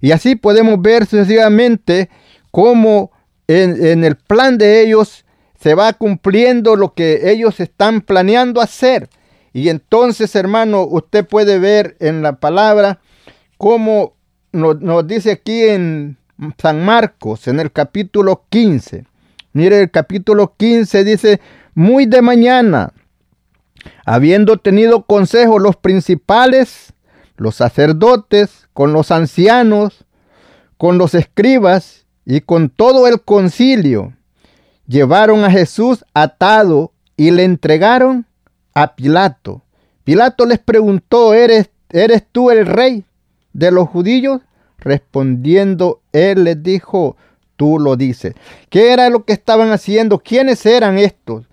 Y 0.00 0.12
así 0.12 0.36
podemos 0.36 0.80
ver 0.80 1.06
sucesivamente 1.06 2.10
cómo 2.50 3.10
en, 3.48 4.04
el 4.04 4.16
plan 4.16 4.58
de 4.58 4.82
ellos 4.82 5.24
se 5.58 5.74
va 5.74 5.92
cumpliendo 5.94 6.76
lo 6.76 6.94
que 6.94 7.30
ellos 7.30 7.60
están 7.60 8.00
planeando 8.00 8.60
hacer. 8.60 9.08
Y 9.52 9.70
entonces, 9.70 10.34
hermano, 10.34 10.82
usted 10.82 11.26
puede 11.26 11.58
ver 11.58 11.96
en 11.98 12.22
la 12.22 12.38
palabra 12.40 13.00
cómo 13.56 14.14
nos, 14.52 14.80
nos, 14.80 15.06
dice 15.06 15.32
aquí 15.32 15.62
en 15.62 16.18
San 16.58 16.84
Marcos, 16.84 17.48
en 17.48 17.60
el 17.60 17.72
capítulo 17.72 18.44
15. 18.50 19.04
Mire, 19.52 19.82
el 19.82 19.90
capítulo 19.90 20.54
15 20.56 21.04
dice, 21.04 21.40
muy 21.74 22.06
de 22.06 22.22
mañana, 22.22 22.92
habiendo 24.04 24.58
tenido 24.58 25.04
consejo 25.04 25.58
los 25.58 25.76
principales, 25.76 26.92
los 27.36 27.56
sacerdotes, 27.56 28.68
con 28.72 28.92
los 28.92 29.10
ancianos, 29.10 30.04
con 30.76 30.98
los 30.98 31.14
escribas 31.14 32.04
y 32.24 32.42
con 32.42 32.68
todo 32.68 33.06
el 33.06 33.22
concilio, 33.22 34.12
llevaron 34.86 35.44
a 35.44 35.50
Jesús 35.50 36.04
atado 36.12 36.92
y 37.16 37.30
le 37.30 37.44
entregaron 37.44 38.26
a 38.74 38.94
Pilato. 38.94 39.62
Pilato 40.04 40.44
les 40.44 40.58
preguntó, 40.58 41.32
¿eres, 41.34 41.70
¿eres 41.88 42.24
tú 42.30 42.50
el 42.50 42.66
rey 42.66 43.04
de 43.52 43.70
los 43.70 43.88
judíos? 43.88 44.42
Respondiendo, 44.78 46.00
él 46.12 46.44
les 46.44 46.62
dijo, 46.62 47.16
tú 47.56 47.78
lo 47.78 47.96
dices. 47.96 48.34
¿Qué 48.68 48.92
era 48.92 49.10
lo 49.10 49.24
que 49.24 49.32
estaban 49.32 49.70
haciendo? 49.70 50.18
¿Quiénes 50.18 50.64
eran 50.66 50.98
estos? 50.98 51.46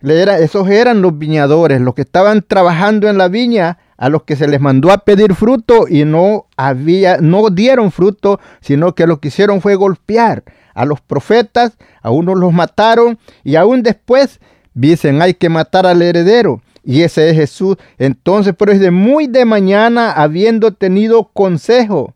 esos 0.00 0.68
eran 0.68 1.02
los 1.02 1.18
viñadores, 1.18 1.80
los 1.80 1.94
que 1.94 2.02
estaban 2.02 2.44
trabajando 2.46 3.08
en 3.08 3.18
la 3.18 3.28
viña, 3.28 3.78
a 3.96 4.08
los 4.08 4.22
que 4.22 4.36
se 4.36 4.46
les 4.46 4.60
mandó 4.60 4.92
a 4.92 4.98
pedir 4.98 5.34
fruto 5.34 5.86
y 5.88 6.04
no 6.04 6.46
había, 6.56 7.18
no 7.18 7.50
dieron 7.50 7.90
fruto, 7.90 8.38
sino 8.60 8.94
que 8.94 9.08
lo 9.08 9.18
que 9.18 9.28
hicieron 9.28 9.60
fue 9.60 9.74
golpear 9.74 10.44
a 10.72 10.84
los 10.84 11.00
profetas, 11.00 11.76
a 12.00 12.10
unos 12.10 12.38
los 12.38 12.52
mataron 12.52 13.18
y 13.42 13.56
aún 13.56 13.82
después 13.82 14.38
dicen 14.72 15.20
hay 15.20 15.34
que 15.34 15.48
matar 15.48 15.84
al 15.84 16.00
heredero. 16.00 16.62
Y 16.84 17.02
ese 17.02 17.28
es 17.28 17.36
Jesús. 17.36 17.76
Entonces, 17.98 18.54
pero 18.56 18.72
es 18.72 18.80
de 18.80 18.92
muy 18.92 19.26
de 19.26 19.44
mañana, 19.44 20.12
habiendo 20.12 20.72
tenido 20.72 21.24
consejo, 21.24 22.14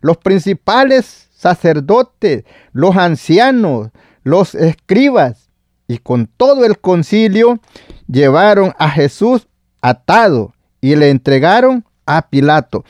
los 0.00 0.16
principales 0.18 1.28
sacerdotes, 1.34 2.44
los 2.72 2.96
ancianos, 2.96 3.90
los 4.22 4.54
escribas, 4.54 5.50
y 5.88 5.98
con 5.98 6.28
todo 6.28 6.64
el 6.64 6.78
concilio 6.78 7.58
llevaron 8.06 8.74
a 8.78 8.88
Jesús 8.90 9.48
atado 9.80 10.54
y 10.80 10.94
le 10.94 11.10
entregaron 11.10 11.84
a 12.06 12.28
Pilato. 12.28 12.84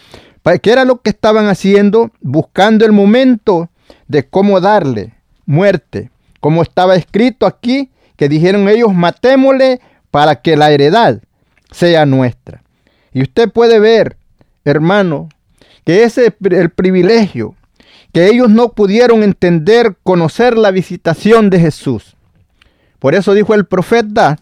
¿Qué 0.62 0.70
era 0.72 0.84
lo 0.84 1.00
que 1.00 1.08
estaban 1.08 1.48
haciendo? 1.48 2.10
Buscando 2.20 2.84
el 2.84 2.92
momento 2.92 3.70
de 4.06 4.28
cómo 4.28 4.60
darle 4.60 5.14
muerte. 5.46 6.10
Como 6.40 6.60
estaba 6.60 6.94
escrito 6.96 7.46
aquí, 7.46 7.90
que 8.16 8.28
dijeron 8.28 8.68
ellos, 8.68 8.92
matémosle 8.92 9.80
para 10.10 10.42
que 10.42 10.56
la 10.56 10.70
heredad 10.70 11.22
sea 11.70 12.04
nuestra. 12.04 12.62
Y 13.12 13.22
usted 13.22 13.50
puede 13.50 13.80
ver, 13.80 14.18
hermano, 14.64 15.30
que 15.90 16.04
ese 16.04 16.26
es 16.26 16.52
el 16.52 16.70
privilegio, 16.70 17.56
que 18.12 18.28
ellos 18.28 18.48
no 18.48 18.74
pudieron 18.74 19.24
entender, 19.24 19.96
conocer 20.04 20.56
la 20.56 20.70
visitación 20.70 21.50
de 21.50 21.58
Jesús. 21.58 22.16
Por 23.00 23.16
eso 23.16 23.34
dijo 23.34 23.54
el 23.54 23.64
profeta, 23.66 24.36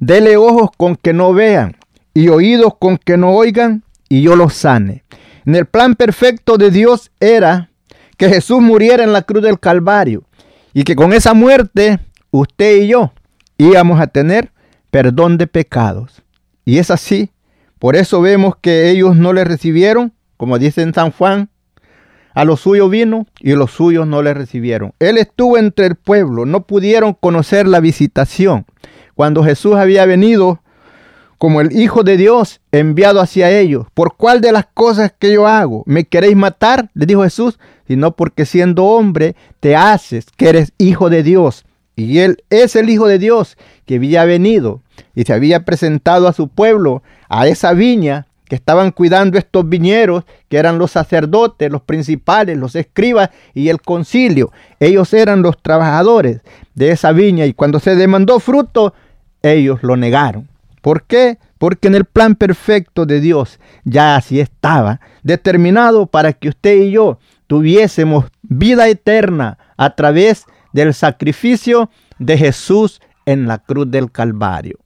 dele 0.00 0.38
ojos 0.38 0.70
con 0.74 0.96
que 0.96 1.12
no 1.12 1.34
vean 1.34 1.76
y 2.14 2.28
oídos 2.28 2.78
con 2.78 2.96
que 2.96 3.18
no 3.18 3.32
oigan 3.32 3.84
y 4.08 4.22
yo 4.22 4.34
los 4.34 4.54
sane. 4.54 5.04
En 5.44 5.54
el 5.54 5.66
plan 5.66 5.96
perfecto 5.96 6.56
de 6.56 6.70
Dios 6.70 7.10
era 7.20 7.68
que 8.16 8.30
Jesús 8.30 8.62
muriera 8.62 9.04
en 9.04 9.12
la 9.12 9.20
cruz 9.20 9.42
del 9.42 9.60
Calvario 9.60 10.24
y 10.72 10.84
que 10.84 10.96
con 10.96 11.12
esa 11.12 11.34
muerte 11.34 11.98
usted 12.30 12.84
y 12.84 12.86
yo 12.86 13.12
íbamos 13.58 14.00
a 14.00 14.06
tener 14.06 14.50
perdón 14.90 15.36
de 15.36 15.46
pecados. 15.46 16.22
Y 16.64 16.78
es 16.78 16.90
así. 16.90 17.28
Por 17.78 17.96
eso 17.96 18.22
vemos 18.22 18.54
que 18.62 18.88
ellos 18.88 19.14
no 19.14 19.34
le 19.34 19.44
recibieron, 19.44 20.14
como 20.42 20.58
dice 20.58 20.82
en 20.82 20.92
San 20.92 21.12
Juan 21.12 21.50
a 22.34 22.44
los 22.44 22.58
suyos 22.58 22.90
vino 22.90 23.28
y 23.38 23.52
los 23.52 23.70
suyos 23.70 24.08
no 24.08 24.22
le 24.22 24.34
recibieron. 24.34 24.92
Él 24.98 25.16
estuvo 25.16 25.56
entre 25.56 25.86
el 25.86 25.94
pueblo, 25.94 26.46
no 26.46 26.66
pudieron 26.66 27.12
conocer 27.14 27.68
la 27.68 27.78
visitación. 27.78 28.66
Cuando 29.14 29.44
Jesús 29.44 29.76
había 29.76 30.04
venido 30.04 30.60
como 31.38 31.60
el 31.60 31.70
Hijo 31.70 32.02
de 32.02 32.16
Dios 32.16 32.60
enviado 32.72 33.20
hacia 33.20 33.56
ellos, 33.56 33.86
¿por 33.94 34.16
cuál 34.16 34.40
de 34.40 34.50
las 34.50 34.66
cosas 34.66 35.14
que 35.16 35.32
yo 35.32 35.46
hago 35.46 35.84
me 35.86 36.06
queréis 36.06 36.34
matar? 36.34 36.90
Le 36.92 37.06
dijo 37.06 37.22
Jesús, 37.22 37.60
sino 37.86 38.16
porque 38.16 38.44
siendo 38.44 38.86
hombre 38.86 39.36
te 39.60 39.76
haces 39.76 40.26
que 40.36 40.48
eres 40.48 40.72
Hijo 40.76 41.08
de 41.08 41.22
Dios. 41.22 41.64
Y 41.94 42.18
él 42.18 42.42
es 42.50 42.74
el 42.74 42.90
Hijo 42.90 43.06
de 43.06 43.20
Dios 43.20 43.56
que 43.86 43.94
había 43.94 44.24
venido 44.24 44.82
y 45.14 45.22
se 45.22 45.34
había 45.34 45.64
presentado 45.64 46.26
a 46.26 46.32
su 46.32 46.48
pueblo, 46.48 47.04
a 47.28 47.46
esa 47.46 47.74
viña 47.74 48.26
que 48.52 48.56
estaban 48.56 48.90
cuidando 48.90 49.38
estos 49.38 49.66
viñeros, 49.66 50.24
que 50.50 50.58
eran 50.58 50.76
los 50.76 50.90
sacerdotes, 50.90 51.72
los 51.72 51.80
principales, 51.80 52.58
los 52.58 52.76
escribas 52.76 53.30
y 53.54 53.70
el 53.70 53.80
concilio. 53.80 54.52
Ellos 54.78 55.14
eran 55.14 55.40
los 55.40 55.56
trabajadores 55.62 56.42
de 56.74 56.90
esa 56.90 57.12
viña 57.12 57.46
y 57.46 57.54
cuando 57.54 57.80
se 57.80 57.96
demandó 57.96 58.40
fruto, 58.40 58.92
ellos 59.40 59.82
lo 59.82 59.96
negaron. 59.96 60.50
¿Por 60.82 61.04
qué? 61.04 61.38
Porque 61.56 61.88
en 61.88 61.94
el 61.94 62.04
plan 62.04 62.34
perfecto 62.34 63.06
de 63.06 63.20
Dios 63.20 63.58
ya 63.84 64.16
así 64.16 64.38
estaba, 64.38 65.00
determinado 65.22 66.04
para 66.04 66.34
que 66.34 66.50
usted 66.50 66.76
y 66.76 66.90
yo 66.90 67.18
tuviésemos 67.46 68.26
vida 68.42 68.86
eterna 68.86 69.56
a 69.78 69.94
través 69.96 70.44
del 70.74 70.92
sacrificio 70.92 71.88
de 72.18 72.36
Jesús 72.36 73.00
en 73.24 73.48
la 73.48 73.56
cruz 73.56 73.90
del 73.90 74.12
Calvario. 74.12 74.81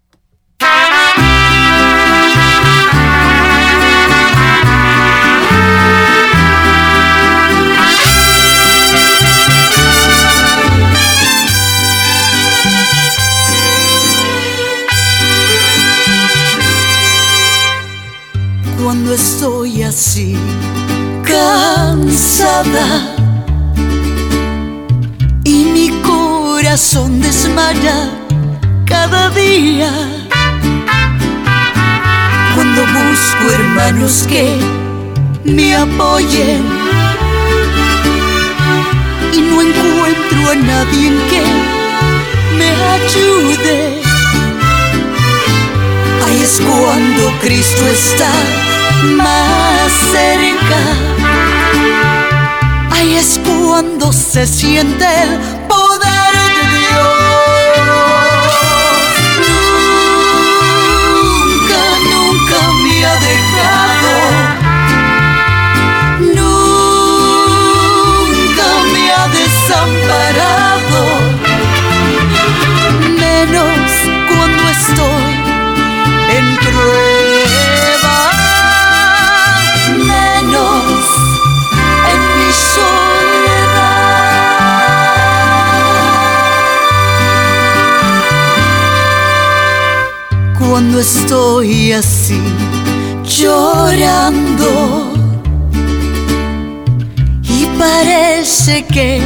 Así, 19.86 20.36
cansada. 21.24 23.14
Y 25.44 25.64
mi 25.64 25.88
corazón 26.02 27.20
desmaya 27.20 28.10
cada 28.86 29.30
día. 29.30 29.90
Cuando 32.54 32.82
busco 32.82 33.54
hermanos 33.54 34.24
que 34.28 34.56
me 35.44 35.76
apoyen 35.76 36.62
y 39.32 39.40
no 39.40 39.62
encuentro 39.62 40.50
a 40.50 40.54
nadie 40.54 41.10
que 41.30 41.42
me 42.58 42.70
ayude. 42.96 44.02
Ahí 46.26 46.42
es 46.42 46.60
cuando 46.60 47.32
Cristo 47.40 47.86
está 47.86 48.65
más 49.04 49.92
cerca. 50.12 50.80
Ahí 52.90 53.16
es 53.16 53.40
cuando 53.44 54.12
se 54.12 54.46
siente 54.46 55.06
poder 55.68 56.35
Cuando 90.78 91.00
estoy 91.00 91.92
así 91.92 92.38
llorando 93.24 95.10
y 97.42 97.64
parece 97.78 98.84
que 98.84 99.22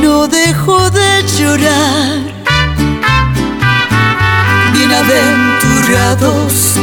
no 0.00 0.28
dejo 0.28 0.88
de 0.90 1.24
llorar. 1.36 2.20
Bienaventurados 4.72 6.76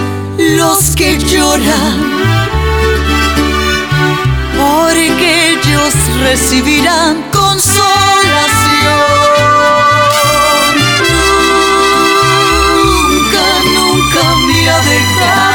los 0.57 0.93
que 0.97 1.17
lloran, 1.17 1.97
porque 4.59 5.53
ellos 5.53 5.93
recibirán 6.21 7.30
ha 15.21 15.50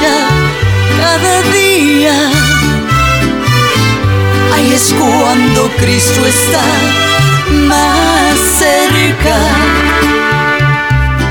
desmaya 0.00 0.18
cada 0.98 1.42
día. 1.52 2.30
Ahí 4.54 4.72
es 4.72 4.92
cuando 4.92 5.70
Cristo 5.78 6.26
está 6.26 6.62
más 7.66 8.38
cerca. 8.58 9.36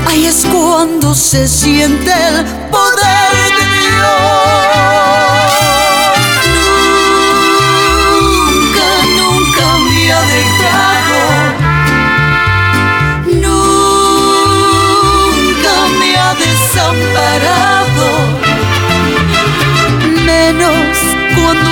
Ahí 0.08 0.26
es 0.26 0.44
cuando 0.46 1.14
se 1.14 1.46
siente 1.46 2.10
el 2.10 2.44
poder 2.70 3.19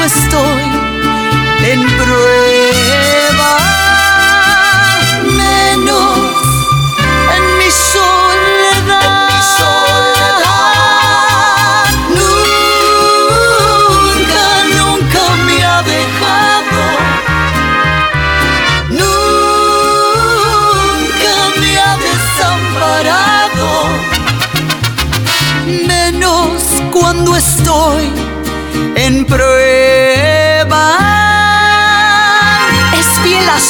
estoy 0.09 0.63
en 1.71 1.81
prueba, 1.99 2.68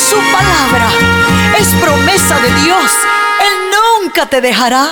su 0.08 0.16
palabra, 0.32 0.88
es 1.58 1.68
promesa 1.74 2.40
de 2.40 2.48
Dios. 2.64 2.92
Él 3.44 4.02
nunca 4.02 4.26
te 4.26 4.40
dejará. 4.40 4.86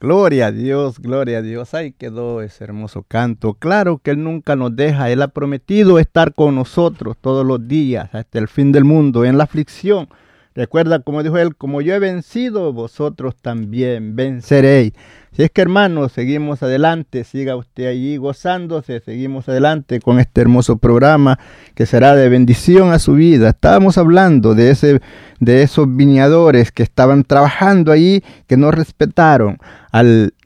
Gloria 0.00 0.46
a 0.46 0.50
Dios, 0.50 0.98
gloria 0.98 1.38
a 1.38 1.42
Dios. 1.42 1.72
Ahí 1.74 1.92
quedó 1.92 2.42
ese 2.42 2.64
hermoso 2.64 3.04
canto. 3.04 3.54
Claro 3.54 3.98
que 3.98 4.10
Él 4.10 4.24
nunca 4.24 4.56
nos 4.56 4.74
deja. 4.74 5.10
Él 5.10 5.22
ha 5.22 5.28
prometido 5.28 6.00
estar 6.00 6.34
con 6.34 6.56
nosotros 6.56 7.16
todos 7.20 7.46
los 7.46 7.68
días 7.68 8.12
hasta 8.12 8.40
el 8.40 8.48
fin 8.48 8.72
del 8.72 8.82
mundo 8.82 9.24
en 9.24 9.38
la 9.38 9.44
aflicción. 9.44 10.08
Recuerda, 10.56 10.98
como 10.98 11.22
dijo 11.22 11.38
Él, 11.38 11.54
como 11.54 11.82
yo 11.82 11.94
he 11.94 12.00
vencido, 12.00 12.72
vosotros 12.72 13.36
también 13.36 14.16
venceréis. 14.16 14.92
Si 15.34 15.42
es 15.42 15.50
que 15.50 15.62
hermanos, 15.62 16.12
seguimos 16.12 16.62
adelante, 16.62 17.24
siga 17.24 17.56
usted 17.56 17.86
allí 17.86 18.18
gozándose, 18.18 19.00
seguimos 19.00 19.48
adelante 19.48 19.98
con 19.98 20.20
este 20.20 20.42
hermoso 20.42 20.76
programa 20.76 21.38
que 21.74 21.86
será 21.86 22.14
de 22.14 22.28
bendición 22.28 22.92
a 22.92 22.98
su 22.98 23.14
vida. 23.14 23.48
Estábamos 23.48 23.96
hablando 23.96 24.54
de, 24.54 24.70
ese, 24.70 25.00
de 25.40 25.62
esos 25.62 25.86
viñadores 25.96 26.70
que 26.70 26.82
estaban 26.82 27.24
trabajando 27.24 27.92
allí, 27.92 28.22
que 28.46 28.58
no 28.58 28.72
respetaron 28.72 29.56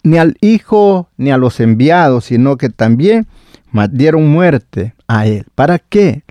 ni 0.04 0.18
al 0.18 0.36
Hijo 0.40 1.08
ni 1.16 1.32
a 1.32 1.36
los 1.36 1.58
enviados, 1.58 2.26
sino 2.26 2.56
que 2.56 2.68
también 2.68 3.26
dieron 3.90 4.28
muerte 4.28 4.94
a 5.08 5.26
Él. 5.26 5.46
¿Para 5.56 5.80
qué? 5.80 6.22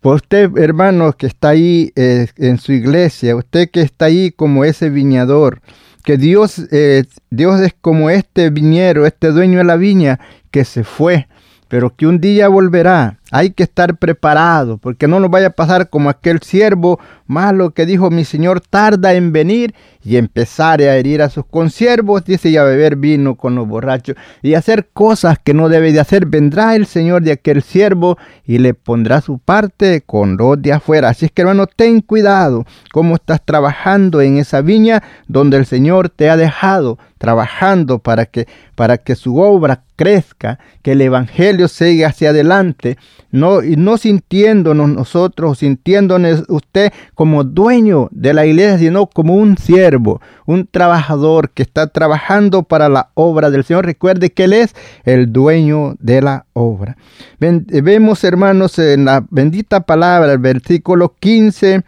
Pues 0.00 0.22
usted, 0.22 0.50
hermanos, 0.56 1.14
que 1.16 1.26
está 1.26 1.50
ahí 1.50 1.92
eh, 1.94 2.28
en 2.38 2.56
su 2.56 2.72
iglesia, 2.72 3.36
usted 3.36 3.68
que 3.68 3.82
está 3.82 4.06
ahí 4.06 4.30
como 4.30 4.64
ese 4.64 4.88
viñador, 4.88 5.60
que 6.04 6.16
Dios, 6.16 6.62
eh, 6.70 7.04
Dios 7.30 7.60
es 7.60 7.74
como 7.80 8.10
este 8.10 8.50
viñero, 8.50 9.06
este 9.06 9.28
dueño 9.28 9.58
de 9.58 9.64
la 9.64 9.76
viña 9.76 10.20
que 10.50 10.64
se 10.64 10.84
fue, 10.84 11.28
pero 11.68 11.94
que 11.94 12.06
un 12.06 12.20
día 12.20 12.48
volverá. 12.48 13.17
Hay 13.30 13.50
que 13.50 13.64
estar 13.64 13.98
preparado, 13.98 14.78
porque 14.78 15.06
no 15.06 15.20
nos 15.20 15.30
vaya 15.30 15.48
a 15.48 15.50
pasar 15.50 15.90
como 15.90 16.08
aquel 16.08 16.40
siervo 16.40 16.98
malo 17.26 17.72
que 17.72 17.84
dijo, 17.84 18.10
mi 18.10 18.24
señor 18.24 18.60
tarda 18.60 19.12
en 19.12 19.32
venir 19.32 19.74
y 20.02 20.16
empezar 20.16 20.80
a 20.80 20.96
herir 20.96 21.20
a 21.20 21.28
sus 21.28 21.44
consiervos, 21.44 22.24
dice, 22.24 22.48
y 22.48 22.56
a 22.56 22.64
beber 22.64 22.96
vino 22.96 23.34
con 23.36 23.54
los 23.54 23.68
borrachos 23.68 24.16
y 24.40 24.54
hacer 24.54 24.88
cosas 24.94 25.38
que 25.38 25.52
no 25.52 25.68
debe 25.68 25.92
de 25.92 26.00
hacer. 26.00 26.24
Vendrá 26.24 26.74
el 26.74 26.86
señor 26.86 27.22
de 27.22 27.32
aquel 27.32 27.62
siervo 27.62 28.16
y 28.46 28.58
le 28.58 28.72
pondrá 28.72 29.20
su 29.20 29.38
parte 29.38 30.02
con 30.06 30.38
los 30.38 30.60
de 30.62 30.72
afuera. 30.72 31.10
Así 31.10 31.26
es 31.26 31.32
que 31.32 31.42
hermano, 31.42 31.66
ten 31.66 32.00
cuidado 32.00 32.64
cómo 32.92 33.16
estás 33.16 33.44
trabajando 33.44 34.22
en 34.22 34.38
esa 34.38 34.62
viña 34.62 35.02
donde 35.26 35.58
el 35.58 35.66
Señor 35.66 36.08
te 36.08 36.30
ha 36.30 36.36
dejado 36.38 36.98
trabajando 37.18 37.98
para 37.98 38.26
que, 38.26 38.46
para 38.74 38.96
que 38.98 39.16
su 39.16 39.38
obra 39.38 39.82
crezca, 39.96 40.58
que 40.82 40.92
el 40.92 41.00
Evangelio 41.00 41.68
siga 41.68 42.08
hacia 42.08 42.30
adelante, 42.30 42.96
no, 43.30 43.60
no 43.62 43.98
sintiéndonos 43.98 44.88
nosotros, 44.88 45.58
sintiéndonos 45.58 46.44
usted 46.48 46.92
como 47.14 47.44
dueño 47.44 48.08
de 48.10 48.32
la 48.32 48.46
iglesia, 48.46 48.78
sino 48.78 49.06
como 49.06 49.34
un 49.34 49.58
siervo, 49.58 50.20
un 50.46 50.66
trabajador 50.66 51.50
que 51.50 51.62
está 51.62 51.88
trabajando 51.88 52.62
para 52.62 52.88
la 52.88 53.10
obra 53.14 53.50
del 53.50 53.64
Señor. 53.64 53.84
Recuerde 53.84 54.30
que 54.30 54.44
Él 54.44 54.54
es 54.54 54.74
el 55.04 55.32
dueño 55.32 55.94
de 55.98 56.22
la 56.22 56.46
obra. 56.54 56.96
Vemos, 57.38 58.24
hermanos, 58.24 58.78
en 58.78 59.04
la 59.04 59.24
bendita 59.30 59.80
palabra, 59.80 60.32
el 60.32 60.38
versículo 60.38 61.14
15, 61.18 61.82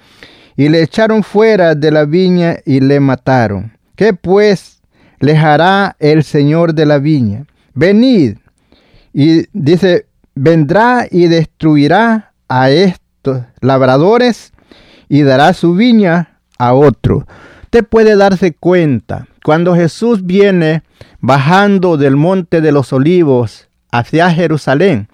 y 0.57 0.68
le 0.68 0.82
echaron 0.82 1.22
fuera 1.22 1.74
de 1.74 1.91
la 1.91 2.05
viña 2.05 2.59
y 2.66 2.80
le 2.80 3.01
mataron. 3.01 3.72
¿Qué 3.97 4.12
pues 4.12 4.82
les 5.20 5.38
hará 5.38 5.97
el 5.99 6.22
Señor 6.22 6.74
de 6.74 6.84
la 6.84 6.99
viña? 6.99 7.47
Venid. 7.74 8.36
Y 9.12 9.47
dice, 9.53 10.07
vendrá 10.43 11.07
y 11.11 11.26
destruirá 11.26 12.32
a 12.49 12.70
estos 12.70 13.43
labradores 13.61 14.55
y 15.07 15.20
dará 15.20 15.53
su 15.53 15.74
viña 15.74 16.38
a 16.59 16.72
otro. 16.72 17.26
Usted 17.64 17.84
puede 17.84 18.16
darse 18.16 18.55
cuenta, 18.55 19.26
cuando 19.45 19.74
Jesús 19.74 20.24
viene 20.24 20.82
bajando 21.20 21.99
del 21.99 22.16
monte 22.16 22.62
de 22.62 22.72
los 22.72 22.91
olivos 22.95 23.68
hacia 23.93 24.30
Jerusalén, 24.30 25.09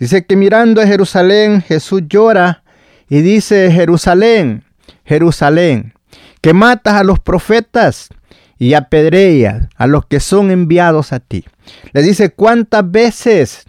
dice 0.00 0.26
que 0.26 0.34
mirando 0.34 0.80
a 0.80 0.86
Jerusalén, 0.86 1.62
Jesús 1.62 2.02
llora 2.08 2.64
y 3.08 3.20
dice, 3.20 3.70
Jerusalén, 3.70 4.64
Jerusalén, 5.04 5.94
que 6.40 6.54
matas 6.54 6.94
a 6.94 7.04
los 7.04 7.20
profetas 7.20 8.08
y 8.58 8.74
apedreas 8.74 9.68
a 9.76 9.86
los 9.86 10.06
que 10.06 10.18
son 10.18 10.50
enviados 10.50 11.12
a 11.12 11.20
ti. 11.20 11.44
Le 11.92 12.02
dice, 12.02 12.30
¿cuántas 12.30 12.90
veces 12.90 13.64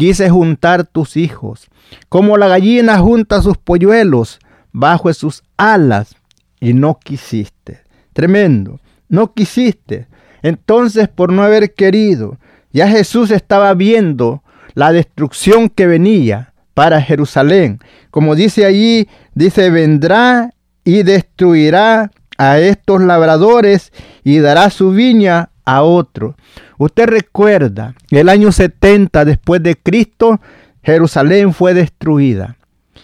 quise 0.00 0.30
juntar 0.30 0.86
tus 0.86 1.18
hijos, 1.18 1.68
como 2.08 2.38
la 2.38 2.48
gallina 2.48 2.98
junta 2.98 3.42
sus 3.42 3.58
polluelos 3.58 4.38
bajo 4.72 5.12
sus 5.12 5.42
alas 5.58 6.16
y 6.58 6.72
no 6.72 6.98
quisiste. 6.98 7.82
Tremendo, 8.14 8.80
no 9.10 9.34
quisiste. 9.34 10.06
Entonces, 10.40 11.10
por 11.10 11.30
no 11.30 11.42
haber 11.42 11.74
querido, 11.74 12.38
ya 12.72 12.88
Jesús 12.88 13.30
estaba 13.30 13.74
viendo 13.74 14.42
la 14.72 14.90
destrucción 14.90 15.68
que 15.68 15.86
venía 15.86 16.54
para 16.72 17.02
Jerusalén. 17.02 17.78
Como 18.10 18.34
dice 18.34 18.64
allí, 18.64 19.06
dice, 19.34 19.68
vendrá 19.68 20.54
y 20.82 21.02
destruirá 21.02 22.10
a 22.38 22.58
estos 22.58 23.02
labradores 23.02 23.92
y 24.24 24.38
dará 24.38 24.70
su 24.70 24.92
viña 24.92 25.50
a 25.66 25.82
otro. 25.82 26.36
Usted 26.80 27.08
recuerda, 27.08 27.94
el 28.10 28.30
año 28.30 28.52
70 28.52 29.26
después 29.26 29.62
de 29.62 29.76
Cristo, 29.76 30.40
Jerusalén 30.82 31.52
fue 31.52 31.74
destruida 31.74 32.56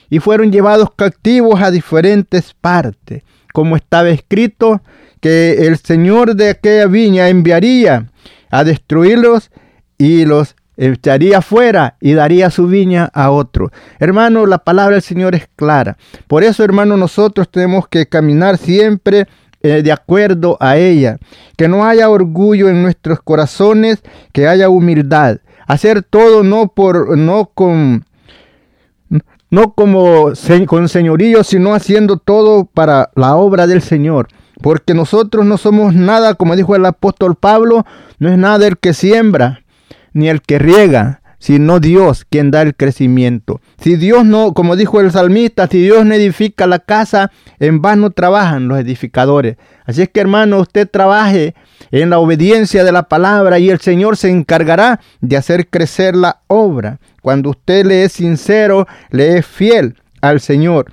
y 0.08 0.18
fueron 0.18 0.50
llevados 0.50 0.88
cautivos 0.96 1.60
a 1.60 1.70
diferentes 1.70 2.54
partes, 2.58 3.22
como 3.52 3.76
estaba 3.76 4.08
escrito 4.08 4.80
que 5.20 5.66
el 5.66 5.76
Señor 5.76 6.36
de 6.36 6.48
aquella 6.48 6.86
viña 6.86 7.28
enviaría 7.28 8.06
a 8.50 8.64
destruirlos 8.64 9.50
y 9.98 10.24
los 10.24 10.56
echaría 10.78 11.42
fuera 11.42 11.96
y 12.00 12.14
daría 12.14 12.48
su 12.48 12.68
viña 12.68 13.10
a 13.12 13.30
otro. 13.30 13.70
Hermano, 13.98 14.46
la 14.46 14.56
palabra 14.56 14.94
del 14.94 15.02
Señor 15.02 15.34
es 15.34 15.50
clara. 15.54 15.98
Por 16.28 16.44
eso, 16.44 16.64
hermano, 16.64 16.96
nosotros 16.96 17.50
tenemos 17.50 17.88
que 17.88 18.06
caminar 18.06 18.56
siempre 18.56 19.26
eh, 19.66 19.82
de 19.82 19.92
acuerdo 19.92 20.56
a 20.60 20.76
ella. 20.76 21.18
Que 21.56 21.68
no 21.68 21.84
haya 21.84 22.08
orgullo 22.10 22.68
en 22.68 22.82
nuestros 22.82 23.20
corazones, 23.20 24.02
que 24.32 24.48
haya 24.48 24.68
humildad. 24.68 25.38
Hacer 25.66 26.02
todo 26.02 26.42
no 26.42 26.68
por 26.68 27.16
no 27.18 27.50
con 27.52 28.04
no 29.50 29.72
como 29.74 30.32
con 30.66 30.88
señorío, 30.88 31.44
sino 31.44 31.74
haciendo 31.74 32.16
todo 32.18 32.64
para 32.66 33.10
la 33.14 33.36
obra 33.36 33.66
del 33.66 33.82
Señor. 33.82 34.28
Porque 34.62 34.94
nosotros 34.94 35.44
no 35.44 35.58
somos 35.58 35.94
nada, 35.94 36.34
como 36.34 36.56
dijo 36.56 36.74
el 36.74 36.86
apóstol 36.86 37.36
Pablo, 37.36 37.84
no 38.18 38.28
es 38.28 38.38
nada 38.38 38.66
el 38.66 38.78
que 38.78 38.94
siembra, 38.94 39.62
ni 40.12 40.28
el 40.28 40.40
que 40.40 40.58
riega, 40.58 41.20
sino 41.38 41.80
Dios 41.80 42.24
quien 42.28 42.50
da 42.50 42.62
el 42.62 42.74
crecimiento. 42.74 43.60
Si 43.78 43.96
Dios 43.96 44.24
no, 44.24 44.54
como 44.54 44.76
dijo 44.76 45.00
el 45.00 45.12
salmista, 45.12 45.66
si 45.66 45.82
Dios 45.82 46.04
no 46.04 46.14
edifica 46.14 46.66
la 46.66 46.78
casa, 46.78 47.30
en 47.58 47.82
vano 47.82 48.10
trabajan 48.10 48.68
los 48.68 48.78
edificadores. 48.78 49.56
Así 49.84 50.02
es 50.02 50.08
que 50.08 50.20
hermano, 50.20 50.60
usted 50.60 50.88
trabaje 50.88 51.54
en 51.90 52.10
la 52.10 52.18
obediencia 52.18 52.84
de 52.84 52.92
la 52.92 53.04
palabra 53.04 53.58
y 53.58 53.70
el 53.70 53.80
Señor 53.80 54.16
se 54.16 54.30
encargará 54.30 55.00
de 55.20 55.36
hacer 55.36 55.68
crecer 55.68 56.16
la 56.16 56.40
obra. 56.48 56.98
Cuando 57.22 57.50
usted 57.50 57.84
le 57.86 58.04
es 58.04 58.12
sincero, 58.12 58.86
le 59.10 59.38
es 59.38 59.46
fiel 59.46 59.96
al 60.20 60.40
Señor. 60.40 60.92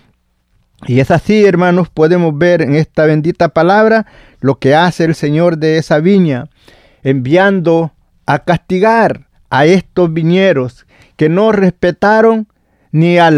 Y 0.86 1.00
es 1.00 1.12
así, 1.12 1.46
hermanos, 1.46 1.89
podemos 1.89 2.38
ver 2.38 2.62
en 2.62 2.76
esta 2.76 3.06
bendita 3.06 3.50
palabra 3.50 4.06
lo 4.41 4.56
que 4.56 4.76
hace 4.76 5.06
el 5.06 5.16
Señor 5.16 5.58
de 5.58 5.78
esa 5.78 6.00
viña, 6.00 6.50
enviando 7.04 7.94
a 8.26 8.39
castigar 8.39 9.28
a 9.54 9.68
estos 9.68 10.12
viñeros 10.12 10.88
que 11.16 11.30
no 11.30 11.51
respetaron 11.51 12.47
ni 12.91 13.20
a 13.20 13.30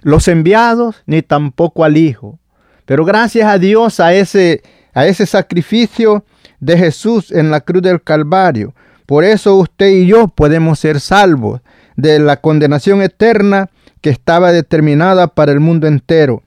los 0.00 0.28
enviados 0.28 1.02
ni 1.04 1.20
tampoco 1.20 1.84
al 1.84 1.98
Hijo. 1.98 2.38
Pero 2.86 3.04
gracias 3.04 3.46
a 3.46 3.58
Dios 3.58 4.00
a 4.00 4.14
ese, 4.14 4.62
a 4.94 5.04
ese 5.04 5.26
sacrificio 5.26 6.24
de 6.58 6.78
Jesús 6.78 7.30
en 7.32 7.50
la 7.50 7.60
cruz 7.60 7.82
del 7.82 8.02
Calvario. 8.02 8.74
Por 9.04 9.24
eso 9.24 9.56
usted 9.56 9.88
y 9.88 10.06
yo 10.06 10.28
podemos 10.28 10.78
ser 10.78 11.00
salvos 11.00 11.60
de 11.96 12.18
la 12.18 12.40
condenación 12.40 13.02
eterna 13.02 13.68
que 14.00 14.08
estaba 14.08 14.52
determinada 14.52 15.26
para 15.26 15.52
el 15.52 15.60
mundo 15.60 15.86
entero. 15.86 16.44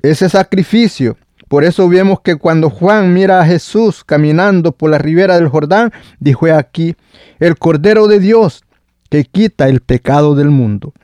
Ese 0.00 0.30
sacrificio 0.30 1.18
por 1.52 1.64
eso 1.64 1.86
vemos 1.86 2.22
que 2.22 2.36
cuando 2.36 2.70
Juan 2.70 3.12
mira 3.12 3.38
a 3.38 3.44
Jesús 3.44 4.04
caminando 4.04 4.72
por 4.72 4.88
la 4.88 4.96
ribera 4.96 5.34
del 5.34 5.48
Jordán, 5.48 5.92
dijo 6.18 6.46
aquí, 6.46 6.96
el 7.40 7.58
Cordero 7.58 8.06
de 8.06 8.20
Dios 8.20 8.64
que 9.10 9.24
quita 9.24 9.68
el 9.68 9.80
pecado 9.80 10.34
del 10.34 10.48
mundo. 10.48 10.94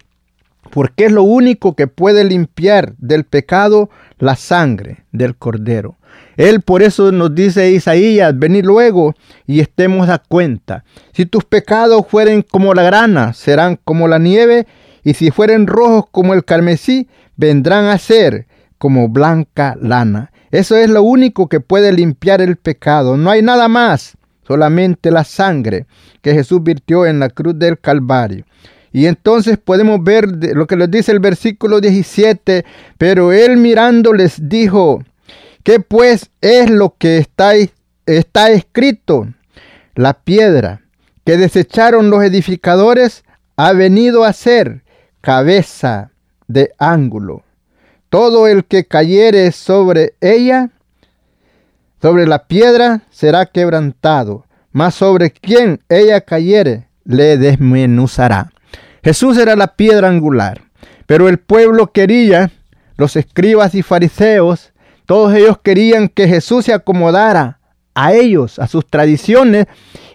Porque 0.71 1.05
es 1.05 1.13
lo 1.13 1.23
único 1.23 1.77
que 1.77 1.87
puede 1.87 2.25
limpiar 2.25 2.95
del 2.97 3.25
pecado 3.25 3.91
la 4.17 4.37
sangre 4.37 5.05
del 5.13 5.37
Cordero. 5.37 5.97
Él 6.39 6.63
por 6.63 6.83
eso 6.83 7.13
nos 7.13 7.35
dice 7.35 7.71
Isaías, 7.71 8.33
venid 8.39 8.65
luego 8.65 9.15
y 9.47 9.61
estemos 9.61 10.09
a 10.09 10.17
cuenta. 10.17 10.83
Si 11.13 11.27
tus 11.27 11.45
pecados 11.45 12.07
fueren 12.09 12.41
como 12.41 12.73
la 12.73 12.85
grana, 12.85 13.35
serán 13.35 13.79
como 13.85 14.09
la 14.09 14.19
nieve, 14.19 14.67
y 15.05 15.13
si 15.13 15.31
fueren 15.31 15.67
rojos 15.67 16.07
como 16.11 16.33
el 16.33 16.43
carmesí, 16.43 17.07
vendrán 17.37 17.85
a 17.85 17.99
ser 17.99 18.47
como 18.79 19.11
blanca 19.11 19.77
lana. 19.79 20.31
Eso 20.51 20.77
es 20.77 20.89
lo 20.89 21.03
único 21.03 21.49
que 21.49 21.61
puede 21.61 21.93
limpiar 21.93 22.41
el 22.41 22.57
pecado. 22.57 23.17
No 23.17 23.31
hay 23.31 23.43
nada 23.43 23.69
más, 23.69 24.17
solamente 24.47 25.11
la 25.11 25.25
sangre 25.25 25.87
que 26.23 26.33
Jesús 26.33 26.63
virtió 26.63 27.07
en 27.07 27.21
la 27.21 27.29
cruz 27.29 27.59
del 27.59 27.79
Calvario. 27.79 28.45
Y 28.93 29.07
entonces 29.07 29.59
podemos 29.59 30.03
ver 30.03 30.27
lo 30.55 30.67
que 30.67 30.77
les 30.77 30.91
dice 30.91 31.13
el 31.13 31.21
versículo 31.21 31.81
17, 31.81 32.65
pero 32.97 33.33
él 33.33 33.59
mirando 33.59 34.13
les 34.13 34.49
dijo, 34.49 35.03
¿qué 35.63 35.81
pues 35.81 36.31
es 36.41 36.71
lo 36.71 36.95
que 36.99 37.19
está, 37.19 37.53
está 38.07 38.51
escrito? 38.51 39.29
La 39.95 40.15
piedra 40.15 40.81
que 41.25 41.37
desecharon 41.37 42.09
los 42.09 42.25
edificadores 42.25 43.25
ha 43.57 43.73
venido 43.73 44.25
a 44.25 44.33
ser 44.33 44.83
cabeza 45.21 46.11
de 46.47 46.73
ángulo. 46.79 47.43
Todo 48.09 48.47
el 48.47 48.65
que 48.65 48.87
cayere 48.87 49.53
sobre 49.53 50.15
ella, 50.21 50.71
sobre 52.01 52.27
la 52.27 52.47
piedra, 52.47 53.03
será 53.11 53.47
quebrantado, 53.47 54.47
mas 54.73 54.95
sobre 54.95 55.31
quien 55.31 55.81
ella 55.89 56.21
cayere, 56.23 56.89
le 57.05 57.37
desmenuzará. 57.37 58.51
Jesús 59.03 59.37
era 59.39 59.57
la 59.57 59.77
piedra 59.77 60.09
angular, 60.09 60.63
pero 61.07 61.29
el 61.29 61.39
pueblo 61.39 61.93
quería, 61.93 62.51
los 62.97 63.17
escribas 63.17 63.75
y 63.75 63.83
fariseos, 63.83 64.73
todos 65.07 65.35
ellos 65.35 65.59
querían 65.63 66.09
que 66.09 66.29
Jesús 66.29 66.67
se 66.67 66.75
acomodara 66.75 67.59
a 67.95 68.13
ellos, 68.13 68.59
a 68.59 68.69
sus 68.69 68.87
tradiciones, 68.87 69.67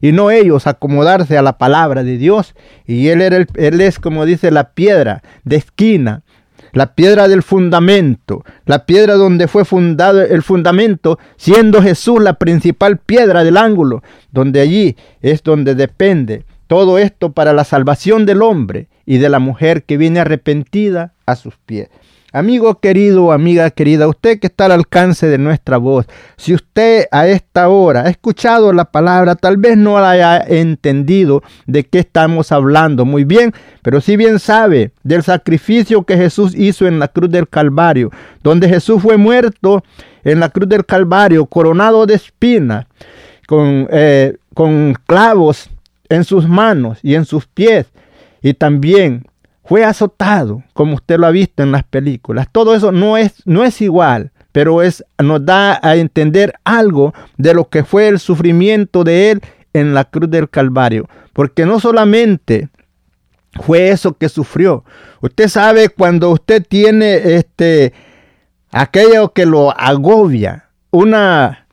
y 0.02 0.12
no 0.12 0.32
ellos 0.32 0.68
acomodarse 0.68 1.38
a 1.38 1.42
la 1.42 1.58
palabra 1.58 2.04
de 2.04 2.18
Dios. 2.18 2.56
Y 2.86 3.10
él, 3.10 3.22
era 3.22 3.46
él 3.56 3.82
es, 3.82 4.00
como 4.00 4.26
dice, 4.26 4.52
la 4.52 4.74
piedra 4.74 5.22
de 5.44 5.58
esquina, 5.58 6.24
la 6.74 6.96
piedra 6.96 7.28
del 7.28 7.44
fundamento, 7.44 8.44
la 8.66 8.86
piedra 8.86 9.14
donde 9.14 9.48
fue 9.48 9.64
fundado 9.64 10.22
el 10.22 10.42
fundamento, 10.42 11.20
siendo 11.38 11.82
Jesús 11.82 12.22
la 12.22 12.34
principal 12.34 12.98
piedra 12.98 13.44
del 13.44 13.58
ángulo, 13.58 14.04
donde 14.32 14.60
allí 14.60 14.98
es 15.22 15.44
donde 15.44 15.76
depende 15.76 16.46
todo 16.68 16.98
esto 16.98 17.32
para 17.32 17.54
la 17.54 17.64
salvación 17.64 18.26
del 18.26 18.42
hombre 18.42 18.88
y 19.06 19.20
de 19.20 19.30
la 19.30 19.40
mujer 19.40 19.84
que 19.84 19.98
viene 19.98 20.20
arrepentida 20.20 21.14
a 21.26 21.36
sus 21.36 21.56
pies. 21.58 21.90
Amigo 22.36 22.80
querido, 22.80 23.32
amiga 23.32 23.70
querida, 23.70 24.08
usted 24.08 24.40
que 24.40 24.48
está 24.48 24.66
al 24.66 24.72
alcance 24.72 25.28
de 25.28 25.38
nuestra 25.38 25.78
voz, 25.78 26.08
si 26.36 26.56
usted 26.56 27.06
a 27.12 27.28
esta 27.28 27.70
hora 27.70 28.02
ha 28.02 28.10
escuchado 28.10 28.74
la 28.74 28.86
palabra, 28.86 29.36
tal 29.36 29.58
vez 29.58 29.78
no 29.78 30.00
la 30.02 30.10
haya 30.10 30.40
entendido 30.40 31.44
de 31.68 31.84
qué 31.84 32.00
estamos 32.00 32.52
hablando 32.52 33.06
muy 33.06 33.24
bien, 33.24 33.54
pero 33.84 34.02
si 34.02 34.18
bien 34.18 34.40
sabe 34.40 34.94
del 35.04 35.22
sacrificio 35.22 36.06
que 36.06 36.18
Jesús 36.18 36.56
hizo 36.56 36.88
en 36.88 36.98
la 36.98 37.08
cruz 37.08 37.30
del 37.30 37.48
Calvario, 37.48 38.10
donde 38.42 38.68
Jesús 38.68 39.04
fue 39.04 39.16
muerto 39.18 39.84
en 40.24 40.40
la 40.40 40.50
cruz 40.50 40.68
del 40.68 40.88
Calvario, 40.88 41.46
coronado 41.46 42.08
de 42.08 42.16
espinas, 42.16 42.88
con, 43.46 43.88
eh, 43.92 44.38
con 44.56 44.96
clavos 45.06 45.70
en 46.10 46.24
sus 46.24 46.48
manos 46.50 46.98
y 47.04 47.14
en 47.14 47.26
sus 47.26 47.46
pies, 47.46 47.86
y 48.42 48.56
también 48.56 49.24
fue 49.64 49.86
azotado, 49.86 50.64
como 50.74 50.96
usted 50.96 51.18
lo 51.18 51.28
ha 51.28 51.32
visto 51.32 51.64
en 51.64 51.72
las 51.72 51.84
películas. 51.84 52.48
Todo 52.52 52.76
eso 52.76 52.92
no 52.92 53.18
es, 53.18 53.42
no 53.46 53.64
es 53.64 53.82
igual, 53.82 54.32
pero 54.52 54.82
es, 54.82 55.04
nos 55.22 55.46
da 55.46 55.80
a 55.82 55.96
entender 55.96 56.54
algo 56.64 57.14
de 57.38 57.54
lo 57.54 57.70
que 57.70 57.84
fue 57.84 58.08
el 58.08 58.20
sufrimiento 58.20 59.04
de 59.04 59.32
él 59.32 59.42
en 59.74 59.94
la 59.94 60.06
cruz 60.06 60.30
del 60.30 60.50
Calvario. 60.50 61.08
Porque 61.32 61.66
no 61.66 61.80
solamente 61.80 62.70
fue 63.62 63.90
eso 63.90 64.18
que 64.18 64.30
sufrió. 64.30 64.84
Usted 65.22 65.48
sabe 65.48 65.90
cuando 65.90 66.30
usted 66.32 66.66
tiene 66.68 67.36
este 67.36 67.94
aquello 68.72 69.32
que 69.32 69.46
lo 69.46 69.72
agobia, 69.78 70.70
una 70.92 71.68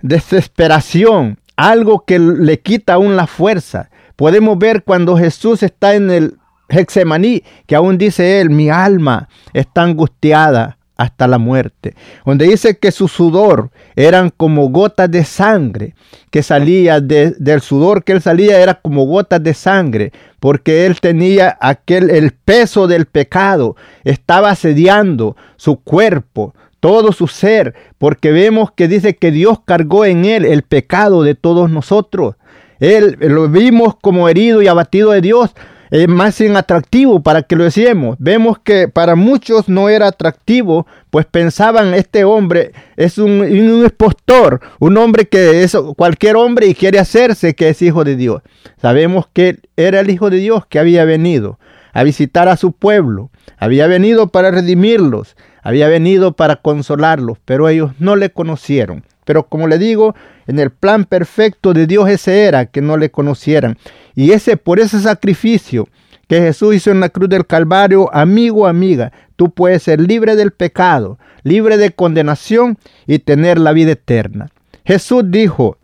desesperación, 0.00 1.38
algo 1.56 2.04
que 2.04 2.18
le 2.18 2.60
quita 2.60 2.94
aún 2.94 3.16
la 3.16 3.26
fuerza. 3.26 3.90
Podemos 4.16 4.58
ver 4.58 4.82
cuando 4.82 5.16
Jesús 5.16 5.62
está 5.62 5.94
en 5.94 6.10
el 6.10 6.38
Hexemaní, 6.68 7.42
que 7.66 7.76
aún 7.76 7.98
dice 7.98 8.40
él, 8.40 8.50
mi 8.50 8.70
alma 8.70 9.28
está 9.52 9.82
angustiada 9.82 10.76
hasta 10.96 11.26
la 11.26 11.38
muerte, 11.38 11.94
donde 12.24 12.46
dice 12.46 12.78
que 12.78 12.90
su 12.90 13.06
sudor 13.06 13.70
eran 13.96 14.30
como 14.34 14.70
gotas 14.70 15.10
de 15.10 15.24
sangre, 15.24 15.94
que 16.30 16.42
salía 16.42 17.00
del 17.00 17.60
sudor 17.60 18.02
que 18.02 18.12
él 18.12 18.22
salía 18.22 18.58
era 18.60 18.74
como 18.74 19.04
gotas 19.04 19.42
de 19.42 19.52
sangre, 19.52 20.12
porque 20.40 20.86
él 20.86 20.98
tenía 21.00 21.56
aquel 21.60 22.10
el 22.10 22.32
peso 22.32 22.86
del 22.86 23.06
pecado, 23.06 23.76
estaba 24.04 24.50
asediando 24.50 25.36
su 25.56 25.76
cuerpo, 25.76 26.54
todo 26.80 27.12
su 27.12 27.26
ser, 27.26 27.74
porque 27.98 28.30
vemos 28.32 28.70
que 28.72 28.88
dice 28.88 29.16
que 29.16 29.30
Dios 29.30 29.60
cargó 29.64 30.04
en 30.06 30.24
él 30.24 30.44
el 30.44 30.62
pecado 30.62 31.22
de 31.22 31.34
todos 31.34 31.70
nosotros. 31.70 32.36
Él 32.78 33.16
lo 33.20 33.48
vimos 33.48 33.96
como 34.00 34.28
herido 34.28 34.62
y 34.62 34.68
abatido 34.68 35.10
de 35.10 35.20
Dios, 35.20 35.50
es 35.90 36.08
más 36.08 36.40
atractivo 36.40 37.22
para 37.22 37.42
que 37.42 37.56
lo 37.56 37.64
decíamos. 37.64 38.16
Vemos 38.18 38.58
que 38.58 38.88
para 38.88 39.14
muchos 39.14 39.68
no 39.68 39.88
era 39.88 40.08
atractivo, 40.08 40.86
pues 41.10 41.26
pensaban 41.26 41.94
este 41.94 42.24
hombre 42.24 42.72
es 42.96 43.18
un, 43.18 43.40
un 43.40 43.84
expostor, 43.84 44.60
un 44.78 44.96
hombre 44.96 45.28
que 45.28 45.62
es 45.62 45.76
cualquier 45.96 46.36
hombre 46.36 46.66
y 46.66 46.74
quiere 46.74 46.98
hacerse 46.98 47.54
que 47.54 47.68
es 47.68 47.82
hijo 47.82 48.04
de 48.04 48.16
Dios. 48.16 48.42
Sabemos 48.80 49.26
que 49.32 49.58
era 49.76 50.00
el 50.00 50.10
hijo 50.10 50.30
de 50.30 50.38
Dios 50.38 50.66
que 50.66 50.78
había 50.78 51.04
venido 51.04 51.58
a 51.92 52.02
visitar 52.02 52.48
a 52.48 52.58
su 52.58 52.72
pueblo, 52.72 53.30
había 53.56 53.86
venido 53.86 54.28
para 54.28 54.50
redimirlos, 54.50 55.34
había 55.62 55.88
venido 55.88 56.32
para 56.36 56.56
consolarlos, 56.56 57.38
pero 57.44 57.68
ellos 57.68 57.92
no 57.98 58.16
le 58.16 58.30
conocieron. 58.30 59.02
Pero 59.26 59.48
como 59.48 59.66
le 59.66 59.76
digo, 59.76 60.14
en 60.46 60.58
el 60.60 60.70
plan 60.70 61.04
perfecto 61.04 61.74
de 61.74 61.86
Dios 61.86 62.08
ese 62.08 62.44
era 62.44 62.66
que 62.66 62.80
no 62.80 62.96
le 62.96 63.10
conocieran. 63.10 63.76
Y 64.14 64.30
ese 64.30 64.56
por 64.56 64.78
ese 64.78 65.00
sacrificio 65.00 65.88
que 66.28 66.40
Jesús 66.40 66.76
hizo 66.76 66.92
en 66.92 67.00
la 67.00 67.08
cruz 67.08 67.28
del 67.28 67.44
Calvario, 67.44 68.08
amigo, 68.14 68.68
amiga, 68.68 69.12
tú 69.34 69.50
puedes 69.50 69.82
ser 69.82 70.00
libre 70.00 70.36
del 70.36 70.52
pecado, 70.52 71.18
libre 71.42 71.76
de 71.76 71.90
condenación 71.90 72.78
y 73.06 73.18
tener 73.18 73.58
la 73.58 73.72
vida 73.72 73.92
eterna. 73.92 74.50
Jesús 74.84 75.24
dijo, 75.26 75.76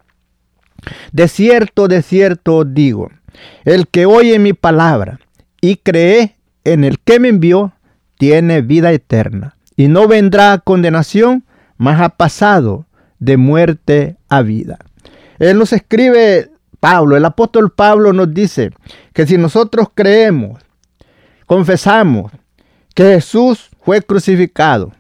de 1.11 1.27
cierto, 1.27 1.89
de 1.89 2.03
cierto 2.03 2.59
os 2.59 2.73
digo, 2.73 3.11
el 3.65 3.89
que 3.89 4.07
oye 4.07 4.39
mi 4.39 4.53
palabra 4.53 5.19
y 5.61 5.77
cree 5.77 6.37
en 6.63 6.85
el 6.85 7.01
que 7.01 7.19
me 7.19 7.29
envió, 7.29 7.73
tiene 8.19 8.63
vida 8.63 8.93
eterna 8.93 9.57
y 9.77 9.89
no 9.89 10.07
vendrá 10.07 10.53
a 10.53 10.59
condenación, 10.59 11.45
mas 11.77 12.01
ha 12.01 12.11
pasado 12.11 12.87
de 13.23 13.37
muerte 13.37 14.17
a 14.29 14.43
vida. 14.43 14.79
Él 15.39 15.57
nos 15.57 15.73
escribe 15.73 16.51
Pablo, 16.81 17.17
el 17.17 17.25
apóstol 17.25 17.71
Pablo 17.73 18.13
nos 18.13 18.35
dice 18.35 18.73
que 19.13 19.29
si 19.29 19.39
nosotros 19.39 19.87
creemos, 19.95 20.61
confesamos 21.47 22.33
que 22.97 23.05
Jesús 23.05 23.71
fue 23.85 24.03
crucificado, 24.03 24.93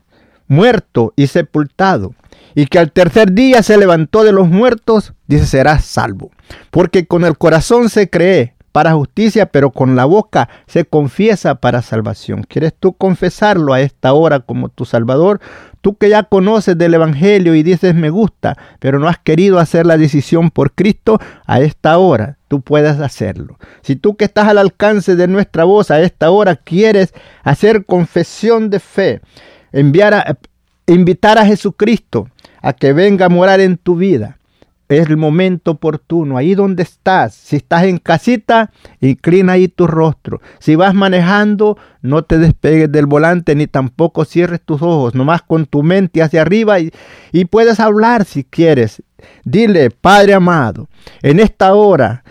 muerto 0.47 1.13
y 1.17 1.27
sepultado, 1.27 2.15
y 2.55 2.67
que 2.67 2.79
al 2.79 2.93
tercer 2.93 3.33
día 3.33 3.61
se 3.65 3.77
levantó 3.77 4.23
de 4.23 4.31
los 4.31 4.47
muertos, 4.47 5.15
dice, 5.27 5.47
serás 5.47 5.85
salvo. 5.85 6.31
Porque 6.71 7.07
con 7.07 7.25
el 7.25 7.37
corazón 7.37 7.89
se 7.89 8.09
cree 8.09 8.55
para 8.73 8.95
justicia, 8.95 9.47
pero 9.47 9.71
con 9.71 9.95
la 9.95 10.07
boca 10.07 10.49
se 10.67 10.85
confiesa 10.85 11.57
para 11.57 11.83
salvación. 11.83 12.45
¿Quieres 12.49 12.73
tú 12.79 12.95
confesarlo 12.95 13.75
a 13.75 13.83
esta 13.83 14.15
hora 14.15 14.41
como 14.41 14.71
tu 14.71 14.87
Salvador? 14.87 15.41
Tú 15.83 15.97
que 15.97 16.09
ya 16.09 16.23
conoces 16.23 16.79
del 16.79 16.95
Evangelio 16.95 17.55
y 17.55 17.63
dices 17.63 17.95
me 17.95 18.09
gusta, 18.11 18.57
pero 18.79 18.99
no 18.99 19.09
has 19.09 19.19
querido 19.19 19.59
hacer 19.59 19.85
la 19.85 19.99
decisión 19.99 20.51
por 20.51 20.73
Cristo, 20.73 21.19
a 21.47 21.61
esta 21.61 21.99
hora 21.99 22.39
tú 22.49 22.61
puedes 22.61 22.99
hacerlo. 23.01 23.59
Si 23.83 23.97
tú 23.97 24.17
que 24.17 24.25
estás 24.25 24.49
al 24.49 24.59
alcance 24.59 25.17
de 25.17 25.29
nuestra 25.29 25.65
voz 25.65 25.91
a 25.91 26.01
esta 26.01 26.31
hora 26.31 26.57
quieres 26.57 27.13
hacer 27.43 27.85
confesión 27.85 28.71
de 28.71 28.81
fe, 28.81 29.21
enviar 29.73 30.15
a, 30.15 30.39
invitar 30.87 31.39
a 31.39 31.45
Jesucristo 31.47 32.29
a 32.61 32.73
que 32.73 32.93
venga 32.93 33.27
a 33.27 33.31
morar 33.31 33.61
en 33.61 33.77
tu 33.77 33.97
vida, 33.97 34.39
es 34.99 35.09
el 35.09 35.17
momento 35.17 35.73
oportuno, 35.73 36.37
ahí 36.37 36.55
donde 36.55 36.83
estás. 36.83 37.35
Si 37.35 37.57
estás 37.57 37.85
en 37.85 37.99
casita, 37.99 38.71
inclina 39.01 39.53
ahí 39.53 39.69
tu 39.69 39.87
rostro. 39.87 40.41
Si 40.59 40.75
vas 40.75 40.95
manejando, 40.95 41.77
no 42.01 42.25
te 42.25 42.39
despegues 42.39 42.91
del 42.91 43.07
volante 43.07 43.55
ni 43.55 43.67
tampoco 43.67 44.25
cierres 44.25 44.61
tus 44.61 44.83
ojos, 44.83 45.15
nomás 45.15 45.43
con 45.43 45.67
tu 45.67 45.83
mente 45.83 46.23
hacia 46.23 46.43
arriba 46.43 46.81
y, 46.81 46.93
y 47.33 47.45
puedes 47.45 47.81
hablar 47.81 48.25
si 48.25 48.45
quieres. 48.45 49.03
Dile, 49.45 49.91
Padre 49.91 50.35
amado, 50.35 50.89
en 51.23 51.41
esta 51.41 51.75
hora 51.75 52.25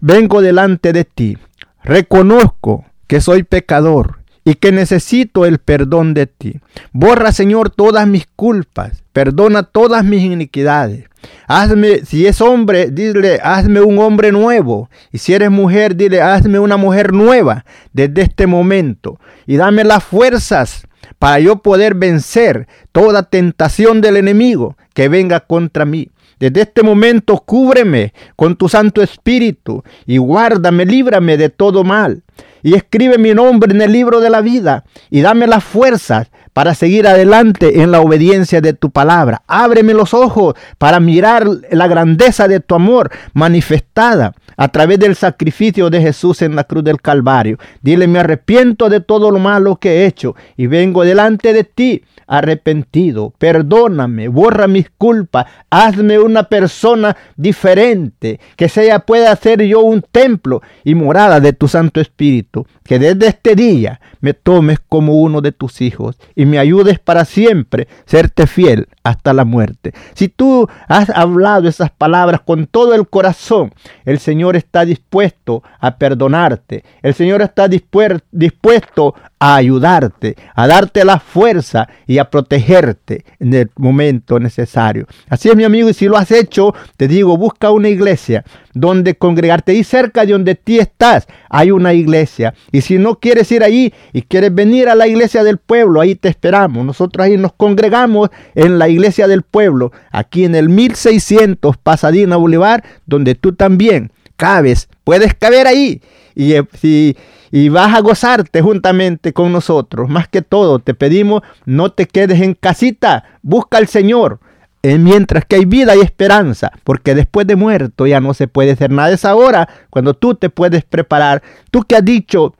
vengo 0.00 0.42
delante 0.42 0.92
de 0.92 1.04
ti. 1.04 1.38
Reconozco 1.82 2.84
que 3.06 3.20
soy 3.20 3.42
pecador 3.42 4.18
y 4.46 4.54
que 4.54 4.70
necesito 4.70 5.44
el 5.44 5.58
perdón 5.58 6.14
de 6.14 6.28
ti. 6.28 6.60
Borra, 6.92 7.32
Señor, 7.32 7.68
todas 7.68 8.06
mis 8.06 8.28
culpas, 8.36 9.02
perdona 9.12 9.64
todas 9.64 10.04
mis 10.04 10.22
iniquidades. 10.22 11.06
Hazme, 11.48 12.04
si 12.04 12.28
es 12.28 12.40
hombre, 12.40 12.92
dile, 12.92 13.40
hazme 13.42 13.80
un 13.80 13.98
hombre 13.98 14.30
nuevo. 14.30 14.88
Y 15.10 15.18
si 15.18 15.34
eres 15.34 15.50
mujer, 15.50 15.96
dile, 15.96 16.22
hazme 16.22 16.60
una 16.60 16.76
mujer 16.76 17.12
nueva 17.12 17.64
desde 17.92 18.22
este 18.22 18.46
momento. 18.46 19.18
Y 19.48 19.56
dame 19.56 19.82
las 19.82 20.04
fuerzas 20.04 20.86
para 21.18 21.40
yo 21.40 21.56
poder 21.56 21.96
vencer 21.96 22.68
toda 22.92 23.24
tentación 23.24 24.00
del 24.00 24.16
enemigo 24.16 24.76
que 24.94 25.08
venga 25.08 25.40
contra 25.40 25.84
mí. 25.84 26.08
Desde 26.38 26.60
este 26.60 26.84
momento 26.84 27.42
cúbreme 27.44 28.12
con 28.36 28.54
tu 28.54 28.68
Santo 28.68 29.02
Espíritu 29.02 29.82
y 30.06 30.18
guárdame, 30.18 30.86
líbrame 30.86 31.36
de 31.36 31.48
todo 31.48 31.82
mal 31.82 32.22
y 32.62 32.74
escribe 32.74 33.18
mi 33.18 33.34
nombre 33.34 33.72
en 33.72 33.82
el 33.82 33.92
libro 33.92 34.20
de 34.20 34.30
la 34.30 34.40
vida 34.40 34.84
y 35.10 35.20
dame 35.20 35.46
las 35.46 35.64
fuerzas 35.64 36.28
para 36.56 36.74
seguir 36.74 37.06
adelante 37.06 37.82
en 37.82 37.90
la 37.90 38.00
obediencia 38.00 38.62
de 38.62 38.72
tu 38.72 38.90
palabra. 38.90 39.42
Ábreme 39.46 39.92
los 39.92 40.14
ojos 40.14 40.54
para 40.78 41.00
mirar 41.00 41.46
la 41.70 41.86
grandeza 41.86 42.48
de 42.48 42.60
tu 42.60 42.74
amor 42.74 43.10
manifestada 43.34 44.32
a 44.56 44.68
través 44.68 44.98
del 44.98 45.16
sacrificio 45.16 45.90
de 45.90 46.00
Jesús 46.00 46.40
en 46.40 46.56
la 46.56 46.64
cruz 46.64 46.82
del 46.82 47.02
Calvario. 47.02 47.58
Dile, 47.82 48.06
me 48.06 48.20
arrepiento 48.20 48.88
de 48.88 49.00
todo 49.00 49.30
lo 49.30 49.38
malo 49.38 49.76
que 49.76 49.90
he 49.90 50.06
hecho 50.06 50.34
y 50.56 50.66
vengo 50.66 51.04
delante 51.04 51.52
de 51.52 51.64
ti 51.64 52.02
arrepentido. 52.26 53.32
Perdóname, 53.38 54.28
borra 54.28 54.66
mis 54.66 54.90
culpas, 54.90 55.46
hazme 55.70 56.18
una 56.18 56.44
persona 56.44 57.16
diferente, 57.36 58.40
que 58.56 58.68
sea 58.68 59.00
pueda 59.00 59.34
ser 59.36 59.62
yo 59.62 59.80
un 59.80 60.02
templo 60.02 60.62
y 60.84 60.94
morada 60.94 61.40
de 61.40 61.52
tu 61.52 61.68
Santo 61.68 62.00
Espíritu. 62.00 62.66
Que 62.84 62.98
desde 62.98 63.28
este 63.28 63.54
día 63.54 64.00
me 64.20 64.32
tomes 64.34 64.78
como 64.88 65.14
uno 65.14 65.40
de 65.40 65.52
tus 65.52 65.80
hijos 65.80 66.18
y 66.34 66.45
me 66.46 66.58
ayudes 66.58 66.98
para 66.98 67.24
siempre, 67.24 67.88
serte 68.06 68.46
fiel 68.46 68.88
hasta 69.02 69.32
la 69.32 69.44
muerte. 69.44 69.92
Si 70.14 70.28
tú 70.28 70.68
has 70.88 71.10
hablado 71.10 71.68
esas 71.68 71.90
palabras 71.90 72.40
con 72.40 72.66
todo 72.66 72.94
el 72.94 73.08
corazón, 73.08 73.72
el 74.04 74.18
Señor 74.18 74.56
está 74.56 74.84
dispuesto 74.84 75.62
a 75.80 75.96
perdonarte. 75.96 76.84
El 77.02 77.14
Señor 77.14 77.42
está 77.42 77.68
dispuesto 77.68 79.14
a 79.38 79.56
ayudarte, 79.56 80.36
a 80.54 80.66
darte 80.66 81.04
la 81.04 81.20
fuerza 81.20 81.88
y 82.06 82.18
a 82.18 82.30
protegerte 82.30 83.24
en 83.38 83.54
el 83.54 83.70
momento 83.76 84.40
necesario. 84.40 85.06
Así 85.28 85.48
es 85.48 85.56
mi 85.56 85.64
amigo 85.64 85.88
y 85.88 85.94
si 85.94 86.06
lo 86.06 86.16
has 86.16 86.30
hecho, 86.30 86.74
te 86.96 87.06
digo, 87.06 87.36
busca 87.36 87.70
una 87.70 87.88
iglesia 87.88 88.44
donde 88.76 89.14
congregarte 89.14 89.72
y 89.72 89.84
cerca 89.84 90.26
de 90.26 90.32
donde 90.32 90.54
ti 90.54 90.78
estás 90.78 91.26
hay 91.48 91.70
una 91.70 91.94
iglesia. 91.94 92.52
Y 92.72 92.82
si 92.82 92.98
no 92.98 93.18
quieres 93.18 93.50
ir 93.50 93.64
allí 93.64 93.94
y 94.12 94.20
quieres 94.20 94.54
venir 94.54 94.90
a 94.90 94.94
la 94.94 95.08
iglesia 95.08 95.42
del 95.42 95.56
pueblo, 95.56 96.02
ahí 96.02 96.14
te 96.14 96.28
esperamos. 96.28 96.84
Nosotros 96.84 97.24
ahí 97.24 97.38
nos 97.38 97.54
congregamos 97.54 98.28
en 98.54 98.78
la 98.78 98.90
iglesia 98.90 99.26
del 99.28 99.42
pueblo, 99.42 99.92
aquí 100.12 100.44
en 100.44 100.54
el 100.54 100.68
1600 100.68 101.78
Pasadena 101.78 102.36
Boulevard, 102.36 102.84
donde 103.06 103.34
tú 103.34 103.54
también 103.54 104.12
cabes, 104.36 104.90
puedes 105.04 105.34
caber 105.34 105.66
ahí. 105.66 106.02
Y, 106.34 106.52
si, 106.78 107.16
y 107.50 107.70
vas 107.70 107.94
a 107.94 108.00
gozarte 108.00 108.60
juntamente 108.60 109.32
con 109.32 109.52
nosotros. 109.52 110.10
Más 110.10 110.28
que 110.28 110.42
todo, 110.42 110.80
te 110.80 110.92
pedimos, 110.92 111.40
no 111.64 111.92
te 111.92 112.06
quedes 112.06 112.42
en 112.42 112.52
casita, 112.52 113.24
busca 113.40 113.78
al 113.78 113.88
Señor. 113.88 114.40
Eh, 114.88 114.98
mientras 114.98 115.44
que 115.44 115.56
hay 115.56 115.64
vida 115.64 115.96
y 115.96 116.00
esperanza, 116.00 116.70
porque 116.84 117.16
después 117.16 117.44
de 117.44 117.56
muerto 117.56 118.06
ya 118.06 118.20
no 118.20 118.34
se 118.34 118.46
puede 118.46 118.70
hacer 118.70 118.92
nada. 118.92 119.10
Es 119.10 119.24
ahora 119.24 119.68
cuando 119.90 120.14
tú 120.14 120.36
te 120.36 120.48
puedes 120.48 120.84
preparar. 120.84 121.42
Tú 121.72 121.82
que 121.82 121.96
has 121.96 122.04
dicho, 122.04 122.54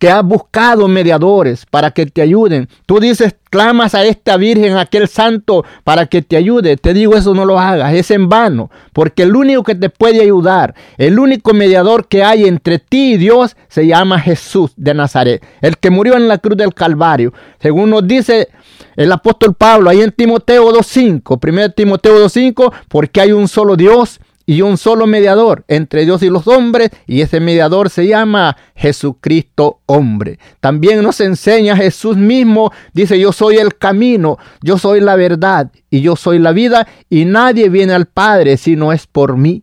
que 0.00 0.10
has 0.10 0.24
buscado 0.24 0.88
mediadores 0.88 1.64
para 1.64 1.92
que 1.92 2.06
te 2.06 2.22
ayuden. 2.22 2.68
Tú 2.86 2.98
dices, 2.98 3.36
clamas 3.50 3.94
a 3.94 4.02
esta 4.04 4.36
Virgen, 4.36 4.72
a 4.72 4.80
aquel 4.80 5.06
santo, 5.06 5.64
para 5.84 6.06
que 6.06 6.22
te 6.22 6.36
ayude. 6.36 6.76
Te 6.76 6.92
digo, 6.92 7.14
eso 7.14 7.34
no 7.34 7.44
lo 7.44 7.60
hagas, 7.60 7.94
es 7.94 8.10
en 8.10 8.28
vano, 8.28 8.72
porque 8.92 9.22
el 9.22 9.36
único 9.36 9.62
que 9.62 9.76
te 9.76 9.90
puede 9.90 10.22
ayudar, 10.22 10.74
el 10.98 11.20
único 11.20 11.54
mediador 11.54 12.08
que 12.08 12.24
hay 12.24 12.46
entre 12.46 12.80
ti 12.80 13.12
y 13.12 13.16
Dios, 13.16 13.56
se 13.68 13.86
llama 13.86 14.18
Jesús 14.18 14.72
de 14.76 14.92
Nazaret, 14.92 15.44
el 15.60 15.78
que 15.78 15.90
murió 15.90 16.16
en 16.16 16.26
la 16.26 16.38
cruz 16.38 16.56
del 16.56 16.74
Calvario. 16.74 17.32
Según 17.60 17.90
nos 17.90 18.04
dice 18.08 18.48
el 18.96 19.12
apóstol 19.12 19.54
Pablo 19.54 19.90
ahí 19.90 20.00
en 20.00 20.12
Timoteo 20.12 20.72
2.5, 20.72 21.38
1 21.42 21.70
Timoteo 21.72 22.24
2.5, 22.24 22.72
porque 22.88 23.20
hay 23.20 23.32
un 23.32 23.48
solo 23.48 23.76
Dios 23.76 24.20
y 24.46 24.62
un 24.62 24.76
solo 24.76 25.06
mediador 25.06 25.64
entre 25.68 26.04
Dios 26.04 26.22
y 26.22 26.28
los 26.28 26.48
hombres, 26.48 26.90
y 27.06 27.20
ese 27.20 27.40
mediador 27.40 27.90
se 27.90 28.06
llama 28.06 28.56
Jesucristo 28.74 29.80
hombre. 29.86 30.38
También 30.60 31.02
nos 31.02 31.20
enseña 31.20 31.76
Jesús 31.76 32.16
mismo, 32.16 32.72
dice, 32.92 33.18
yo 33.18 33.32
soy 33.32 33.56
el 33.56 33.76
camino, 33.76 34.38
yo 34.62 34.78
soy 34.78 35.00
la 35.00 35.16
verdad 35.16 35.70
y 35.90 36.00
yo 36.00 36.16
soy 36.16 36.38
la 36.38 36.52
vida, 36.52 36.86
y 37.08 37.24
nadie 37.24 37.68
viene 37.68 37.92
al 37.92 38.06
Padre 38.06 38.56
si 38.56 38.76
no 38.76 38.92
es 38.92 39.06
por 39.06 39.36
mí. 39.36 39.62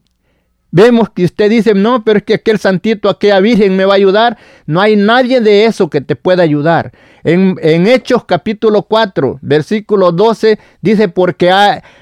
Vemos 0.72 1.10
que 1.10 1.26
usted 1.26 1.50
dice, 1.50 1.74
no, 1.74 2.04
pero 2.04 2.20
es 2.20 2.24
que 2.24 2.36
aquel 2.36 2.60
santito, 2.60 3.10
aquella 3.10 3.40
virgen 3.40 3.76
me 3.76 3.86
va 3.86 3.94
a 3.94 3.98
ayudar. 3.98 4.38
No 4.68 4.82
hay 4.82 4.96
nadie 4.96 5.42
de 5.42 5.66
eso 5.66 5.90
que 5.90 6.02
te 6.02 6.16
pueda 6.16 6.44
ayudar. 6.44 6.92
En, 7.24 7.58
en 7.62 7.88
Hechos 7.88 8.26
capítulo 8.26 8.84
4, 8.84 9.40
versículo 9.42 10.12
12, 10.12 10.60
dice, 10.82 11.10
porque 11.10 11.52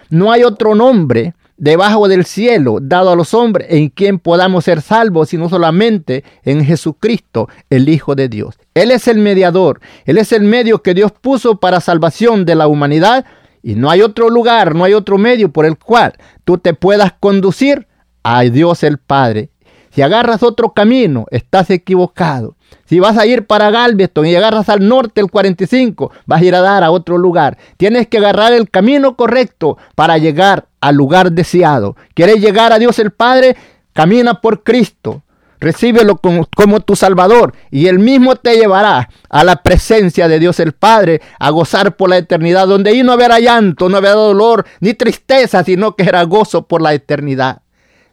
no 0.09 0.31
hay 0.31 0.43
otro 0.43 0.75
nombre 0.75 1.33
debajo 1.57 2.07
del 2.07 2.25
cielo 2.25 2.77
dado 2.81 3.11
a 3.11 3.15
los 3.15 3.33
hombres 3.33 3.67
en 3.71 3.89
quien 3.89 4.19
podamos 4.19 4.65
ser 4.65 4.81
salvos, 4.81 5.29
sino 5.29 5.49
solamente 5.49 6.23
en 6.43 6.63
Jesucristo, 6.63 7.49
el 7.69 7.89
Hijo 7.89 8.15
de 8.15 8.29
Dios. 8.29 8.59
Él 8.73 8.91
es 8.91 9.07
el 9.07 9.17
mediador, 9.17 9.81
Él 10.05 10.17
es 10.17 10.31
el 10.31 10.43
medio 10.43 10.83
que 10.83 10.93
Dios 10.93 11.11
puso 11.11 11.59
para 11.59 11.81
salvación 11.81 12.45
de 12.45 12.55
la 12.55 12.67
humanidad 12.67 13.25
y 13.63 13.75
no 13.75 13.89
hay 13.89 14.01
otro 14.01 14.29
lugar, 14.29 14.75
no 14.75 14.83
hay 14.83 14.93
otro 14.93 15.17
medio 15.17 15.51
por 15.51 15.65
el 15.65 15.77
cual 15.77 16.13
tú 16.45 16.57
te 16.57 16.73
puedas 16.73 17.13
conducir 17.19 17.86
a 18.29 18.41
Dios 18.41 18.83
el 18.83 18.97
Padre. 18.97 19.51
Si 19.89 20.01
agarras 20.01 20.43
otro 20.43 20.73
camino, 20.73 21.27
estás 21.31 21.69
equivocado. 21.69 22.57
Si 22.85 22.99
vas 22.99 23.17
a 23.17 23.25
ir 23.25 23.47
para 23.47 23.71
Galveston 23.71 24.25
y 24.25 24.35
agarras 24.35 24.67
al 24.67 24.85
norte 24.85 25.21
el 25.21 25.31
45, 25.31 26.11
vas 26.25 26.41
a 26.41 26.43
ir 26.43 26.53
a 26.53 26.59
dar 26.59 26.83
a 26.83 26.91
otro 26.91 27.17
lugar. 27.17 27.57
Tienes 27.77 28.07
que 28.07 28.17
agarrar 28.17 28.51
el 28.51 28.69
camino 28.69 29.15
correcto 29.15 29.77
para 29.95 30.17
llegar 30.17 30.67
al 30.81 30.95
lugar 30.95 31.31
deseado. 31.31 31.95
¿Quieres 32.13 32.41
llegar 32.41 32.73
a 32.73 32.79
Dios 32.79 32.99
el 32.99 33.11
Padre? 33.11 33.55
Camina 33.93 34.41
por 34.41 34.61
Cristo. 34.61 35.23
Recíbelo 35.61 36.17
como, 36.17 36.79
tu 36.81 36.97
Salvador 36.97 37.53
y 37.71 37.87
Él 37.87 37.97
mismo 37.97 38.35
te 38.35 38.57
llevará 38.57 39.09
a 39.29 39.43
la 39.45 39.63
presencia 39.63 40.27
de 40.27 40.39
Dios 40.39 40.59
el 40.59 40.73
Padre, 40.73 41.21
a 41.39 41.49
gozar 41.49 41.95
por 41.95 42.09
la 42.09 42.17
eternidad, 42.17 42.67
donde 42.67 42.89
ahí 42.89 43.03
no 43.03 43.13
habrá 43.13 43.39
llanto, 43.39 43.87
no 43.87 43.97
habrá 43.97 44.11
dolor, 44.11 44.65
ni 44.81 44.93
tristeza, 44.93 45.63
sino 45.63 45.95
que 45.95 46.03
será 46.03 46.23
gozo 46.23 46.67
por 46.67 46.81
la 46.81 46.93
eternidad. 46.93 47.61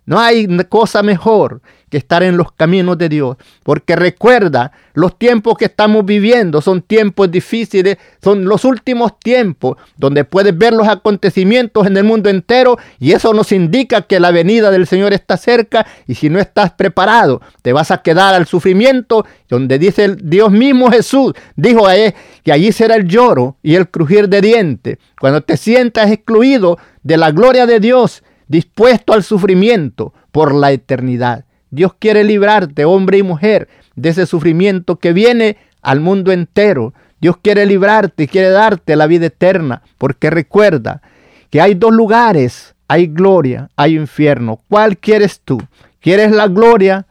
No 0.07 0.21
hay 0.21 0.47
cosa 0.69 1.03
mejor 1.03 1.63
que 1.89 1.99
estar 1.99 2.23
en 2.23 2.37
los 2.37 2.51
caminos 2.53 2.99
de 2.99 3.09
Dios, 3.09 3.37
porque 3.63 3.95
recuerda, 3.95 4.73
los 4.95 5.17
tiempos 5.17 5.57
que 5.57 5.67
estamos 5.67 6.05
viviendo 6.05 6.61
son 6.61 6.83
tiempos 6.83 7.31
difíciles, 7.31 7.99
son 8.23 8.45
los 8.47 8.65
últimos 8.65 9.19
tiempos 9.21 9.77
donde 9.97 10.25
puedes 10.25 10.59
ver 10.59 10.73
los 10.73 10.89
acontecimientos 10.89 11.87
en 11.87 11.97
el 11.97 12.05
mundo 12.05 12.29
entero 12.29 12.79
y 12.99 13.13
eso 13.13 13.33
nos 13.33 13.53
indica 13.53 14.03
que 14.03 14.19
la 14.19 14.33
venida 14.33 14.71
del 14.71 14.87
Señor 14.87 15.13
está 15.13 15.37
cerca 15.37 15.87
y 16.07 16.17
si 16.17 16.29
no 16.29 16.41
estás 16.41 16.73
preparado, 16.73 17.41
te 17.63 17.73
vas 17.73 17.91
a 17.91 18.03
quedar 18.03 18.35
al 18.35 18.47
sufrimiento, 18.47 19.25
donde 19.49 19.79
dice 19.79 20.05
el 20.05 20.29
Dios 20.29 20.51
mismo 20.51 20.91
Jesús, 20.91 21.33
dijo 21.55 21.87
a 21.87 21.97
él 21.97 22.13
que 22.43 22.53
allí 22.53 22.73
será 22.73 22.97
el 22.97 23.07
lloro 23.07 23.57
y 23.63 23.77
el 23.77 23.89
crujir 23.89 24.29
de 24.29 24.41
dientes, 24.41 24.99
cuando 25.21 25.43
te 25.43 25.57
sientas 25.57 26.11
excluido 26.11 26.77
de 27.03 27.17
la 27.17 27.31
gloria 27.31 27.67
de 27.67 27.81
Dios 27.81 28.23
dispuesto 28.49 29.13
al 29.13 29.23
sufrimiento 29.23 30.13
por 30.33 30.55
la 30.55 30.73
eternidad. 30.73 31.45
Dios 31.71 31.95
quiere 31.99 32.25
librarte, 32.25 32.85
hombre 32.85 33.19
y 33.19 33.23
mujer, 33.23 33.69
de 33.97 34.11
ese 34.11 34.27
sufrimiento 34.27 34.97
que 34.97 35.13
viene 35.13 35.57
al 35.83 36.01
mundo 36.01 36.33
entero. 36.33 36.95
Dios 37.21 37.37
quiere 37.39 37.67
librarte 37.67 38.25
y 38.25 38.29
quiere 38.29 38.51
darte 38.51 38.97
la 38.97 39.07
vida 39.07 39.27
eterna, 39.27 39.83
porque 39.99 40.31
recuerda 40.31 41.03
que 41.51 41.61
hay 41.61 41.75
dos 41.75 41.93
lugares, 41.93 42.75
hay 42.89 43.07
gloria, 43.07 43.71
hay 43.77 43.97
infierno. 43.97 44.61
¿Cuál 44.69 44.99
quieres 44.99 45.41
tú? 45.45 45.61
¿Quieres 46.01 46.33
la 46.33 46.49
gloria? 46.49 47.07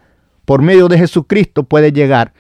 Por 0.46 0.62
medio 0.62 0.88
de 0.88 0.98
Jesucristo 0.98 1.64
puedes 1.64 1.94
llegar. 1.94 2.34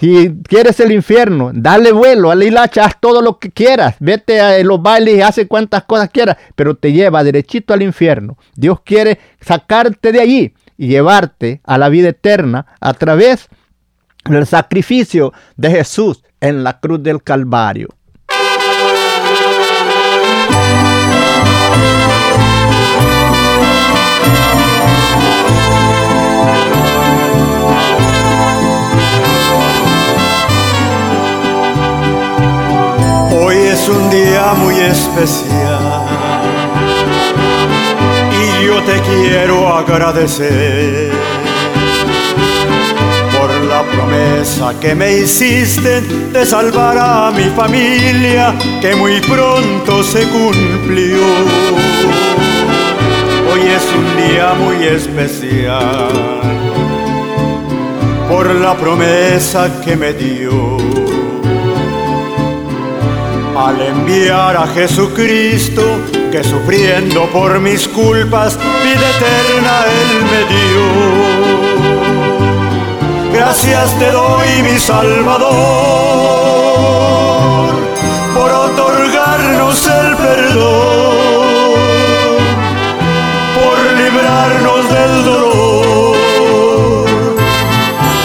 Si 0.00 0.34
quieres 0.48 0.80
el 0.80 0.92
infierno, 0.92 1.50
dale 1.52 1.92
vuelo, 1.92 2.34
la 2.34 2.42
hilacha, 2.42 2.86
haz 2.86 2.98
todo 2.98 3.20
lo 3.20 3.38
que 3.38 3.50
quieras. 3.50 3.96
Vete 4.00 4.40
a 4.40 4.58
los 4.64 4.80
bailes 4.80 5.18
y 5.18 5.20
hace 5.20 5.46
cuantas 5.46 5.84
cosas 5.84 6.08
quieras, 6.08 6.38
pero 6.56 6.74
te 6.74 6.90
lleva 6.92 7.22
derechito 7.22 7.74
al 7.74 7.82
infierno. 7.82 8.38
Dios 8.54 8.80
quiere 8.80 9.18
sacarte 9.42 10.10
de 10.10 10.22
allí 10.22 10.54
y 10.78 10.88
llevarte 10.88 11.60
a 11.64 11.76
la 11.76 11.90
vida 11.90 12.08
eterna 12.08 12.64
a 12.80 12.94
través 12.94 13.50
del 14.24 14.46
sacrificio 14.46 15.34
de 15.58 15.70
Jesús 15.70 16.24
en 16.40 16.64
la 16.64 16.80
cruz 16.80 17.02
del 17.02 17.22
Calvario. 17.22 17.88
Un 33.90 34.10
día 34.10 34.52
muy 34.54 34.76
especial 34.76 36.06
y 38.32 38.66
yo 38.66 38.80
te 38.82 39.00
quiero 39.00 39.68
agradecer 39.74 41.10
por 43.36 43.50
la 43.64 43.82
promesa 43.82 44.78
que 44.80 44.94
me 44.94 45.18
hiciste 45.18 46.00
de 46.00 46.46
salvar 46.46 46.96
a 46.98 47.30
mi 47.32 47.44
familia 47.50 48.54
que 48.80 48.94
muy 48.94 49.20
pronto 49.20 50.02
se 50.02 50.22
cumplió. 50.28 51.18
Hoy 53.52 53.60
es 53.60 53.86
un 53.98 54.16
día 54.22 54.54
muy 54.54 54.86
especial 54.86 56.08
por 58.28 58.54
la 58.54 58.76
promesa 58.76 59.80
que 59.84 59.96
me 59.96 60.12
dio 60.12 61.09
al 63.66 63.80
enviar 63.80 64.56
a 64.56 64.66
Jesucristo, 64.68 65.82
que 66.32 66.42
sufriendo 66.42 67.26
por 67.30 67.60
mis 67.60 67.86
culpas, 67.88 68.58
vida 68.82 69.10
eterna 69.16 69.84
Él 70.00 70.24
me 70.32 70.40
dio. 70.54 70.84
Gracias 73.32 73.98
te 73.98 74.10
doy, 74.10 74.62
mi 74.62 74.78
Salvador, 74.78 75.50
por 78.34 78.50
otorgarnos 78.50 79.86
el 79.86 80.16
perdón, 80.16 81.16
por 83.56 83.78
librarnos 84.00 84.88
del 84.88 85.24
dolor. 85.24 86.16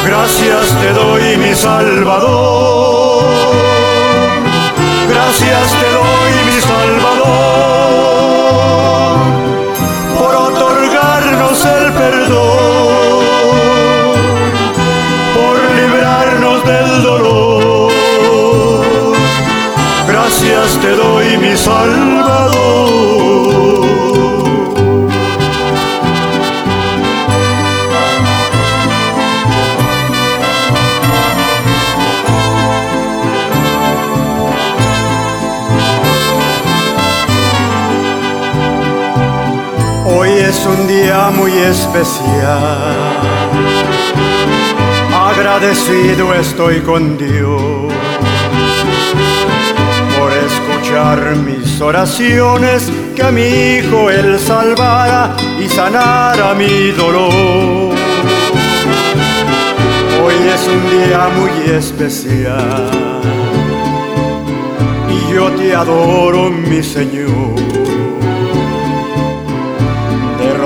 Gracias 0.08 0.66
te 0.82 0.94
doy, 0.94 1.38
mi 1.38 1.54
Salvador 1.54 2.75
gracias 5.38 5.76
te 5.82 5.90
doy, 5.92 6.34
mi 6.46 6.62
Salvador, 6.62 7.28
por 10.18 10.36
otorgarnos 10.36 11.66
el 11.66 11.92
perdón, 11.94 13.26
por 15.36 15.56
librarnos 15.76 16.64
del 16.64 17.02
dolor. 17.04 17.92
Gracias 20.08 20.80
te 20.80 20.92
doy, 20.96 21.38
mi 21.38 21.58
Salvador. 21.58 23.05
Especial. 41.66 42.96
Agradecido 45.14 46.34
estoy 46.34 46.82
con 46.82 47.18
Dios 47.18 47.94
por 50.18 50.32
escuchar 50.32 51.36
mis 51.38 51.82
oraciones, 51.82 52.92
que 53.16 53.24
a 53.24 53.32
mi 53.32 53.42
hijo 53.42 54.10
él 54.10 54.40
salvara 54.40 55.36
y 55.60 55.68
sanara 55.68 56.54
mi 56.54 56.92
dolor. 56.92 57.94
Hoy 60.24 60.36
es 60.54 60.68
un 60.68 60.84
día 60.98 61.30
muy 61.38 61.76
especial 61.76 62.90
y 65.10 65.34
yo 65.34 65.52
te 65.52 65.76
adoro, 65.76 66.50
mi 66.50 66.82
Señor. 66.82 67.85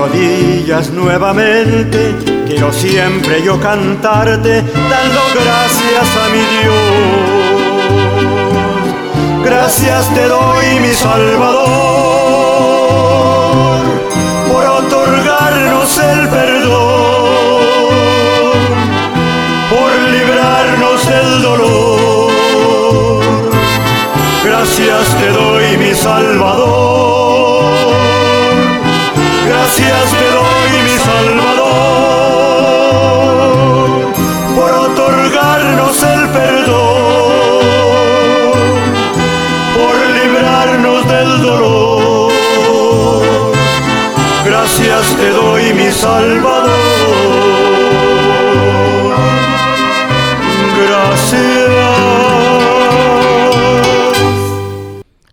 Rodillas 0.00 0.90
nuevamente 0.92 2.16
quiero 2.46 2.72
siempre 2.72 3.42
yo 3.42 3.60
cantarte, 3.60 4.62
dando 4.62 5.20
gracias 5.34 6.16
a 6.16 6.28
mi 6.32 6.42
Dios. 6.56 6.88
Gracias 9.44 10.08
te 10.14 10.26
doy, 10.26 10.80
mi 10.80 10.94
Salvador, 10.94 11.60
por 14.50 14.64
otorgarnos 14.64 15.98
el 15.98 16.28
perdón, 16.28 17.60
por 19.68 19.92
librarnos 20.14 21.06
del 21.10 21.42
dolor. 21.42 22.30
Gracias 24.46 25.14
te 25.20 25.28
doy, 25.28 25.76
mi 25.76 25.94
Salvador. 25.94 27.19
Gracias 29.50 30.10
te 30.12 30.26
doy, 30.30 30.70
mi 30.84 30.96
Salvador, 30.96 31.66
por 34.54 34.70
otorgarnos 34.70 36.02
el 36.04 36.28
perdón, 36.28 37.64
por 39.74 39.94
librarnos 40.18 41.00
del 41.08 41.42
dolor. 41.42 42.32
Gracias 44.44 45.16
te 45.16 45.30
doy, 45.30 45.74
mi 45.74 45.90
Salvador. 45.90 46.70
Gracias. 50.86 51.40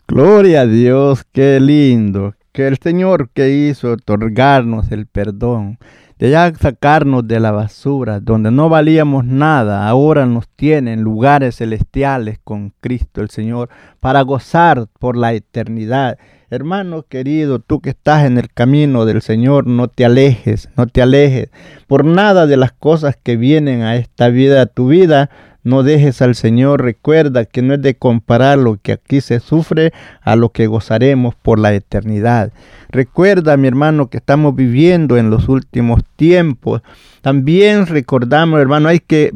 Gloria 0.07 0.61
a 0.61 0.65
Dios, 0.65 1.23
qué 1.31 1.59
lindo. 1.59 2.36
Que 2.57 2.65
el 2.65 2.79
Señor 2.79 3.29
que 3.29 3.51
hizo 3.51 3.91
otorgarnos 3.91 4.91
el 4.91 5.05
perdón, 5.05 5.77
de 6.17 6.31
ya 6.31 6.51
sacarnos 6.55 7.27
de 7.27 7.39
la 7.39 7.51
basura, 7.51 8.19
donde 8.19 8.49
no 8.49 8.67
valíamos 8.67 9.25
nada, 9.25 9.87
ahora 9.87 10.25
nos 10.25 10.49
tiene 10.55 10.93
en 10.93 11.03
lugares 11.03 11.57
celestiales 11.57 12.39
con 12.43 12.73
Cristo 12.79 13.21
el 13.21 13.29
Señor, 13.29 13.69
para 13.99 14.23
gozar 14.23 14.87
por 14.97 15.15
la 15.15 15.33
eternidad. 15.33 16.17
Hermano 16.49 17.03
querido, 17.03 17.59
tú 17.59 17.79
que 17.79 17.91
estás 17.91 18.25
en 18.25 18.39
el 18.39 18.51
camino 18.51 19.05
del 19.05 19.21
Señor, 19.21 19.67
no 19.67 19.87
te 19.87 20.03
alejes, 20.03 20.67
no 20.75 20.87
te 20.87 21.03
alejes 21.03 21.51
por 21.85 22.05
nada 22.05 22.47
de 22.47 22.57
las 22.57 22.71
cosas 22.71 23.15
que 23.21 23.37
vienen 23.37 23.83
a 23.83 23.97
esta 23.97 24.29
vida, 24.29 24.63
a 24.63 24.65
tu 24.65 24.87
vida. 24.87 25.29
No 25.63 25.83
dejes 25.83 26.21
al 26.21 26.35
Señor, 26.35 26.81
recuerda 26.81 27.45
que 27.45 27.61
no 27.61 27.73
es 27.73 27.81
de 27.81 27.95
comparar 27.95 28.57
lo 28.57 28.77
que 28.77 28.93
aquí 28.93 29.21
se 29.21 29.39
sufre 29.39 29.91
a 30.21 30.35
lo 30.35 30.49
que 30.49 30.67
gozaremos 30.67 31.35
por 31.35 31.59
la 31.59 31.73
eternidad. 31.73 32.51
Recuerda, 32.89 33.57
mi 33.57 33.67
hermano, 33.67 34.09
que 34.09 34.17
estamos 34.17 34.55
viviendo 34.55 35.17
en 35.17 35.29
los 35.29 35.49
últimos 35.49 36.03
tiempos. 36.15 36.81
También 37.21 37.85
recordamos, 37.85 38.61
hermano, 38.61 38.89
hay 38.89 38.99
que 38.99 39.33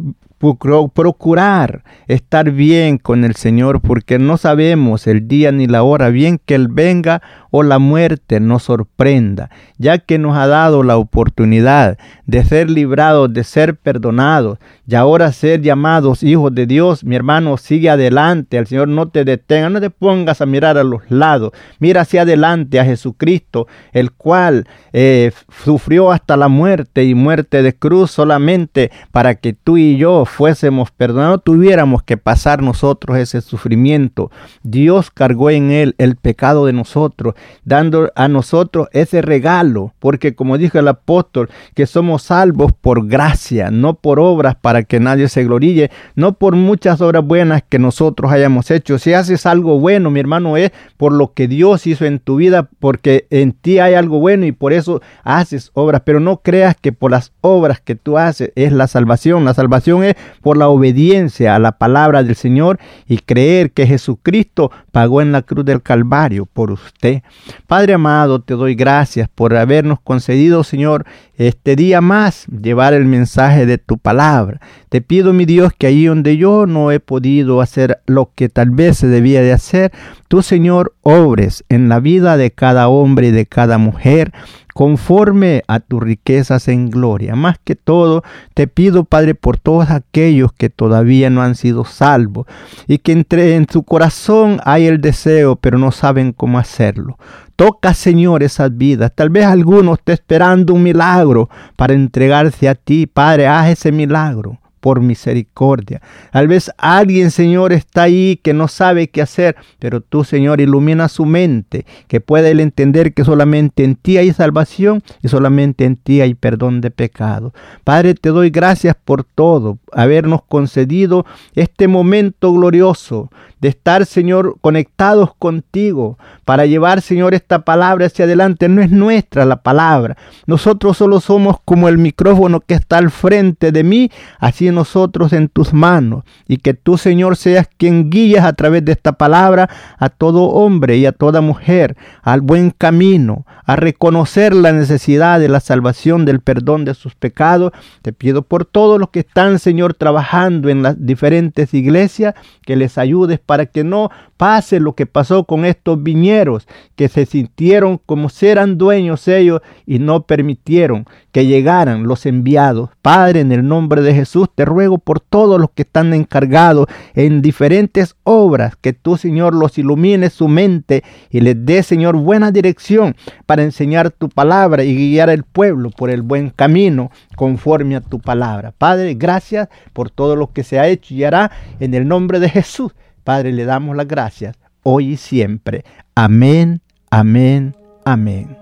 procurar 0.93 1.83
estar 2.07 2.51
bien 2.51 2.97
con 2.97 3.23
el 3.23 3.35
Señor 3.35 3.81
porque 3.81 4.17
no 4.17 4.37
sabemos 4.37 5.05
el 5.07 5.27
día 5.27 5.51
ni 5.51 5.67
la 5.67 5.83
hora, 5.83 6.09
bien 6.09 6.39
que 6.43 6.55
Él 6.55 6.67
venga 6.67 7.21
o 7.51 7.63
la 7.63 7.79
muerte 7.79 8.39
nos 8.39 8.63
sorprenda, 8.63 9.49
ya 9.77 9.99
que 9.99 10.17
nos 10.17 10.37
ha 10.37 10.47
dado 10.47 10.83
la 10.83 10.97
oportunidad 10.97 11.97
de 12.25 12.43
ser 12.45 12.69
librados, 12.69 13.31
de 13.31 13.43
ser 13.43 13.75
perdonados 13.75 14.57
y 14.87 14.95
ahora 14.95 15.31
ser 15.31 15.61
llamados 15.61 16.23
hijos 16.23 16.55
de 16.55 16.65
Dios. 16.65 17.03
Mi 17.03 17.15
hermano, 17.15 17.57
sigue 17.57 17.89
adelante, 17.89 18.57
el 18.57 18.67
Señor 18.67 18.87
no 18.87 19.09
te 19.09 19.25
detenga, 19.25 19.69
no 19.69 19.81
te 19.81 19.89
pongas 19.89 20.41
a 20.41 20.45
mirar 20.45 20.77
a 20.77 20.83
los 20.83 21.01
lados, 21.09 21.51
mira 21.79 22.01
hacia 22.01 22.23
adelante 22.23 22.79
a 22.79 22.85
Jesucristo, 22.85 23.67
el 23.91 24.11
cual 24.11 24.65
eh, 24.93 25.31
sufrió 25.63 26.11
hasta 26.11 26.37
la 26.37 26.47
muerte 26.47 27.03
y 27.03 27.15
muerte 27.15 27.61
de 27.61 27.75
cruz 27.75 28.11
solamente 28.11 28.91
para 29.11 29.35
que 29.35 29.53
tú 29.53 29.77
y 29.77 29.97
yo 29.97 30.25
fuésemos 30.25 30.91
perdonados, 30.91 31.43
tuviéramos 31.43 32.03
que 32.03 32.17
pasar 32.17 32.61
nosotros 32.61 33.17
ese 33.17 33.41
sufrimiento. 33.41 34.31
Dios 34.63 35.11
cargó 35.11 35.49
en 35.49 35.71
él 35.71 35.95
el 35.97 36.15
pecado 36.15 36.65
de 36.65 36.73
nosotros, 36.73 37.35
dando 37.63 38.11
a 38.15 38.27
nosotros 38.27 38.87
ese 38.93 39.21
regalo, 39.21 39.93
porque 39.99 40.35
como 40.35 40.57
dijo 40.57 40.79
el 40.79 40.87
apóstol, 40.87 41.49
que 41.75 41.85
somos 41.85 42.23
salvos 42.23 42.71
por 42.71 43.07
gracia, 43.07 43.71
no 43.71 43.95
por 43.95 44.19
obras 44.19 44.55
para 44.55 44.83
que 44.83 44.99
nadie 44.99 45.29
se 45.29 45.43
gloríe, 45.43 45.91
no 46.15 46.33
por 46.33 46.55
muchas 46.55 47.01
obras 47.01 47.23
buenas 47.25 47.63
que 47.67 47.79
nosotros 47.79 48.31
hayamos 48.31 48.71
hecho. 48.71 48.99
Si 48.99 49.13
haces 49.13 49.45
algo 49.45 49.79
bueno, 49.79 50.11
mi 50.11 50.19
hermano, 50.19 50.57
es 50.57 50.71
por 50.97 51.13
lo 51.13 51.33
que 51.33 51.47
Dios 51.47 51.87
hizo 51.87 52.05
en 52.05 52.19
tu 52.19 52.37
vida, 52.37 52.69
porque 52.79 53.27
en 53.29 53.53
ti 53.53 53.79
hay 53.79 53.93
algo 53.93 54.19
bueno 54.19 54.45
y 54.45 54.51
por 54.51 54.73
eso 54.73 55.01
haces 55.23 55.71
obras, 55.73 56.01
pero 56.05 56.19
no 56.19 56.37
creas 56.37 56.75
que 56.79 56.91
por 56.91 57.11
las 57.11 57.31
obras 57.41 57.79
que 57.81 57.95
tú 57.95 58.17
haces 58.17 58.51
es 58.55 58.71
la 58.71 58.87
salvación. 58.87 59.45
La 59.45 59.53
salvación 59.53 60.03
es 60.03 60.15
por 60.41 60.57
la 60.57 60.69
obediencia 60.69 61.55
a 61.55 61.59
la 61.59 61.73
palabra 61.73 62.23
del 62.23 62.35
Señor 62.35 62.79
y 63.07 63.19
creer 63.19 63.71
que 63.71 63.87
Jesucristo 63.87 64.71
pagó 64.91 65.21
en 65.21 65.31
la 65.31 65.41
cruz 65.41 65.65
del 65.65 65.81
Calvario 65.81 66.45
por 66.45 66.71
usted. 66.71 67.23
Padre 67.67 67.93
amado, 67.93 68.41
te 68.41 68.53
doy 68.53 68.75
gracias 68.75 69.29
por 69.29 69.55
habernos 69.55 69.99
concedido, 70.01 70.63
Señor, 70.63 71.05
este 71.35 71.75
día 71.75 72.01
más 72.01 72.45
llevar 72.47 72.93
el 72.93 73.05
mensaje 73.05 73.65
de 73.65 73.77
tu 73.77 73.97
palabra. 73.97 74.59
Te 74.89 75.01
pido, 75.01 75.33
mi 75.33 75.45
Dios, 75.45 75.73
que 75.77 75.87
ahí 75.87 76.05
donde 76.05 76.37
yo 76.37 76.65
no 76.65 76.91
he 76.91 76.99
podido 76.99 77.61
hacer 77.61 78.01
lo 78.05 78.31
que 78.35 78.49
tal 78.49 78.71
vez 78.71 78.97
se 78.97 79.07
debía 79.07 79.41
de 79.41 79.53
hacer, 79.53 79.91
tú, 80.27 80.41
Señor, 80.41 80.93
obres 81.01 81.63
en 81.69 81.89
la 81.89 81.99
vida 81.99 82.37
de 82.37 82.51
cada 82.51 82.87
hombre 82.87 83.27
y 83.27 83.31
de 83.31 83.45
cada 83.45 83.77
mujer 83.77 84.31
conforme 84.73 85.63
a 85.67 85.79
tus 85.79 86.01
riquezas 86.01 86.67
en 86.67 86.89
gloria. 86.89 87.35
Más 87.35 87.57
que 87.63 87.75
todo, 87.75 88.23
te 88.53 88.67
pido, 88.67 89.03
Padre, 89.03 89.35
por 89.35 89.57
todos 89.57 89.89
aquellos 89.89 90.53
que 90.53 90.69
todavía 90.69 91.29
no 91.29 91.41
han 91.41 91.55
sido 91.55 91.85
salvos 91.85 92.47
y 92.87 92.99
que 92.99 93.11
entre 93.11 93.55
en 93.55 93.67
su 93.69 93.83
corazón 93.83 94.59
hay 94.63 94.87
el 94.87 95.01
deseo, 95.01 95.55
pero 95.55 95.77
no 95.77 95.91
saben 95.91 96.31
cómo 96.31 96.59
hacerlo. 96.59 97.17
Toca, 97.55 97.93
Señor, 97.93 98.43
esas 98.43 98.75
vidas. 98.75 99.11
Tal 99.13 99.29
vez 99.29 99.45
alguno 99.45 99.93
esté 99.93 100.13
esperando 100.13 100.73
un 100.73 100.83
milagro 100.83 101.49
para 101.75 101.93
entregarse 101.93 102.67
a 102.67 102.75
ti. 102.75 103.05
Padre, 103.05 103.47
haz 103.47 103.69
ese 103.69 103.91
milagro 103.91 104.60
por 104.81 104.99
misericordia. 104.99 106.01
Tal 106.31 106.47
vez 106.49 106.71
alguien, 106.77 107.31
Señor, 107.31 107.71
está 107.71 108.03
ahí 108.03 108.39
que 108.43 108.53
no 108.53 108.67
sabe 108.67 109.07
qué 109.07 109.21
hacer, 109.21 109.55
pero 109.79 110.01
tú, 110.01 110.25
Señor, 110.25 110.59
ilumina 110.59 111.07
su 111.07 111.25
mente, 111.25 111.85
que 112.07 112.19
pueda 112.19 112.49
él 112.49 112.59
entender 112.59 113.13
que 113.13 113.23
solamente 113.23 113.83
en 113.85 113.95
ti 113.95 114.17
hay 114.17 114.33
salvación 114.33 115.03
y 115.21 115.29
solamente 115.29 115.85
en 115.85 115.95
ti 115.95 116.19
hay 116.19 116.33
perdón 116.33 116.81
de 116.81 116.91
pecado. 116.91 117.53
Padre, 117.83 118.15
te 118.15 118.29
doy 118.29 118.49
gracias 118.49 118.95
por 118.95 119.23
todo, 119.23 119.77
habernos 119.93 120.41
concedido 120.43 121.25
este 121.55 121.87
momento 121.87 122.51
glorioso 122.51 123.29
de 123.61 123.69
estar, 123.69 124.05
Señor, 124.07 124.57
conectados 124.59 125.35
contigo 125.35 126.17
para 126.45 126.65
llevar, 126.65 127.01
Señor, 127.01 127.35
esta 127.35 127.59
palabra 127.59 128.07
hacia 128.07 128.25
adelante. 128.25 128.67
No 128.67 128.81
es 128.81 128.89
nuestra 128.89 129.45
la 129.45 129.57
palabra. 129.57 130.17
Nosotros 130.47 130.97
solo 130.97 131.21
somos 131.21 131.57
como 131.63 131.87
el 131.87 131.99
micrófono 131.99 132.59
que 132.59 132.73
está 132.73 132.97
al 132.97 133.11
frente 133.11 133.71
de 133.71 133.83
mí, 133.83 134.11
así 134.39 134.71
nosotros 134.71 135.31
en 135.31 135.47
tus 135.47 135.73
manos. 135.73 136.23
Y 136.47 136.57
que 136.57 136.73
tú, 136.73 136.97
Señor, 136.97 137.37
seas 137.37 137.69
quien 137.77 138.09
guías 138.09 138.45
a 138.45 138.53
través 138.53 138.83
de 138.83 138.93
esta 138.93 139.13
palabra 139.13 139.69
a 139.97 140.09
todo 140.09 140.45
hombre 140.45 140.97
y 140.97 141.05
a 141.05 141.11
toda 141.11 141.41
mujer 141.41 141.95
al 142.23 142.41
buen 142.41 142.71
camino, 142.71 143.45
a 143.71 143.77
reconocer 143.77 144.53
la 144.53 144.73
necesidad 144.73 145.39
de 145.39 145.47
la 145.47 145.61
salvación, 145.61 146.25
del 146.25 146.41
perdón 146.41 146.83
de 146.83 146.93
sus 146.93 147.15
pecados. 147.15 147.71
Te 148.01 148.11
pido 148.11 148.41
por 148.41 148.65
todos 148.65 148.99
los 148.99 149.11
que 149.11 149.21
están, 149.21 149.59
Señor, 149.59 149.93
trabajando 149.93 150.67
en 150.67 150.83
las 150.83 151.05
diferentes 151.05 151.73
iglesias, 151.73 152.35
que 152.65 152.75
les 152.75 152.97
ayudes 152.97 153.39
para 153.39 153.67
que 153.67 153.85
no 153.85 154.09
pase 154.41 154.79
lo 154.79 154.95
que 154.95 155.05
pasó 155.05 155.43
con 155.43 155.65
estos 155.65 156.01
viñeros, 156.01 156.67
que 156.95 157.09
se 157.09 157.27
sintieron 157.27 157.99
como 158.03 158.27
si 158.27 158.47
eran 158.47 158.79
dueños 158.79 159.27
ellos 159.27 159.61
y 159.85 159.99
no 159.99 160.23
permitieron 160.23 161.05
que 161.31 161.45
llegaran 161.45 162.07
los 162.07 162.25
enviados. 162.25 162.89
Padre, 163.03 163.41
en 163.41 163.51
el 163.51 163.67
nombre 163.67 164.01
de 164.01 164.15
Jesús 164.15 164.47
te 164.55 164.65
ruego 164.65 164.97
por 164.97 165.19
todos 165.19 165.61
los 165.61 165.69
que 165.69 165.83
están 165.83 166.15
encargados 166.15 166.87
en 167.13 167.43
diferentes 167.43 168.15
obras, 168.23 168.75
que 168.75 168.93
tú, 168.93 169.15
Señor, 169.15 169.53
los 169.53 169.77
ilumines 169.77 170.33
su 170.33 170.47
mente 170.47 171.03
y 171.29 171.41
les 171.41 171.63
dé, 171.63 171.83
Señor, 171.83 172.15
buena 172.17 172.51
dirección 172.51 173.15
para 173.45 173.61
enseñar 173.61 174.09
tu 174.09 174.27
palabra 174.27 174.83
y 174.83 174.95
guiar 174.95 175.29
al 175.29 175.43
pueblo 175.43 175.91
por 175.91 176.09
el 176.09 176.23
buen 176.23 176.49
camino 176.49 177.11
conforme 177.35 177.95
a 177.95 178.01
tu 178.01 178.19
palabra. 178.19 178.73
Padre, 178.75 179.13
gracias 179.13 179.69
por 179.93 180.09
todo 180.09 180.35
lo 180.35 180.51
que 180.51 180.63
se 180.63 180.79
ha 180.79 180.87
hecho 180.87 181.13
y 181.13 181.25
hará 181.25 181.51
en 181.79 181.93
el 181.93 182.07
nombre 182.07 182.39
de 182.39 182.49
Jesús. 182.49 182.91
Padre, 183.23 183.53
le 183.53 183.65
damos 183.65 183.95
las 183.95 184.07
gracias 184.07 184.57
hoy 184.83 185.13
y 185.13 185.17
siempre. 185.17 185.83
Amén, 186.15 186.81
amén, 187.09 187.75
amén. 188.05 188.55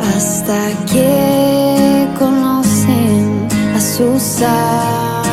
hasta 0.00 0.70
que 0.86 2.06
conocen 2.16 3.48
a 3.74 3.80
su 3.80 4.20
Salvador. 4.20 5.32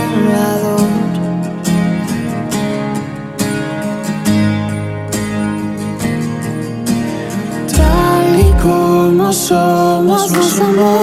Tal 7.78 8.40
y 8.40 8.52
como 8.64 9.32
somos, 9.32 10.32
nos 10.32 10.60
amó. 10.60 10.98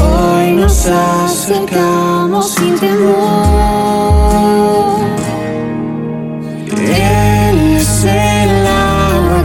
Hoy 0.00 0.52
nos 0.52 0.86
acercamos 0.86 2.52
sin 2.52 2.74
temor. 2.78 3.55